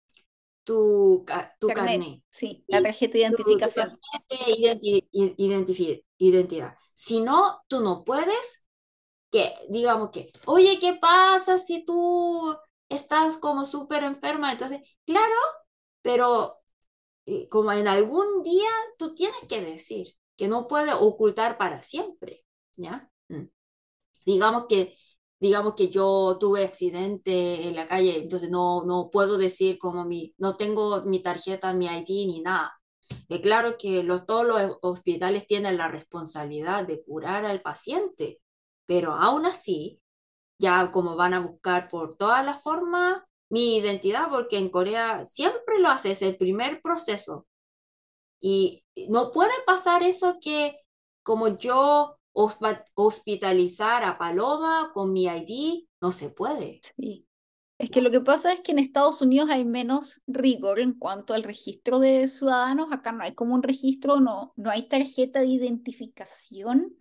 [0.63, 1.25] tu,
[1.59, 2.21] tu carnet.
[2.29, 3.99] Sí, la tarjeta de identificación.
[6.17, 6.75] identidad.
[6.93, 8.67] Si no, tú no puedes
[9.31, 12.55] que, digamos que, oye, ¿qué pasa si tú
[12.89, 14.51] estás como súper enferma?
[14.51, 15.35] Entonces, claro,
[16.01, 16.60] pero
[17.49, 20.07] como en algún día tú tienes que decir
[20.37, 22.45] que no puede ocultar para siempre,
[22.75, 23.09] ¿ya?
[23.29, 23.45] Mm.
[24.25, 24.95] Digamos que
[25.41, 30.35] digamos que yo tuve accidente en la calle, entonces no, no puedo decir como mi,
[30.37, 32.79] no tengo mi tarjeta, mi ID ni nada.
[33.27, 38.39] que claro que los, todos los hospitales tienen la responsabilidad de curar al paciente,
[38.85, 40.01] pero aún así,
[40.59, 45.79] ya como van a buscar por todas las formas mi identidad, porque en Corea siempre
[45.79, 47.47] lo haces, el primer proceso.
[48.41, 50.79] Y no puede pasar eso que
[51.23, 56.81] como yo hospitalizar a Paloma con mi ID, no se puede.
[56.97, 57.27] Sí.
[57.77, 61.33] Es que lo que pasa es que en Estados Unidos hay menos rigor en cuanto
[61.33, 62.89] al registro de ciudadanos.
[62.91, 66.95] Acá no hay como un registro, no, no hay tarjeta de identificación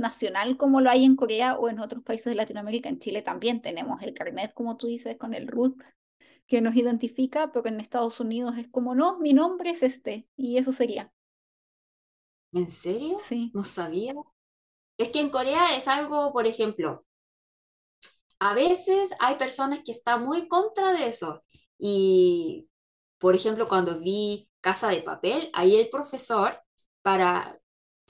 [0.00, 2.88] nacional como lo hay en Corea o en otros países de Latinoamérica.
[2.88, 5.80] En Chile también tenemos el carnet, como tú dices, con el RUT
[6.46, 10.58] que nos identifica, pero en Estados Unidos es como, no, mi nombre es este, y
[10.58, 11.12] eso sería.
[12.52, 13.18] ¿En serio?
[13.22, 13.52] Sí.
[13.54, 14.14] No sabía.
[14.98, 17.06] Es que en Corea es algo, por ejemplo,
[18.40, 21.44] a veces hay personas que están muy contra de eso.
[21.78, 22.68] Y,
[23.18, 26.60] por ejemplo, cuando vi Casa de Papel, ahí el profesor,
[27.02, 27.60] para,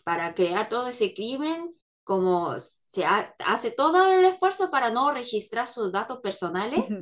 [0.04, 1.70] para crear todo ese crimen,
[2.10, 6.92] como se hace todo el esfuerzo para no registrar sus datos personales,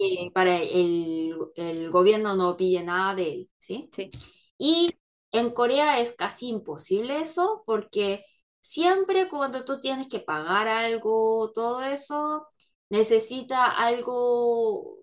[0.00, 3.88] eh, para el, el, gobierno no pille nada de él, ¿sí?
[3.92, 4.10] Sí.
[4.58, 4.90] Y
[5.30, 8.24] en Corea es casi imposible eso porque
[8.60, 12.48] siempre cuando tú tienes que pagar algo, todo eso,
[12.90, 14.98] necesita algo,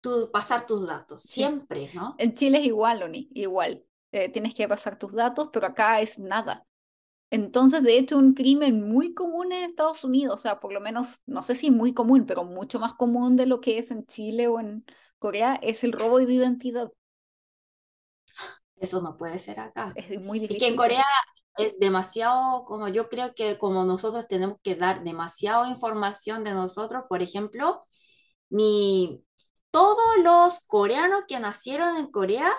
[0.00, 2.14] tu, pasar tus datos, siempre, ¿no?
[2.16, 3.84] En Chile es igual, Oni, igual.
[4.12, 6.66] Eh, tienes que pasar tus datos, pero acá es nada.
[7.30, 11.20] Entonces, de hecho, un crimen muy común en Estados Unidos, o sea, por lo menos,
[11.26, 14.46] no sé si muy común, pero mucho más común de lo que es en Chile
[14.46, 14.84] o en
[15.18, 16.90] Corea, es el robo de identidad.
[18.76, 19.92] Eso no puede ser acá.
[19.96, 20.56] Es muy difícil.
[20.56, 21.04] Y que en Corea
[21.56, 27.04] es demasiado, como yo creo que como nosotros tenemos que dar demasiada información de nosotros,
[27.08, 27.80] por ejemplo,
[28.50, 29.24] mi,
[29.70, 32.52] todos los coreanos que nacieron en Corea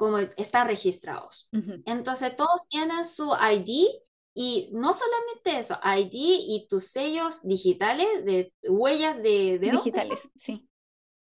[0.00, 1.50] como están registrados.
[1.84, 3.86] Entonces todos tienen su ID
[4.34, 9.84] y no solamente eso, ID y tus sellos digitales de huellas de dedos.
[9.84, 10.66] Digitales, sí.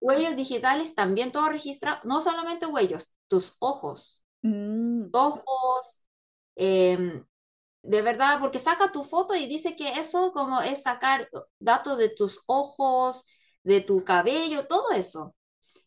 [0.00, 4.24] Huellas digitales también todo registrado, no solamente huellos, tus ojos.
[4.42, 5.04] Mm.
[5.12, 6.04] Ojos,
[6.56, 7.24] em,
[7.80, 11.28] de verdad, porque saca tu foto y dice que eso como es sacar
[11.60, 13.24] datos de tus ojos,
[13.62, 15.36] de tu cabello, todo eso.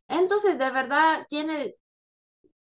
[0.08, 1.76] Entonces, de verdad, tiene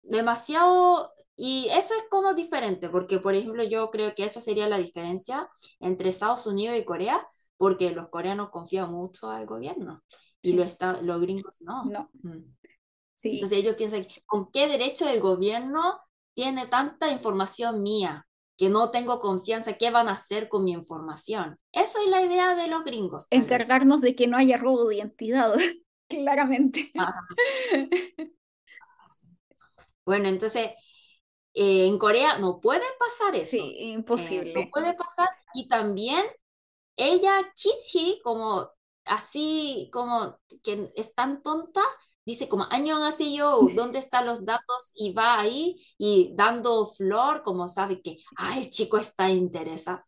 [0.09, 4.79] demasiado, y eso es como diferente, porque por ejemplo yo creo que eso sería la
[4.79, 5.49] diferencia
[5.81, 7.27] entre Estados Unidos y Corea,
[7.57, 10.03] porque los coreanos confían mucho al gobierno
[10.43, 11.85] y los, los gringos no.
[11.85, 12.11] No.
[12.23, 12.55] Mm.
[13.15, 13.31] Sí.
[13.33, 15.99] Entonces ellos piensan, ¿con qué derecho el gobierno
[16.35, 18.27] tiene tanta información mía?
[18.57, 21.59] que no tengo confianza, ¿qué van a hacer con mi información?
[21.73, 23.27] Eso es la idea de los gringos.
[23.31, 25.55] Encargarnos de que no haya robo de identidad,
[26.09, 26.93] claramente.
[30.07, 30.71] Bueno, entonces,
[31.53, 33.51] eh, en Corea no puede pasar eso.
[33.51, 34.55] Sí, imposible.
[34.55, 35.29] no puede pasar.
[35.53, 36.25] Y también
[36.97, 38.71] ella, Kitty, como
[39.05, 41.83] así, como que es tan tonta,
[42.25, 44.93] dice como, año así yo, ¿dónde están los datos?
[44.95, 50.03] Y va ahí y dando flor, como sabe que, ah, el chico está interesado.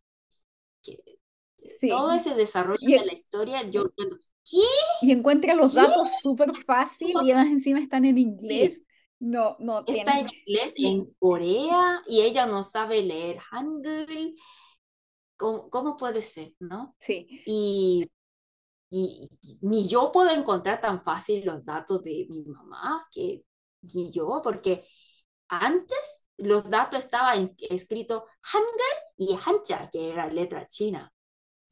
[1.87, 4.63] Todo ese desarrollo de la historia, yo ¿qué?
[5.01, 8.81] Y encuentra los datos súper fácil y además encima están en inglés.
[9.19, 9.83] No, no.
[9.85, 14.35] Está en inglés, en Corea, y ella no sabe leer Hangul.
[15.37, 16.95] ¿Cómo, cómo puede ser, no?
[16.99, 17.27] Sí.
[17.45, 18.09] Y,
[18.89, 19.29] y,
[19.61, 23.43] ni yo puedo encontrar tan fácil los datos de mi mamá, que
[23.81, 24.85] ni yo, porque
[25.47, 28.67] antes los datos estaban escritos Hangul
[29.17, 31.11] y Hancha, que era letra china.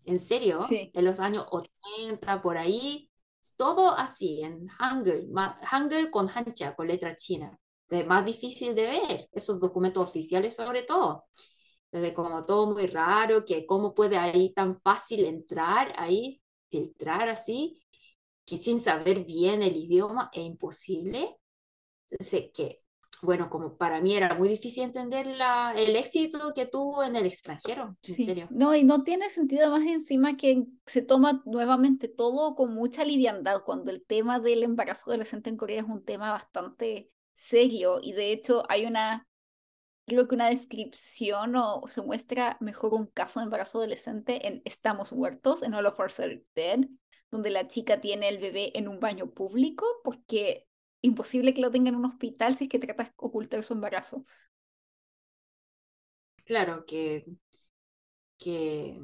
[0.05, 0.63] ¿En serio?
[0.63, 0.89] Sí.
[0.93, 3.06] En los años 80, por ahí,
[3.55, 5.29] todo así, en Hangul,
[5.63, 7.57] Hangul con Hancha, con letra china.
[7.89, 11.25] es más difícil de ver, esos documentos oficiales sobre todo.
[11.91, 17.81] Entonces, como todo muy raro, que cómo puede ahí tan fácil entrar ahí, filtrar así,
[18.45, 21.37] que sin saber bien el idioma es imposible.
[22.09, 22.77] Entonces, que,
[23.21, 27.25] bueno, como para mí era muy difícil entender la, el éxito que tuvo en el
[27.25, 28.47] extranjero, en serio.
[28.49, 33.63] No, y no tiene sentido más encima que se toma nuevamente todo con mucha liviandad,
[33.63, 38.31] cuando el tema del embarazo adolescente en Corea es un tema bastante serio y de
[38.31, 39.27] hecho hay una,
[40.05, 45.13] creo que una descripción o, se muestra mejor un caso de embarazo adolescente en Estamos
[45.13, 46.79] Muertos, en All of Us Are Dead,
[47.29, 50.66] donde la chica tiene el bebé en un baño público porque
[51.01, 54.25] imposible que lo tenga en un hospital si es que trata de ocultar su embarazo.
[56.45, 57.23] Claro que,
[58.37, 58.97] que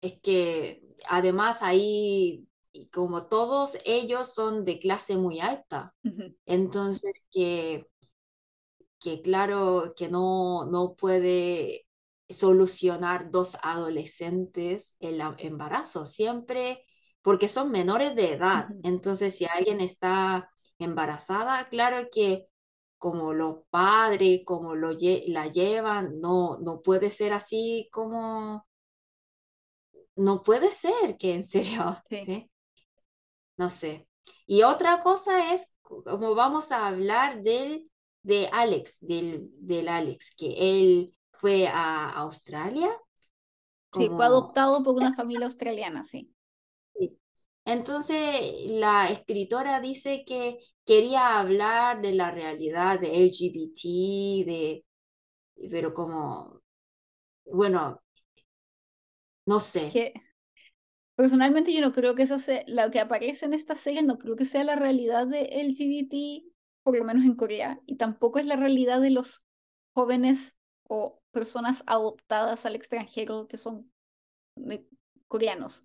[0.00, 2.48] es que además ahí
[2.92, 5.94] como todos ellos son de clase muy alta,
[6.46, 7.86] entonces que,
[9.00, 11.86] que claro que no, no puede
[12.28, 16.84] solucionar dos adolescentes el embarazo, siempre
[17.22, 18.68] porque son menores de edad.
[18.82, 20.50] Entonces, si alguien está
[20.82, 22.48] embarazada, claro que
[22.98, 24.92] como los padres, como lo
[25.26, 28.66] la llevan, no, no puede ser así como...
[30.14, 32.50] No puede ser que en serio, ¿sí?
[33.56, 34.08] No sé.
[34.46, 37.90] Y otra cosa es, como vamos a hablar del,
[38.22, 42.88] de Alex, del, del Alex, que él fue a Australia.
[43.92, 46.32] Sí, fue adoptado por una familia australiana, sí.
[47.64, 54.84] Entonces, la escritora dice que quería hablar de la realidad de LGBT, de,
[55.70, 56.62] pero como,
[57.46, 58.02] bueno,
[59.46, 59.90] no sé.
[61.14, 64.36] personalmente yo no creo que eso sea, lo que aparece en esta serie no creo
[64.36, 66.44] que sea la realidad de LGBT,
[66.82, 69.44] por lo menos en Corea, y tampoco es la realidad de los
[69.94, 70.56] jóvenes
[70.88, 73.90] o personas adoptadas al extranjero que son
[75.28, 75.84] coreanos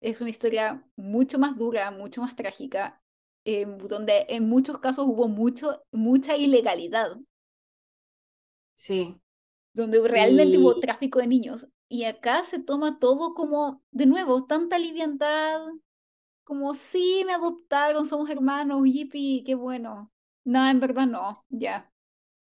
[0.00, 3.02] es una historia mucho más dura, mucho más trágica,
[3.44, 7.16] donde en muchos casos hubo mucho, mucha ilegalidad.
[8.74, 9.20] Sí.
[9.72, 11.68] Donde realmente hubo tráfico de niños.
[11.88, 15.60] Y acá se toma todo como, de nuevo, tanta liviandad,
[16.44, 20.12] como sí, me adoptaron, somos hermanos, yipi, qué bueno.
[20.44, 21.90] No, en verdad no, ya.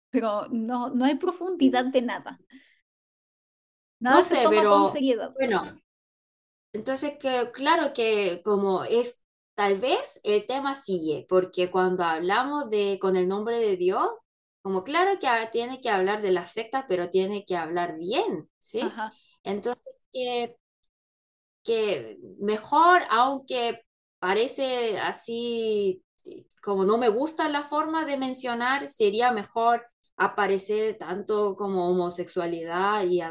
[0.10, 2.40] Pero no, no hay profundidad de nada.
[4.00, 4.92] Nada no sé, pero
[5.34, 5.82] bueno,
[6.76, 9.25] entonces, que, claro que como es,
[9.56, 14.08] tal vez el tema sigue, porque cuando hablamos de con el nombre de Dios,
[14.62, 19.02] como claro que tiene que hablar de la secta, pero tiene que hablar bien, ¿sí?
[19.44, 20.58] Entonces, que,
[21.64, 23.82] que mejor, aunque
[24.20, 26.04] parece así,
[26.64, 29.86] como no me gusta la forma de mencionar, sería mejor
[30.18, 33.22] aparecer tanto como homosexualidad y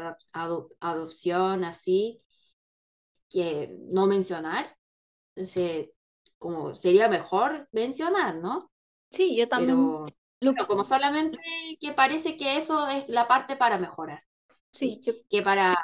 [0.81, 2.21] adopción así,
[3.29, 4.77] que no mencionar.
[5.35, 5.89] Entonces,
[6.45, 8.71] como sería mejor mencionar, ¿no?
[9.09, 10.05] Sí, yo también.
[10.39, 11.39] Pero, como solamente
[11.79, 14.21] que parece que eso es la parte para mejorar.
[14.69, 15.75] Sí, que para,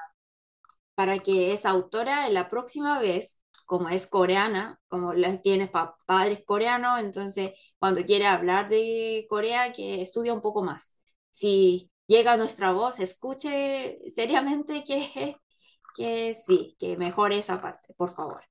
[0.94, 5.68] para que esa autora la próxima vez, como es coreana, como tiene
[6.06, 11.02] padres coreanos, entonces cuando quiere hablar de Corea, que estudie un poco más.
[11.32, 15.36] Si llega nuestra voz, escuche seriamente que
[15.96, 18.44] que sí, que mejore esa parte, por favor.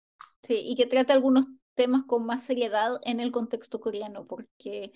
[0.42, 1.46] Sí, y que trate algunos
[1.80, 4.92] temas con más seriedad en el contexto coreano, porque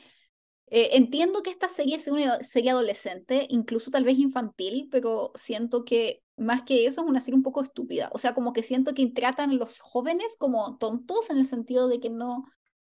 [0.67, 5.87] eh, entiendo que esta serie es una serie adolescente, incluso tal vez infantil, pero siento
[5.87, 8.11] que más que eso es una serie un poco estúpida.
[8.13, 11.89] O sea, como que siento que tratan a los jóvenes como tontos en el sentido
[11.89, 12.45] de que no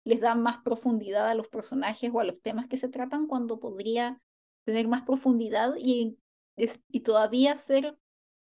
[0.04, 3.60] les dan más profundidad a los personajes o a los temas que se tratan cuando
[3.60, 4.22] podría
[4.64, 6.16] tener más profundidad y,
[6.56, 7.98] y todavía ser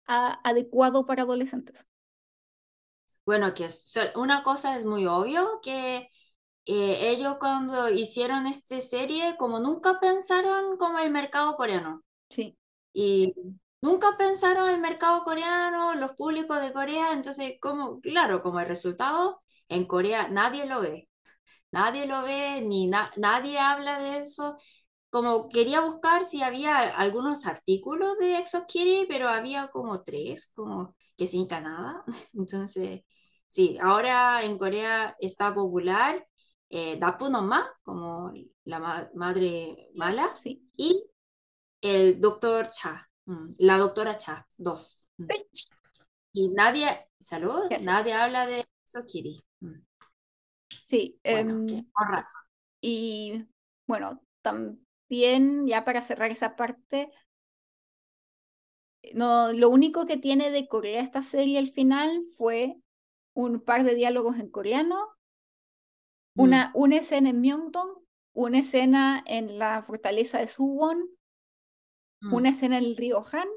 [0.07, 1.87] adecuado para adolescentes?
[3.27, 3.69] Bueno, que
[4.17, 6.09] una cosa es muy obvio, que
[6.67, 12.03] eh, ellos cuando hicieron esta serie, como nunca pensaron como el mercado coreano.
[12.31, 12.57] Sí.
[12.93, 13.35] Y
[13.83, 19.43] nunca pensaron el mercado coreano, los públicos de Corea, entonces, como, claro, como el resultado,
[19.69, 21.09] en Corea nadie lo ve.
[21.73, 24.57] Nadie lo ve, ni nadie habla de eso
[25.11, 31.27] como quería buscar si había algunos artículos de ExoKitty, pero había como tres, como que
[31.27, 32.05] sin nada.
[32.35, 33.03] Entonces,
[33.55, 36.27] sí, ahora en Corea está popular
[36.69, 38.33] eh, Dapunoma, como
[38.65, 40.69] la madre mala, sí.
[40.77, 41.09] y
[41.81, 45.07] el doctor Cha, mm, la doctora Cha, dos.
[45.19, 45.27] Mm.
[46.33, 49.41] Y nadie, salud, nadie habla de ExoKitty.
[49.61, 49.87] Mm.
[50.83, 51.67] Sí, bueno, em,
[52.11, 52.43] razón.
[52.81, 53.47] Y
[53.87, 57.09] bueno, también, ya para cerrar esa parte,
[59.13, 62.81] no, lo único que tiene de Corea esta serie al final fue
[63.35, 65.15] un par de diálogos en coreano,
[66.35, 68.05] Mm, una, una escena en Myeongdong,
[68.35, 71.09] una escena en la fortaleza de Suwon,
[72.23, 73.49] mm, una escena en el río Han,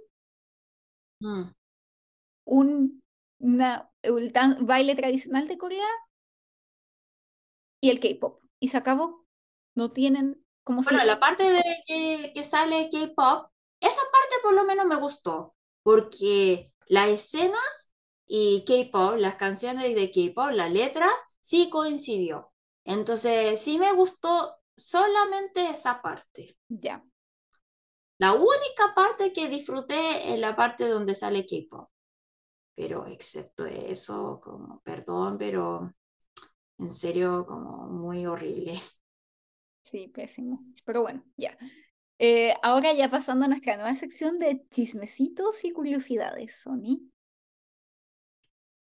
[1.21, 1.51] mm.
[2.45, 3.03] un
[3.39, 5.87] una, el baile tradicional de Corea
[7.81, 8.41] y el K-pop.
[8.59, 9.27] Y se acabó.
[9.75, 10.89] No tienen como si...
[10.89, 15.55] Bueno, la parte de que, que sale K-pop, esa parte por lo menos me gustó,
[15.83, 17.91] porque las escenas
[18.27, 22.51] y K-pop, las canciones de K-pop, las letras, sí coincidió.
[22.83, 26.57] Entonces, sí me gustó solamente esa parte.
[26.67, 27.03] Ya.
[28.19, 31.89] La única parte que disfruté es la parte donde sale K-pop.
[32.75, 35.93] Pero excepto eso, como, perdón, pero
[36.77, 38.73] en serio, como muy horrible.
[39.81, 40.65] Sí, pésimo.
[40.83, 41.57] Pero bueno, ya.
[42.19, 47.09] Eh, ahora ya pasando a nuestra nueva sección de chismecitos y curiosidades, Sony.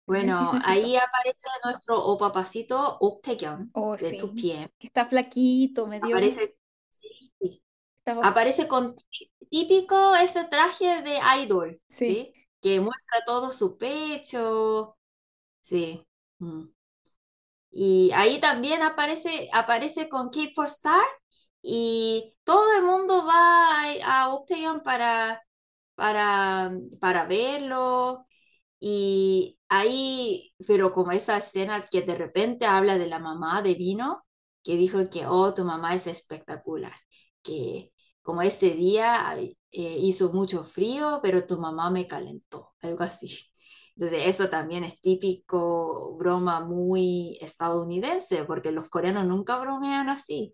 [0.08, 4.18] Bueno, ahí aparece nuestro opapacito Uk Tae-kyun Oh, de.
[4.18, 4.70] 2PM.
[4.78, 6.06] Que está flaquito, medio...
[6.16, 6.56] Aparece,
[8.22, 8.96] aparece con
[9.50, 12.32] típico ese traje de idol, Sí.
[12.60, 14.96] Que muestra todo su pecho,
[15.60, 16.04] sí.
[16.40, 16.64] mm.
[17.70, 21.04] Y ahí también aparece, aparece con K-Pop Star
[21.62, 25.42] y todo el mundo va a, a Tae-kyun para,
[25.94, 28.24] para, para verlo.
[28.80, 34.24] Y ahí, pero como esa escena que de repente habla de la mamá de Vino,
[34.62, 36.92] que dijo que, oh, tu mamá es espectacular,
[37.42, 37.92] que
[38.22, 43.50] como ese día eh, hizo mucho frío, pero tu mamá me calentó, algo así.
[43.96, 50.52] Entonces, eso también es típico, broma muy estadounidense, porque los coreanos nunca bromean así.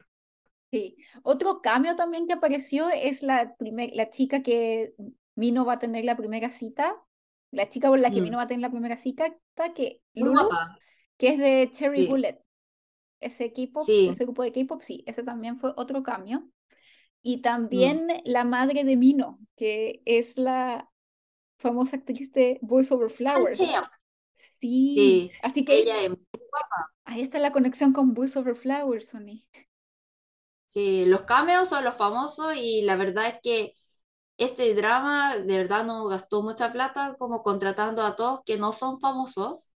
[0.71, 0.97] Sí.
[1.23, 4.95] Otro cambio también que apareció es la, primer, la chica que
[5.35, 6.97] Mino va a tener la primera cita.
[7.55, 8.25] La chica con la que Mm.
[8.25, 9.35] Mino va a tener la primera cita,
[9.75, 10.79] que Muy Lulu, guapa.
[11.17, 12.07] que es de Cherry Sí.
[12.07, 12.41] Bullet.
[13.21, 14.09] Ese K-pop, Sí.
[14.11, 16.49] ese grupo de K-pop, sí, ese también fue otro cambio.
[17.23, 17.43] Y Mm.
[17.43, 20.91] también la madre de Mino, que es la
[21.59, 23.59] famosa actriz de Voice Over Flowers.
[23.59, 26.11] Sí, Sí, así que ella es
[27.05, 29.47] ahí está la conexión con Voice Over Flowers, Sony.
[30.67, 33.73] Sí, los cameos son los famosos y la verdad es que
[34.39, 38.99] este drama de verdad no gastó mucha plata como contratando a todos que no son
[39.01, 39.73] famosos.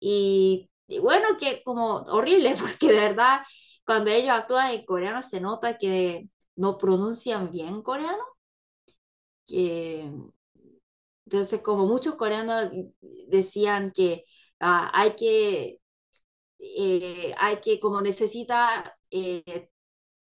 [0.00, 3.42] Y, y bueno, que como horrible porque de verdad
[3.86, 8.22] cuando ellos actúan en coreano se nota que no pronuncian bien coreano,
[9.46, 10.10] que
[11.26, 12.70] entonces como muchos coreanos
[13.28, 14.24] decían que
[14.60, 15.78] ah, hay que,
[16.58, 18.96] eh, hay que como necesita...
[19.10, 19.70] eh,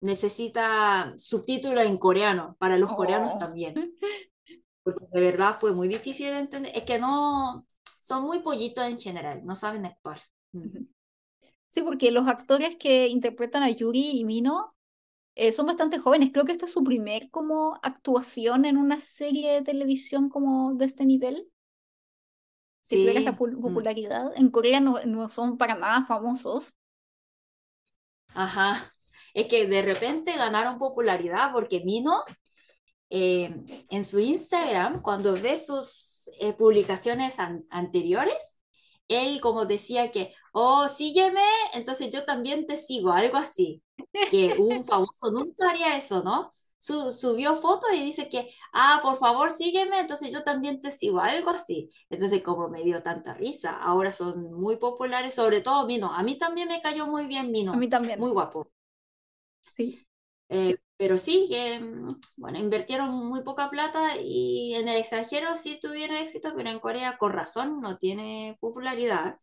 [0.03, 3.39] necesita subtítulos en coreano para los coreanos Oh.
[3.39, 3.75] también,
[4.85, 6.73] porque de verdad fue muy difícil de entender.
[6.77, 7.67] Es que no,
[8.01, 10.21] son muy pollitos en general, no saben actuar.
[10.53, 10.69] Mm.
[11.69, 14.75] Sí, porque los actores que interpretan a Yuri y Mino
[15.37, 16.31] eh, son bastante jóvenes.
[16.33, 20.87] Creo que esta es su primer como actuación en una serie de televisión como de
[20.87, 21.51] este nivel,
[22.81, 24.33] Sí, esta pul- mm, popularidad.
[24.37, 26.75] En Corea no, no son para nada famosos.
[28.35, 28.75] ajá.
[29.35, 32.23] Es que de repente ganaron popularidad porque Mino
[33.11, 33.51] eh,
[33.91, 38.59] en su Instagram, cuando ve sus eh, publicaciones an- anteriores,
[39.09, 41.43] él como decía que, oh, sígueme,
[41.75, 43.83] entonces yo también te sigo, algo así,
[44.29, 46.51] que un famoso nunca haría eso, ¿no?
[46.79, 51.21] Su- subió fotos y dice que, ah, por favor, sígueme, entonces yo también te sigo,
[51.21, 51.91] algo así.
[52.11, 56.13] Entonces, como me dio tanta risa, ahora son muy populares, sobre todo Mino.
[56.15, 58.25] A mí también me cayó muy bien A Mino, mí también.
[58.25, 58.71] muy guapo.
[59.73, 60.07] Sí.
[60.49, 65.79] Eh, pero sí, que mm, bueno, invirtieron muy poca plata y en el extranjero sí
[65.81, 69.37] tuvieron éxito, pero en Corea con razón no tiene popularidad.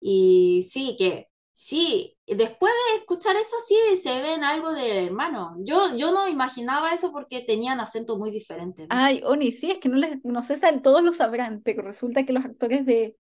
[0.00, 5.56] Y sí, que sí, después de escuchar eso sí se ven algo del hermano.
[5.64, 8.94] Yo, yo no imaginaba eso porque tenían acento muy diferente, ¿no?
[8.94, 12.24] Ay, Oni, sí, es que no les, no sé si todos lo sabrán, pero resulta
[12.24, 13.16] que los actores de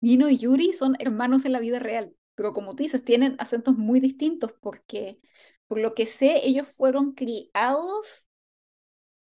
[0.00, 2.14] Mino y Yuri son hermanos en la vida real.
[2.34, 5.18] Pero como tú dices, tienen acentos muy distintos porque,
[5.70, 8.26] por lo que sé, ellos fueron criados,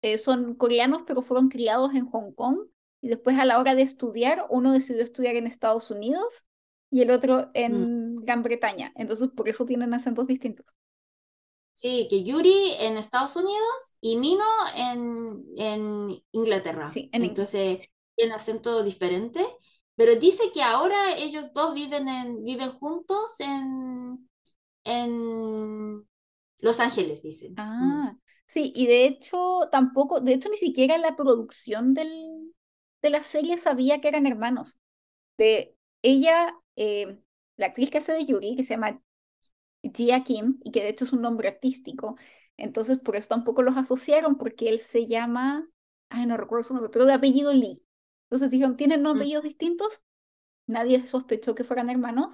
[0.01, 2.67] eh, son coreanos, pero fueron criados en Hong Kong.
[2.99, 6.45] Y después a la hora de estudiar, uno decidió estudiar en Estados Unidos
[6.89, 8.91] y el otro en Gran Bretaña.
[8.97, 10.65] Entonces, por eso tienen acentos distintos.
[11.71, 14.43] Sí, que Yuri en Estados Unidos y Mino
[14.75, 16.89] en, en Inglaterra.
[16.89, 17.27] Sí, en Inglaterra.
[17.29, 19.45] Entonces, tienen acento diferente.
[19.95, 24.29] Pero dice que ahora ellos dos viven, en, viven juntos en,
[24.83, 26.05] en
[26.63, 27.55] Los Ángeles, dicen.
[27.55, 28.15] Ah,
[28.47, 32.53] sí, y de hecho tampoco, de hecho ni siquiera la producción del,
[33.01, 34.79] de la serie sabía que eran hermanos.
[35.37, 37.17] De ella, eh,
[37.57, 39.01] la actriz que hace de Yuri, que se llama
[39.83, 42.17] Jia Kim, y que de hecho es un nombre artístico,
[42.57, 45.67] entonces por eso tampoco los asociaron, porque él se llama,
[46.09, 47.85] ay, no recuerdo su nombre, pero de apellido Lee.
[48.25, 49.17] Entonces dijeron, ¿tienen no Mm.
[49.17, 50.01] apellidos distintos?
[50.67, 52.27] Nadie sospechó que fueran hermanos.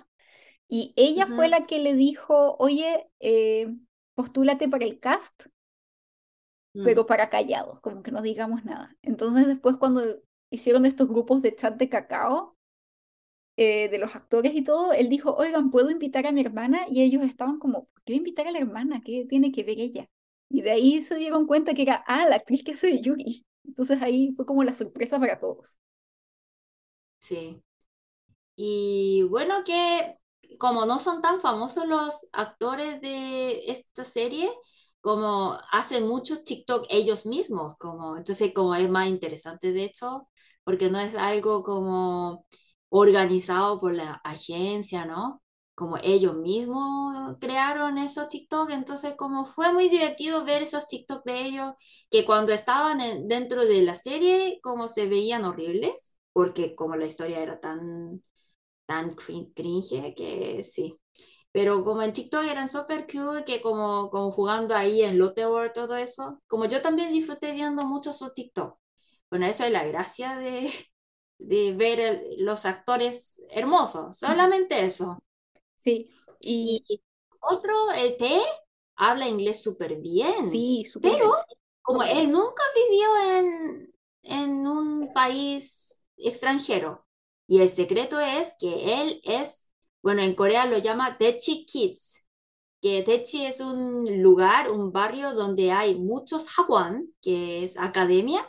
[0.68, 3.76] Y ella fue la que le dijo, oye, eh,
[4.20, 5.38] postúlate para el cast,
[6.76, 6.82] Mm.
[6.86, 8.96] pero para callados, como que no digamos nada.
[9.02, 10.02] Entonces después cuando
[10.50, 12.58] hicieron estos grupos de chat de cacao,
[13.58, 16.82] eh, de los actores y todo, él dijo, oigan, ¿puedo invitar a mi hermana?
[16.90, 19.02] Y ellos estaban como, ¿por qué voy a invitar a la hermana?
[19.04, 20.10] ¿Qué tiene que ver ella?
[20.50, 23.46] Y de ahí se dieron cuenta que era, ah, la actriz que hace de Yuri.
[23.66, 25.78] Entonces ahí fue como la sorpresa para todos.
[27.20, 27.62] Sí.
[28.56, 30.16] Y bueno, que
[30.60, 34.50] como no son tan famosos los actores de esta serie,
[35.02, 40.28] como hacen muchos TikTok ellos mismos, como entonces como es más interesante de hecho,
[40.64, 42.46] porque no es algo como
[42.90, 45.42] organizado por la agencia, ¿no?
[45.76, 51.42] Como ellos mismos crearon esos TikTok, entonces como fue muy divertido ver esos TikTok de
[51.46, 51.74] ellos,
[52.10, 57.06] que cuando estaban en- dentro de la serie, como se veían horribles, porque como la
[57.06, 58.22] historia era tan
[58.90, 61.00] tan crin- cringe que sí.
[61.54, 65.74] Pero como en TikTok eran súper cute, que como, como jugando ahí en Lotte World,
[65.74, 68.80] todo eso, como yo también disfruté viendo mucho su TikTok.
[69.32, 70.72] Bueno, eso es la gracia de,
[71.40, 75.20] de ver el- los actores hermosos, solamente eso.
[75.76, 76.14] Sí,
[76.64, 77.02] y Y
[77.42, 78.30] otro, el T,
[78.96, 81.44] habla inglés súper bien, sí, súper pero bien.
[81.82, 83.08] como él nunca vivió
[83.38, 83.94] en,
[84.24, 87.06] en un país extranjero.
[87.50, 89.72] Y el secreto es que él es,
[90.04, 92.28] bueno, en Corea lo llama Daechi Kids,
[92.82, 98.42] que Daechi es un lugar, un barrio donde hay muchos hagwon, que es academia,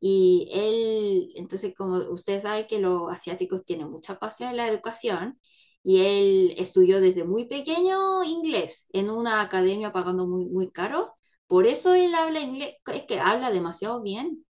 [0.00, 5.40] y él, entonces como usted sabe que los asiáticos tienen mucha pasión en la educación,
[5.82, 11.14] y él estudió desde muy pequeño inglés en una academia pagando muy, muy caro.
[11.46, 14.46] Por eso él habla inglés, es que habla demasiado bien.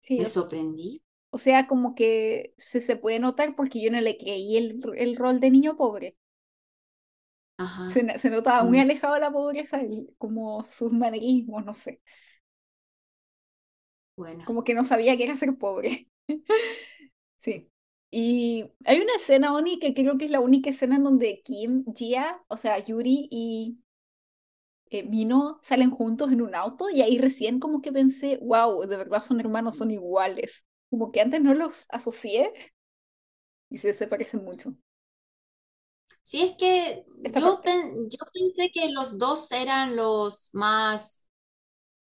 [0.00, 1.02] Sí, Me sorprendí.
[1.30, 5.16] O sea, como que se, se puede notar porque yo no le creí el, el
[5.16, 6.16] rol de niño pobre.
[7.56, 7.84] Ajá.
[7.84, 9.80] Se, se notaba muy Mm, alejado de la pobreza,
[10.18, 12.00] como sus manerismos, no sé.
[14.16, 14.44] Bueno.
[14.44, 16.08] Como que no sabía que era ser pobre.
[17.36, 17.70] Sí.
[18.10, 21.84] Y hay una escena, Oni, que creo que es la única escena en donde Kim,
[21.94, 23.78] Jia, o sea, Yuri y
[24.90, 28.96] eh, Mino salen juntos en un auto y ahí recién como que pensé, wow, de
[28.96, 30.64] verdad son hermanos, son iguales.
[30.90, 32.52] Como que antes no los asocié
[33.70, 34.74] y se, se parecen mucho.
[36.22, 41.26] Sí, es que yo, pen- yo pensé que los dos eran los más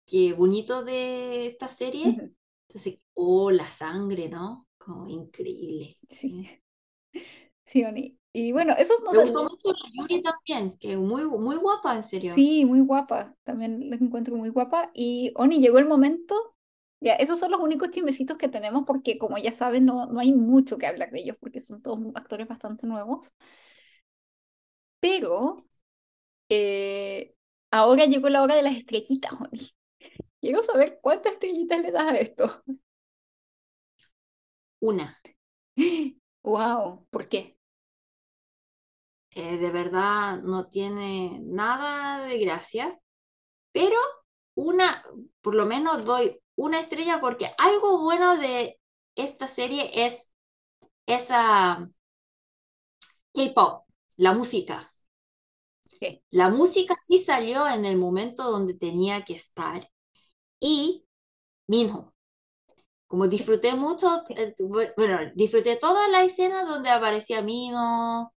[0.06, 2.08] que bonitos de esta serie.
[2.08, 2.34] Ujú,
[2.68, 4.68] Entonces, oh, la sangre, ¿no?
[4.78, 5.96] Como increíble.
[6.08, 6.48] Sí, Sí.
[7.64, 8.18] sí, Oni.
[8.32, 12.02] Y bueno, esos nos Me gustó mucho la Yuri también, que muy, muy guapa, en
[12.02, 12.42] serio.
[12.42, 13.36] Sí, muy guapa.
[13.44, 14.90] También les encuentro muy guapa.
[14.94, 16.34] Y Oni, llegó el momento.
[17.00, 20.32] Ya, esos son los únicos chismecitos que tenemos porque, como ya saben, no, no hay
[20.32, 23.28] mucho que hablar de ellos porque son todos actores bastante nuevos.
[25.00, 25.56] Pero
[26.48, 27.34] eh,
[27.70, 29.70] ahora llegó la hora de las estrellitas, Oni.
[30.40, 32.64] Quiero saber cuántas estrellitas le das a esto.
[34.80, 35.16] Una.
[36.42, 37.56] Wow, ¿por qué?
[39.34, 42.98] Eh, de verdad no tiene nada de gracia,
[43.72, 43.96] pero
[44.56, 45.04] una,
[45.42, 48.80] por lo menos doy una estrella porque algo bueno de
[49.16, 50.32] esta serie es
[51.06, 51.88] esa
[53.38, 53.86] K-pop,
[54.18, 54.82] la música.
[56.30, 59.88] La música sí salió en el momento donde tenía que estar
[60.60, 61.06] y
[61.68, 62.14] Minho.
[63.08, 68.32] Como disfruté mucho, eh, bu- bueno, disfruté toda la escena donde aparecía Minho,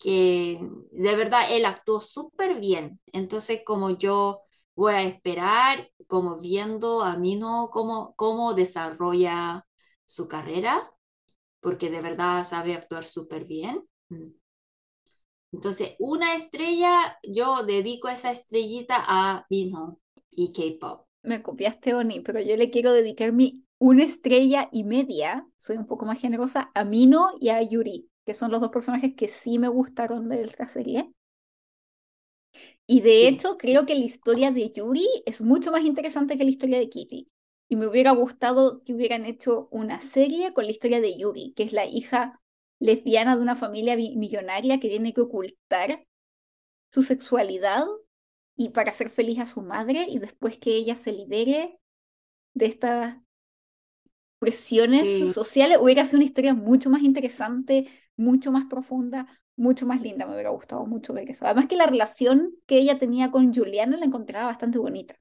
[0.00, 0.60] que
[0.92, 3.00] de verdad él actuó súper bien.
[3.14, 4.42] Entonces, como yo
[4.76, 9.66] voy a esperar, como viendo a Minho cómo, cómo desarrolla
[10.04, 10.92] su carrera,
[11.58, 13.82] porque de verdad sabe actuar súper bien.
[14.10, 14.26] Mm.
[15.52, 21.06] Entonces, una estrella, yo dedico esa estrellita a Minho y K-pop.
[21.22, 25.86] Me copiaste, Oni, pero yo le quiero dedicar mi una estrella y media, soy un
[25.86, 29.58] poco más generosa, a Mino y a Yuri, que son los dos personajes que sí
[29.58, 31.10] me gustaron de esta serie.
[32.92, 33.28] Y de Sí.
[33.28, 36.88] hecho, creo que la historia de Yuri es mucho más interesante que la historia de
[36.90, 37.28] Kitty.
[37.68, 41.62] Y me hubiera gustado que hubieran hecho una serie con la historia de Yuri, que
[41.62, 42.40] es la hija
[42.78, 46.06] lesbiana de una familia millonaria que tiene que ocultar
[46.90, 47.84] su sexualidad
[48.56, 51.78] y para hacer feliz a su madre y después que ella se libere
[52.54, 53.16] de estas
[54.38, 55.32] presiones Sí.
[55.32, 59.26] sociales, hubiera sido una historia mucho más interesante, mucho más profunda,
[59.62, 60.26] mucho más linda.
[60.26, 61.44] Me hubiera gustado mucho ver eso.
[61.46, 65.16] Además que la relación que ella tenía con Juliana la encontraba bastante bonita.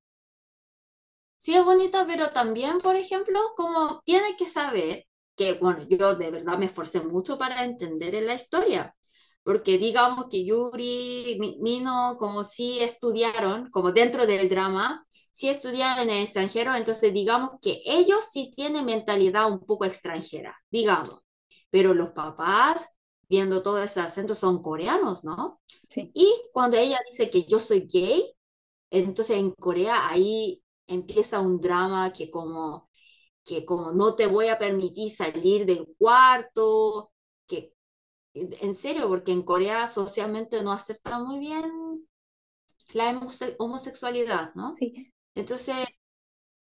[1.38, 5.06] Sí es bonita, pero también, por ejemplo, como tiene que saber
[5.36, 8.96] que, bueno, yo de verdad me esforcé mucho para entender en la historia,
[9.44, 16.04] porque digamos que Yuri, Mi- Mino, como sí estudiaron, como dentro del drama, sí estudiaron
[16.04, 21.22] en el extranjero, entonces digamos que ellos sí tienen mentalidad un poco extranjera, digamos,
[21.72, 22.88] pero los papás,
[23.32, 25.62] viendo todo ese acento, son coreanos, ¿no?
[25.90, 26.16] Sí.
[26.16, 28.34] Y cuando ella dice que yo soy gay,
[28.92, 32.90] entonces en Corea ahí empieza un drama que como,
[33.46, 37.14] que como no te voy a permitir salir del cuarto,
[37.48, 37.74] que
[38.36, 41.64] en serio, porque en Corea socialmente no aceptan muy bien
[42.94, 44.74] la homose- homosexualidad, ¿no?
[44.74, 45.76] Sí, Entonces,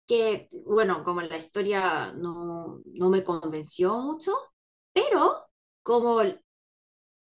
[0.07, 4.33] que bueno, como la historia no, no me convenció mucho,
[4.93, 5.49] pero
[5.83, 6.21] como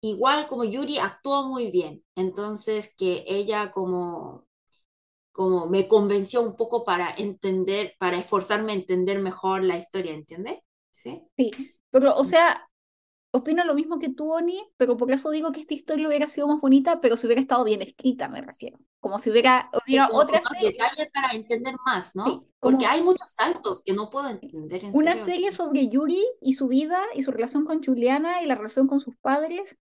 [0.01, 4.45] igual como Yuri actuó muy bien, entonces que ella como
[5.33, 10.59] como me convenció un poco para entender, para esforzarme a entender mejor la historia, ¿entiendes?
[10.91, 11.21] Sí.
[11.37, 11.51] sí.
[11.91, 12.69] Pero, o sea,
[13.31, 16.47] opino lo mismo que tú, Oni, pero por eso digo que esta historia hubiera sido
[16.47, 18.79] más bonita, pero si hubiera estado bien escrita, me refiero.
[18.99, 22.25] Como si hubiera, Sí, hubiera otra serie, detalle para entender más, ¿no?
[22.25, 25.25] sí, Porque hay muchos saltos que no puedo entender en una serio.
[25.25, 28.99] serie sobre Yuri y su vida y su relación con Juliana y la relación con
[29.01, 29.77] sus padres,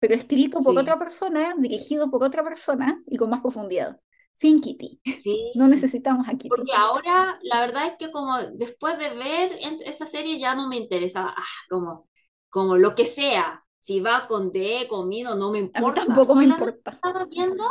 [0.00, 4.00] pero escrito por otra Sí, persona, dirigido por otra persona y con más profundidad.
[4.32, 5.00] Sin Kitty.
[5.12, 5.36] sí.
[5.54, 6.48] No necesitamos a Kitty.
[6.48, 10.76] Porque ahora la verdad es que como después de ver esa serie ya no me
[10.76, 12.08] interesa, ah, como,
[12.50, 15.94] como lo que sea, si va con D, con Mino, no me A mí importa.
[15.94, 17.00] tampoco me Solamente importa.
[17.02, 17.64] estaba viendo,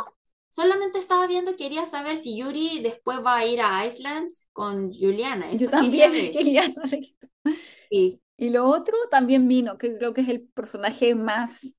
[0.48, 5.50] solamente estaba viendo, quería saber si Yuri después va a ir a Iceland con Juliana.
[5.50, 6.38] Yo Eso quería también ver.
[6.40, 7.00] quería saber.
[7.90, 11.76] Sí, Y lo otro también Mino, que creo que es el personaje más,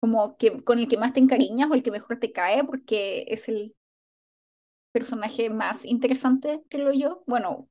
[0.00, 3.24] como que con el que más te encariñas o el que mejor te cae, porque
[3.28, 3.74] es el
[4.92, 7.22] personaje más interesante, creo yo.
[7.26, 7.68] Bueno,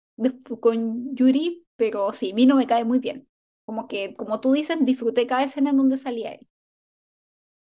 [0.62, 3.28] con Yuri, pero sí, Mino me cae muy bien.
[3.66, 6.48] Como que, como tú dices, disfruté cada escena en donde salía él.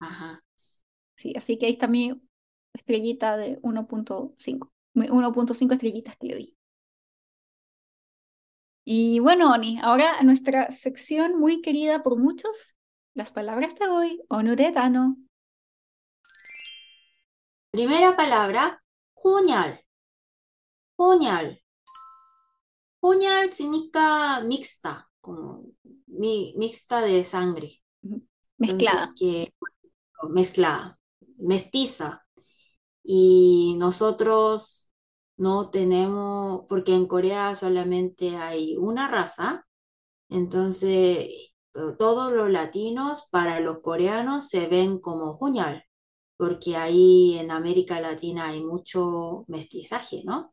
[0.01, 0.43] ajá.
[1.17, 2.21] Sí, así que ahí está mi
[2.75, 4.73] estrellita de 1.5.
[4.95, 6.57] Mi 1.5 estrellitas que le di.
[8.85, 12.77] Y bueno, Oni, ahora nuestra sección muy querida por muchos,
[13.15, 15.17] las palabras de hoy, Onuretano.
[17.71, 18.83] Primera palabra,
[19.15, 19.81] juñal.
[20.97, 21.63] Juñal.
[23.01, 25.67] Juñal significa mixta, como
[26.07, 27.71] mi, mixta de sangre.
[28.03, 29.13] Entonces, Mezclada.
[29.19, 29.55] que
[30.29, 30.99] mezclada,
[31.39, 32.25] mestiza.
[33.03, 34.91] Y nosotros
[35.37, 39.67] no tenemos, porque en Corea solamente hay una raza,
[40.29, 41.52] entonces
[41.99, 45.85] todos los latinos para los coreanos se ven como juñal,
[46.37, 50.53] porque ahí en América Latina hay mucho mestizaje, ¿no?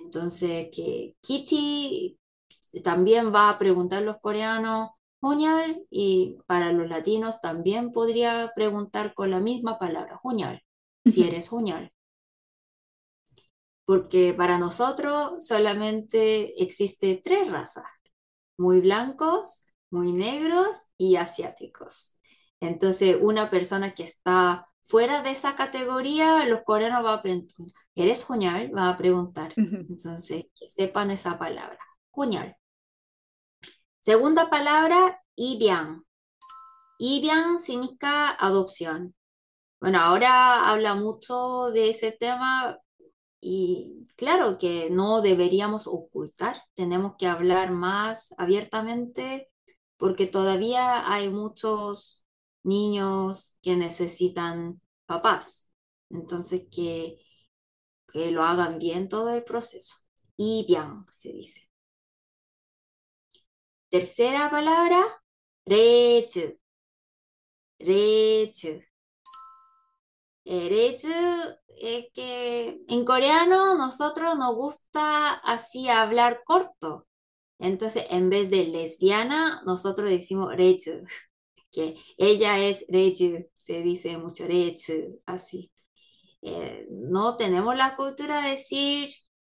[0.00, 2.18] Entonces, que Kitty
[2.84, 4.90] también va a preguntar los coreanos
[5.20, 10.62] juñal y para los latinos también podría preguntar con la misma palabra, juñal,
[11.04, 11.28] si Ujú.
[11.28, 11.92] eres juñal.
[13.84, 17.84] Porque para nosotros solamente existe tres razas,
[18.58, 22.18] muy blancos, muy negros y asiáticos.
[22.60, 27.56] Entonces, una persona que está fuera de esa categoría, los coreanos van a preguntar,
[27.94, 28.76] ¿eres juñal?
[28.76, 29.52] Va a preguntar.
[29.56, 31.78] Entonces, que sepan esa palabra,
[32.10, 32.56] juñal.
[34.00, 36.04] Segunda palabra, ibiang.
[36.98, 39.14] Ibiang significa adopción.
[39.80, 42.78] Bueno, ahora habla mucho de ese tema
[43.40, 49.50] y claro que no deberíamos ocultar, tenemos que hablar más abiertamente
[49.96, 52.26] porque todavía hay muchos
[52.62, 55.70] niños que necesitan papás.
[56.10, 57.18] Entonces, que,
[58.12, 59.96] que lo hagan bien todo el proceso.
[60.36, 61.68] Y bien, se dice.
[63.90, 65.00] Tercera palabra,
[65.66, 66.44] rechu.
[67.88, 68.80] Rechu.
[70.44, 70.68] Eh,
[71.80, 77.06] es que en coreano nosotros nos gusta así hablar corto.
[77.58, 81.02] Entonces, en vez de lesbiana, nosotros decimos rechu,
[81.72, 85.72] que ella es rechu, se dice mucho rechu, así.
[86.42, 89.10] Eh, no tenemos la cultura de decir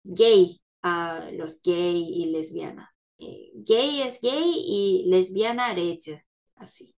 [0.03, 2.93] gay a los gay y lesbiana.
[3.17, 6.13] Eh, gay es gay y lesbiana rechu,
[6.55, 6.95] así.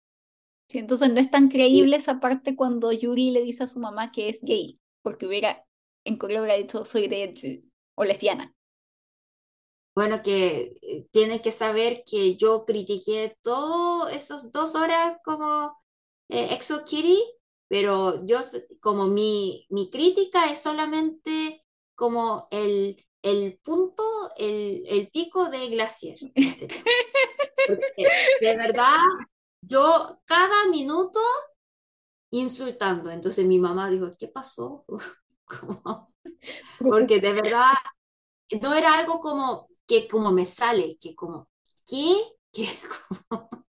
[0.69, 4.11] Sí, entonces no es tan creíble esa parte cuando Yuri le dice a su mamá
[4.11, 4.79] que es gay,
[5.09, 5.65] porque hubiera,
[6.05, 7.63] en Corea hubiera dicho soy de
[7.95, 8.55] o lesbiana.
[9.95, 15.75] Bueno, que eh, tiene que saber que yo critiqué todo esos dos horas como
[16.29, 17.19] eh, Exo Kitty,
[17.67, 18.41] pero yo
[18.81, 21.65] como mi, mi crítica es solamente
[21.95, 24.03] como el, el punto,
[24.37, 26.19] el, el pico de Glacier.
[28.41, 28.99] de verdad,
[29.63, 31.19] yo cada minuto
[32.31, 33.11] insultando.
[33.11, 34.85] Entonces mi mamá dijo, ¿qué pasó?
[36.79, 37.73] Porque de verdad
[38.61, 41.49] no era algo como que como me sale, que como,
[41.85, 42.15] ¿qué?
[42.51, 42.67] ¿Qué?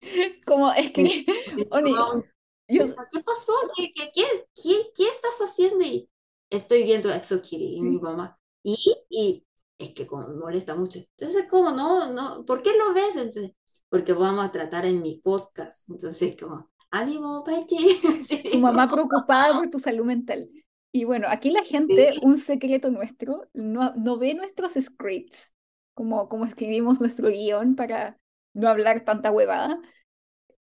[0.46, 3.52] Como, es que, ¿qué pasó?
[3.74, 5.82] ¿Qué, qué, qué, qué, estás haciendo?
[5.82, 6.08] Y
[6.48, 8.38] estoy viendo Exokiri y mi mamá.
[8.62, 8.76] Y,
[9.10, 9.44] y
[9.78, 10.98] es que como me molesta mucho.
[10.98, 13.16] Entonces, como no, no, ¿por qué lo ves?
[13.16, 13.52] Entonces,
[13.88, 15.88] porque vamos a tratar en mi podcast.
[15.90, 17.76] Entonces, como, ánimo, Paiti.
[18.52, 20.48] Tu mamá preocupada por tu salud mental.
[20.92, 25.52] Y bueno, aquí la gente, un secreto nuestro, no, no ve nuestros scripts,
[25.94, 28.18] como, como escribimos nuestro guion para
[28.54, 29.78] no hablar tanta huevada.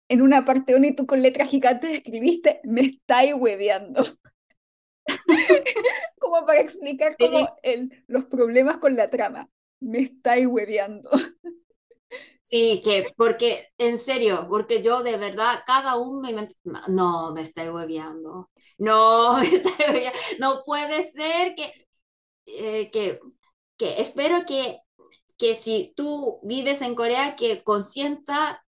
[0.10, 4.04] En una parte y tú con letras gigantes escribiste, me estáis hueveando.
[6.20, 9.50] como para explicar como el, los problemas con la trama.
[9.80, 11.10] Me estáis hueveando.
[12.42, 16.48] Sí, que porque, en serio, porque yo de verdad, cada uno me...
[16.88, 18.50] No, me estoy hueveando.
[18.78, 20.20] No, me estoy hueveando.
[20.40, 21.74] No puede ser que,
[22.48, 23.20] eh, que,
[23.78, 24.80] que espero que,
[25.38, 28.66] que si tú vives en Corea, que consienta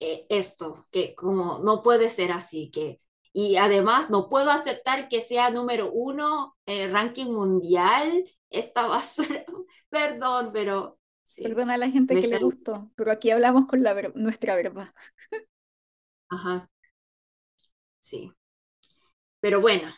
[0.00, 2.98] eh, esto, que como no puede ser así, que
[3.34, 9.44] y además no puedo aceptar que sea número uno el ranking mundial esta basura.
[9.90, 10.98] Perdón, pero
[11.40, 14.92] Perdona a la gente que le gustó, pero aquí hablamos con la ver nuestra verba.
[16.28, 16.68] Ajá.
[18.00, 18.32] Sí.
[19.40, 19.88] Pero bueno.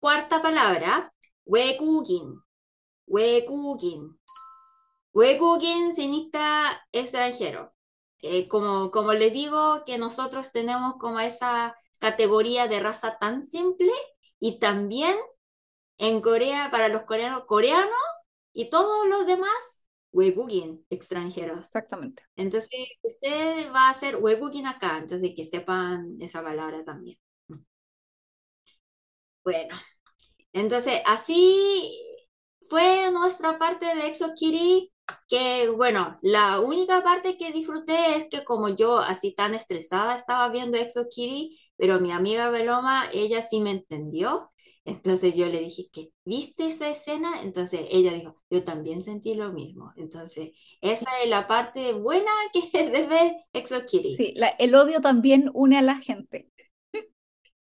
[0.00, 1.12] Cuarta palabra,
[1.44, 2.42] huecugin.
[3.06, 4.18] Huecugin.
[5.12, 7.74] Huecugin significa extranjero.
[8.20, 13.92] Eh, como, como les digo, que nosotros tenemos como esa categoría de raza tan simple
[14.38, 15.16] y también
[15.98, 17.92] en Corea, para los coreanos, coreanos
[18.52, 19.81] y todos los demás
[20.11, 21.59] 외국인, extranjeros.
[21.67, 22.23] Exactamente.
[22.35, 22.69] Entonces,
[23.03, 27.17] usted va a hacer 외국인 acá, entonces que sepan esa palabra también.
[29.43, 29.75] Bueno,
[30.53, 31.99] entonces así
[32.69, 34.93] fue nuestra parte de ExoKitty,
[35.29, 40.49] que bueno, la única parte que disfruté es que como yo así tan estresada estaba
[40.49, 44.50] viendo ExoKitty, pero mi amiga Beloma, ella sí me entendió
[44.84, 47.42] entonces yo le dije que, ¿viste esa escena?
[47.42, 49.92] Entonces ella dijo, yo también sentí lo mismo.
[49.96, 50.50] Entonces,
[50.80, 52.60] esa es la parte buena que
[52.90, 54.14] de ver Exo Kitty.
[54.14, 56.50] Sí, el odio también une a la gente.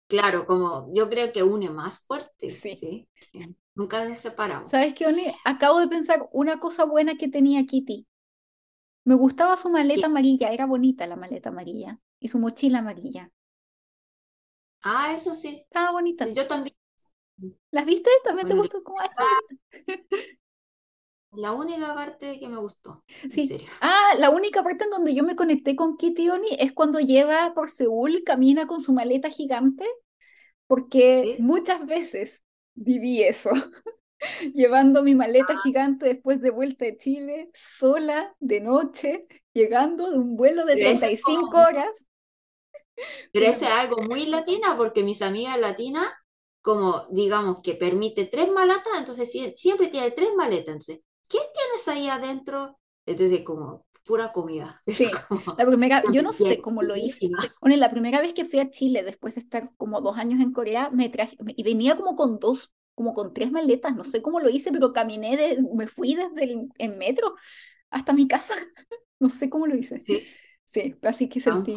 [0.09, 2.51] Claro, como yo creo que une más fuerte.
[2.51, 3.09] Sí.
[3.75, 4.71] Nunca separamos.
[4.71, 5.25] ¿Sabes qué, Oni?
[5.45, 8.07] Acabo de pensar una cosa buena que tenía Kitty.
[9.05, 11.99] Me gustaba su maleta amarilla, era bonita la maleta amarilla.
[12.21, 13.31] Y su mochila amarilla.
[14.83, 15.63] Ah, eso sí.
[15.65, 16.27] Estaba bonita.
[16.29, 16.76] Yo también
[17.71, 18.11] ¿Las viste?
[18.25, 18.83] ¿También te gustó?
[18.83, 18.99] ¿Cómo
[21.33, 23.05] La única parte que me gustó.
[23.31, 23.59] Sí.
[23.83, 27.53] Ah, la única parte en donde yo me conecté con Kitty Oni es cuando lleva
[27.55, 29.85] por Seúl, camina con su maleta gigante,
[30.67, 32.43] porque muchas veces
[32.75, 33.51] viví eso,
[34.55, 35.61] llevando mi maleta ah.
[35.63, 41.49] gigante después de vuelta de Chile, sola, de noche, llegando de un vuelo de 35
[41.59, 42.07] horas.
[43.31, 46.07] Pero eso es algo muy latina, porque mis amigas latinas
[46.67, 50.75] como digamos que permite tres maletas, entonces siempre tiene tres maletas.
[50.75, 50.99] Entonces,
[51.29, 52.77] ¿qué tienes ahí adentro?
[53.07, 54.83] Entonces, como pura comida.
[54.89, 55.09] Sí,
[55.57, 57.29] la primera, yo no sé cómo lo hice.
[57.61, 60.53] Bueno, la primera vez que fui a Chile, después de estar como dos años en
[60.53, 64.41] Corea, me traje, y venía como con dos, como con tres maletas, no sé cómo
[64.41, 67.37] lo hice, pero caminé, de, me fui desde el en metro
[67.91, 68.55] hasta mi casa,
[69.21, 69.97] no sé cómo lo hice.
[69.97, 70.21] Sí.
[70.65, 71.77] Sí, así que sentí.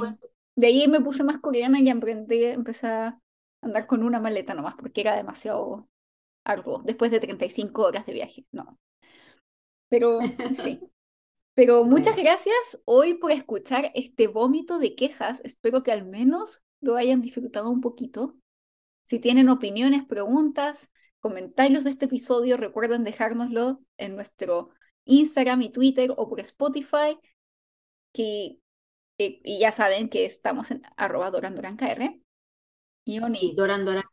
[0.56, 3.20] De ahí me puse más coreana y aprendí, empecé a
[3.62, 5.90] andar con una maleta nomás, porque era demasiado
[6.44, 8.80] arduo, después de 35 horas de viaje, no.
[9.90, 10.20] Pero
[10.64, 10.80] sí.
[11.60, 15.42] Pero muchas gracias hoy por escuchar este vómito de quejas.
[15.44, 18.38] Espero que al menos lo hayan disfrutado un poquito.
[19.04, 24.70] Si tienen opiniones, preguntas, comentarios de este episodio, recuerden dejárnoslo en nuestro
[25.04, 27.20] Instagram y Twitter o por Spotify.
[28.14, 28.60] Que,
[29.18, 31.30] eh, y ya saben que estamos en arroba
[33.10, 34.04] Guion y Doran Doran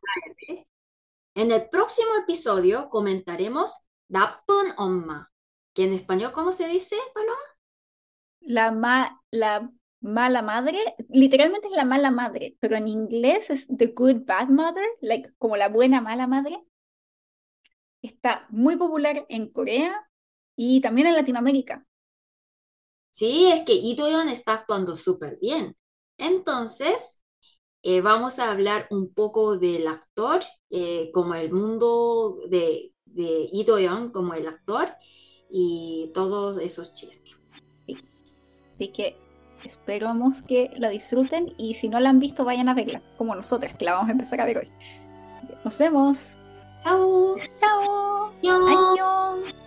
[1.35, 5.31] En el próximo episodio comentaremos Dapun Omma,
[5.75, 7.37] que en español, ¿cómo se dice, Paloma?
[8.41, 9.71] La, ma la
[10.01, 10.79] mala madre,
[11.11, 15.59] literalmente es la mala madre, pero en inglés es The Good Bad Mother, like, como
[15.59, 16.65] la buena mala madre.
[18.01, 20.09] Está muy popular en Corea
[20.57, 21.87] y también en Latinoamérica.
[23.11, 25.77] Sí, es que Itoyon está actuando súper bien.
[26.19, 27.21] Entonces,
[27.89, 30.41] eh, vamos a hablar un poco del actor,
[30.71, 34.89] eh, como el mundo de, de Lee Do-yeon como el actor
[35.49, 37.37] y todos esos chismes.
[37.87, 37.97] Sí.
[38.75, 39.17] Así que
[39.65, 43.77] esperamos que la disfruten y si no la han visto, vayan a verla, como nosotras,
[43.77, 44.69] que la vamos a empezar a ver hoy.
[45.65, 46.19] Nos vemos.
[46.83, 47.37] Chao.
[47.61, 48.33] Chao.
[48.43, 49.66] Annyeong.